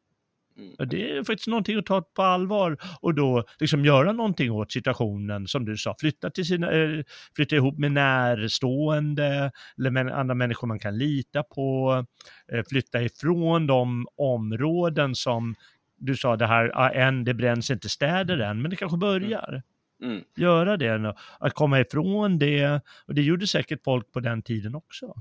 [0.58, 0.90] Mm.
[0.90, 5.48] Det är faktiskt någonting att ta på allvar och då liksom göra någonting åt situationen
[5.48, 7.04] som du sa, flytta, till sina, eh,
[7.36, 12.06] flytta ihop med närstående eller med andra människor man kan lita på,
[12.52, 15.56] eh, flytta ifrån de områden som
[15.98, 19.64] du sa det här, än det bränns inte städer än, men det kanske börjar.
[20.02, 20.24] Mm.
[20.36, 22.82] Göra det, att komma ifrån det.
[23.06, 25.14] Och det gjorde säkert folk på den tiden också.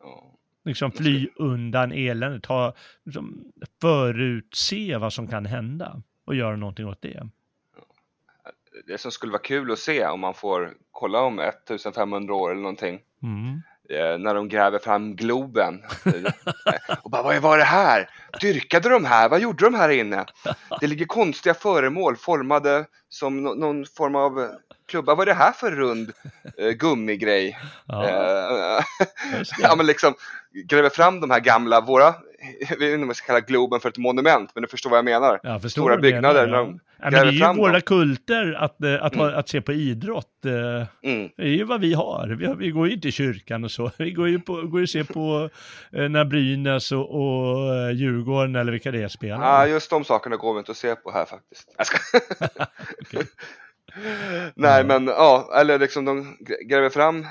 [0.00, 0.32] Ja.
[0.64, 2.74] Liksom fly undan eländet, ta,
[3.04, 7.28] liksom, förutse vad som kan hända och göra någonting åt det.
[8.86, 12.62] Det som skulle vara kul att se om man får kolla om 1500 år eller
[12.62, 13.00] någonting.
[13.22, 13.62] Mm.
[13.90, 15.82] Eh, när de gräver fram Globen.
[17.02, 18.10] och bara, vad var det här?
[18.40, 19.28] Dyrkade de här?
[19.28, 20.24] Vad gjorde de här inne?
[20.80, 24.48] Det ligger konstiga föremål formade som någon form av
[24.88, 25.14] klubba.
[25.14, 26.12] Vad är det här för rund
[26.58, 27.58] eh, gummigrej?
[27.86, 28.08] Ja.
[28.08, 28.84] Eh,
[29.58, 30.14] ja, men liksom
[30.64, 32.14] gräver fram de här gamla, våra
[32.70, 34.98] jag vet inte om jag ska kalla Globen för ett monument, men du förstår vad
[34.98, 35.40] jag menar.
[35.42, 36.46] Jag Stora byggnader.
[36.46, 36.74] Menar, ja.
[36.98, 37.80] ja, men det är ju våra dem.
[37.80, 39.34] kulter att, eh, att, mm.
[39.34, 40.44] att, se på idrott.
[40.44, 41.30] Eh, mm.
[41.36, 42.28] Det är ju vad vi har.
[42.28, 43.90] Vi, vi går ju inte i kyrkan och så.
[43.98, 45.50] Vi går ju på, går ju se på
[45.92, 49.42] eh, när Brynäs och, och Djurgården eller vilka det är spelar.
[49.42, 51.74] Ja, just de sakerna går vi inte att se på här faktiskt.
[51.76, 51.98] Jag ska...
[54.54, 56.36] Nej, men ja, eller liksom de
[56.68, 57.26] gräver fram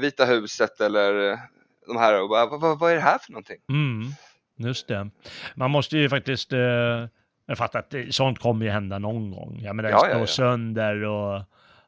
[0.00, 1.38] Vita huset eller
[1.86, 3.58] de här och bara, vad, vad är det här för någonting?
[3.68, 4.12] Mm.
[4.56, 5.10] Just det.
[5.54, 7.08] Man måste ju faktiskt, eh,
[7.46, 9.60] jag fattar att det, sånt kommer ju hända någon gång.
[9.62, 10.26] Jag menar, det ja, ja, ja.
[10.26, 11.42] sönder och,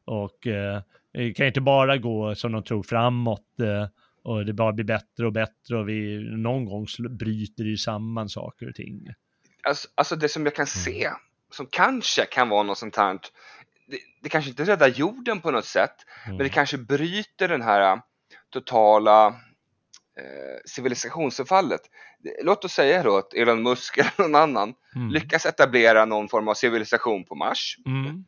[0.04, 0.80] och eh,
[1.12, 3.88] det kan inte bara gå som de tror framåt eh,
[4.22, 8.68] och det bara blir bättre och bättre och vi någon gång bryter ju samman saker
[8.68, 9.06] och ting.
[9.62, 10.66] Alltså, alltså det som jag kan mm.
[10.66, 11.10] se,
[11.50, 13.18] som kanske kan vara något sånt här,
[13.86, 15.94] det, det kanske inte räddar jorden på något sätt,
[16.24, 16.36] mm.
[16.36, 16.52] men det mm.
[16.52, 18.00] kanske bryter den här
[18.50, 19.34] totala
[20.20, 21.80] eh, civilisationsförfallet.
[22.42, 25.10] Låt oss säga då att Elon Musk eller någon annan mm.
[25.10, 27.76] lyckas etablera någon form av civilisation på Mars.
[27.86, 28.24] Mm.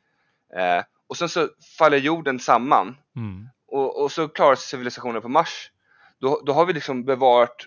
[0.57, 1.49] Eh, och sen så
[1.79, 3.49] faller jorden samman mm.
[3.67, 5.71] och, och, så klarar sig civilisationen på Mars.
[6.19, 7.67] då, då har vi liksom bevarat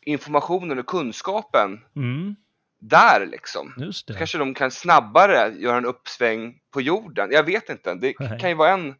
[0.00, 2.36] informationen och kunskapen Mm,
[2.80, 3.74] där liksom.
[3.76, 4.14] just det.
[4.14, 7.28] Kanske de kan snabbare göra en uppsväng på jorden.
[7.32, 7.94] Jag vet inte.
[7.94, 8.40] Det Nej.
[8.40, 8.94] kan ju vara en,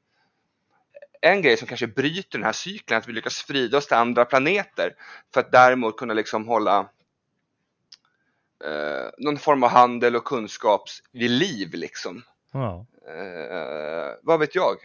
[1.25, 4.25] en grej som kanske bryter den här cykeln, att vi lyckas sprida oss till andra
[4.25, 4.95] planeter
[5.35, 6.79] för att däremot kunna liksom hålla
[8.65, 10.83] eh, någon form av handel och kunskap
[11.13, 12.23] vid liv liksom.
[12.53, 12.87] Ja.
[13.09, 14.77] Eh, vad vet jag?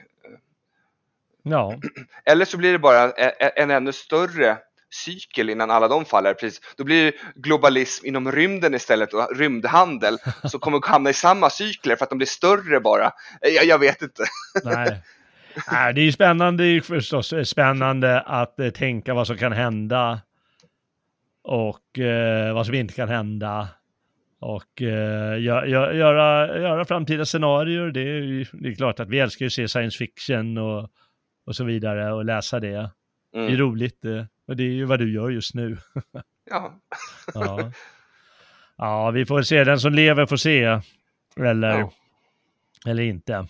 [1.44, 1.76] ja,
[2.26, 4.58] Eller så blir det bara en, en ännu större
[4.92, 6.34] cykel innan alla de faller.
[6.34, 6.62] Precis.
[6.78, 11.50] Då blir det globalism inom rymden istället och rymdhandel som kommer att hamna i samma
[11.50, 13.12] cykler för att de blir större bara.
[13.42, 14.24] Eh, Jag, jag vet inte.
[14.64, 15.02] nej.
[15.72, 15.94] Nej.
[15.94, 20.22] Det är ju spännande, det är förstås spännande att eh, tänka vad som kan hända
[21.44, 23.68] och eh, vad som inte kan hända.
[24.42, 27.92] Och eh, gö- gö- göra, göra framtida scenarier.
[27.92, 30.90] Det är, ju, det är klart att vi älskar ju att se science fiction och,
[31.46, 32.90] och så vidare och läsa det.
[33.34, 33.58] Det är Mm.
[33.58, 34.06] roligt.
[34.06, 35.78] eh, Och det är ju vad du gör just nu.
[36.50, 36.74] Ja.
[37.34, 37.72] Ja.
[38.78, 39.64] ja, vi får se.
[39.64, 40.80] Den som lever får se.
[41.40, 41.92] Eller, Ja.
[42.88, 43.48] eller inte.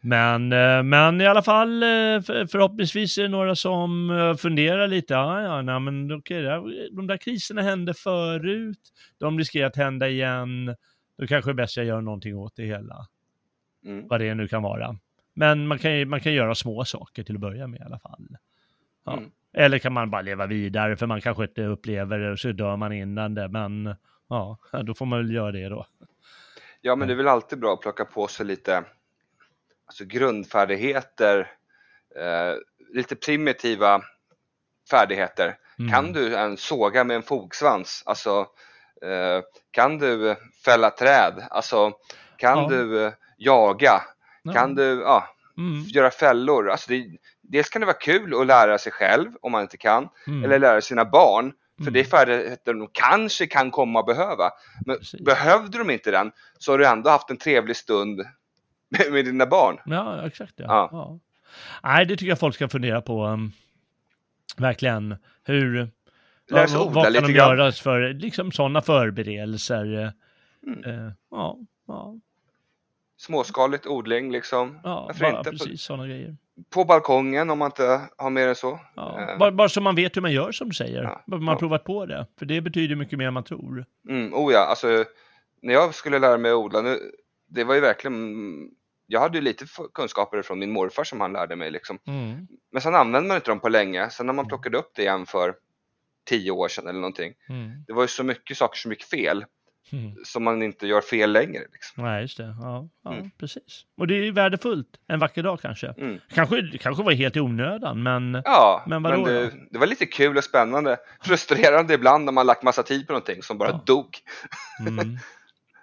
[0.00, 1.88] Men, eh, men i alla fall eh,
[2.22, 5.14] för- förhoppningsvis är det några som eh, funderar lite.
[5.14, 6.42] Ja, ja, nej, men okej,
[6.92, 8.78] de där kriserna hände förut.
[9.18, 10.76] De riskerar att hända igen.
[11.18, 13.06] Då kanske det är bäst jag gör någonting åt det hela.
[13.84, 14.08] Mm.
[14.08, 14.96] Vad det nu kan vara.
[15.34, 18.26] Men man kan, man kan göra små saker till att börja med i alla fall.
[19.04, 19.12] Ja.
[19.12, 19.30] Mm.
[19.52, 22.76] Eller kan man bara leva vidare för man kanske inte upplever det och så dör
[22.76, 23.48] man innan det.
[23.48, 23.94] Men
[24.28, 25.86] ja, då får man väl göra det då.
[26.80, 28.84] ja, men det är väl alltid bra att plocka på sig lite
[29.90, 31.38] alltså grundfärdigheter,
[32.16, 32.54] eh,
[32.94, 34.02] lite primitiva
[34.90, 35.56] färdigheter.
[35.78, 35.90] Mm.
[35.92, 38.02] Kan du en såga med en fogsvans?
[38.06, 38.40] Alltså,
[39.04, 41.46] eh, kan du fälla träd?
[41.50, 41.92] Alltså,
[42.36, 42.68] kan Ja.
[42.68, 44.02] du eh, jaga?
[44.42, 44.52] Ja.
[44.52, 45.24] Kan du ja,
[45.58, 45.82] Mm.
[45.82, 46.70] göra fällor?
[46.70, 47.06] Alltså det,
[47.42, 50.44] dels kan det vara kul att lära sig själv om man inte kan, Mm.
[50.44, 51.52] eller lära sina barn.
[51.76, 51.92] För Mm.
[51.92, 54.50] det är färdigheter de kanske kan komma att behöva.
[54.86, 55.20] Men Precis.
[55.20, 58.20] behövde de inte den så har du ändå haft en trevlig stund
[58.90, 59.78] med, med dina barn.
[59.84, 60.54] Ja, exakt.
[60.56, 60.64] Ja.
[60.68, 60.88] Ja.
[60.92, 61.18] Ja.
[61.82, 63.24] Nej, det tycker jag folk ska fundera på.
[63.26, 63.52] um,
[64.56, 65.16] verkligen.
[65.44, 65.88] Hur...
[66.50, 67.58] Lära sig vad, odla vad kan de grann.
[67.58, 70.02] göra för liksom sådana förberedelser?
[70.02, 70.10] eh,
[70.66, 70.84] Mm.
[71.06, 71.58] eh, ja,
[71.88, 72.14] ja,
[73.16, 74.78] Småskaligt odling liksom.
[74.84, 75.50] ja Varför bara inte?
[75.50, 76.36] precis sådana grejer.
[76.70, 78.80] På balkongen om man inte har mer än så.
[78.96, 79.30] Ja.
[79.32, 79.38] Eh.
[79.38, 81.02] Bara, bara så man vet hur man gör som du säger.
[81.02, 81.22] Ja.
[81.26, 81.58] Man har Ja.
[81.58, 82.26] provat på det.
[82.38, 83.84] För det betyder mycket mer än man tror.
[84.08, 85.04] Mm, oh ja, alltså
[85.62, 86.98] när jag skulle lära mig att odla, nu,
[87.48, 88.70] det var ju verkligen,
[89.10, 89.64] jag hade ju lite
[89.94, 91.98] kunskaper från min morfar som han lärde mig liksom.
[92.06, 92.46] Mm.
[92.72, 95.26] Men sen använde man inte dem på länge, sen när man plockade upp det igen
[95.26, 95.54] för
[96.28, 97.32] tio år sedan eller någonting.
[97.48, 97.84] Mm.
[97.86, 99.44] Det var ju så mycket saker som gick fel,
[99.92, 100.12] Mm.
[100.24, 101.62] som man inte gör fel längre.
[101.72, 102.04] Liksom.
[102.04, 102.56] Nej, just det.
[102.60, 103.30] Ja, ja Mm.
[103.38, 103.82] precis.
[103.96, 104.86] Och det är ju värdefullt.
[105.06, 105.86] En vacker dag kanske.
[105.98, 106.18] Mm.
[106.34, 108.42] Kanske, kanske var helt i onödan, men...
[108.44, 110.96] Ja, Men men, det, det var lite kul och spännande.
[111.24, 113.82] Frustrerande ibland när man lagt massa tid på någonting som bara Ja.
[113.86, 114.18] dog.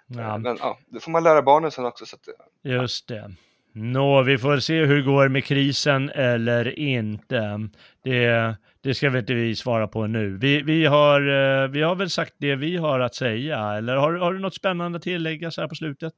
[0.08, 2.06] Ja, Men ja, det får man lära barnen sen också.
[2.06, 2.22] Så att,
[2.62, 3.34] just det.
[3.72, 7.68] Nå, vi får se hur det går med krisen eller inte.
[8.02, 10.36] Det, det ska vi inte vi svara på nu.
[10.36, 14.12] Vi, vi, har, eh, vi har väl sagt det vi har att säga, eller har,
[14.12, 16.14] har du något spännande att tillägga så här på slutet?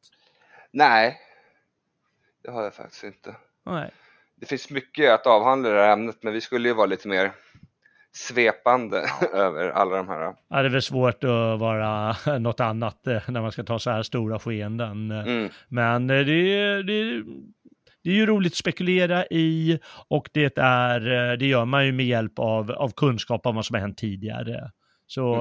[0.72, 1.18] nej,
[2.44, 3.36] det har jag faktiskt inte.
[3.66, 3.90] Nej.
[4.36, 7.08] Det finns mycket att avhandla i det här ämnet, men vi skulle ju vara lite
[7.08, 7.32] mer
[8.12, 9.02] svepande
[9.34, 10.34] över alla de här.
[10.48, 13.90] Ja, det är väl svårt att vara något annat eh, när man ska ta så
[13.90, 15.10] här stora skeenden.
[15.10, 17.24] Mm, Men eh, det, är- det, är-
[18.04, 19.78] det är ju roligt att spekulera i
[20.08, 23.66] och det, är, eh, det gör man ju med hjälp av, av kunskap om vad
[23.66, 24.70] som har hänt tidigare.
[25.06, 25.36] Så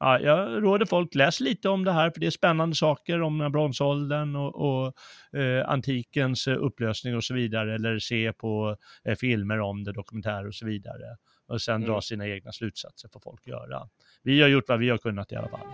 [0.00, 3.38] ja, jag råder folk, läs lite om det här för det är spännande saker om
[3.52, 4.92] bronsåldern och, och
[5.40, 7.74] eh, antikens upplösning och så vidare.
[7.74, 11.16] Eller se på eh, filmer om det, dokumentärer och så vidare.
[11.48, 11.88] Och sen Mm.
[11.88, 13.88] dra sina egna slutsatser får folk göra.
[14.22, 15.66] Vi har gjort vad vi har kunnat i alla fall.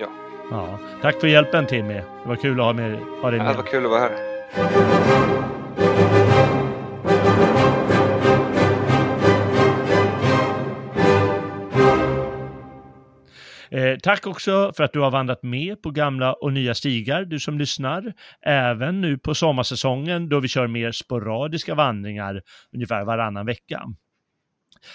[0.00, 0.08] Ja.
[0.50, 0.78] ja.
[1.02, 1.94] Tack för hjälpen Timmy.
[1.94, 3.52] Det var kul att ha, med, ha dig ja, med.
[3.54, 4.38] det var kul att vara här.
[13.70, 17.38] Eh, tack också för att du har vandrat med på gamla och nya stigar, du
[17.40, 18.12] som lyssnar.
[18.42, 22.42] Även nu på sommarsäsongen då vi kör mer sporadiska vandringar
[22.72, 23.82] ungefär varannan vecka.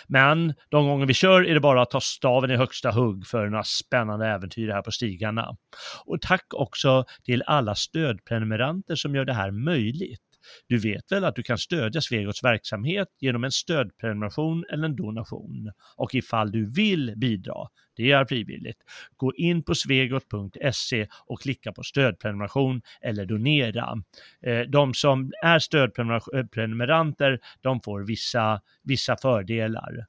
[0.07, 3.49] Men de gånger vi kör är det bara att ta staven i högsta hugg för
[3.49, 5.57] några spännande äventyr här på stigarna.
[6.05, 10.32] Och tack också till alla stödprenumeranter som gör det här möjligt.
[10.68, 15.72] Du vet väl att du kan stödja Svegots verksamhet genom en stödprenumeration eller en donation.
[15.95, 18.78] Och ifall du vill bidra, det är frivilligt,
[19.18, 24.03] gå in på svegot.se och klicka på stödprenumeration eller donera.
[24.41, 30.06] Eh, de som är stödprenumeranter, eh, de får vissa, vissa fördelar.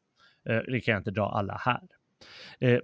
[0.48, 1.81] Eh, det kan jag inte dra alla här.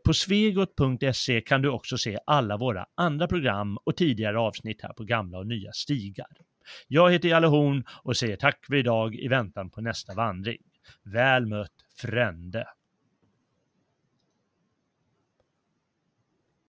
[0.04, 5.04] På svegot.se kan du också se alla våra andra program och tidigare avsnitt här på
[5.04, 6.26] gamla och nya stigar.
[6.88, 10.58] Jag heter Jalle Horn och säger tack för idag i väntan på nästa vandring.
[11.04, 12.66] Väl mött Frände!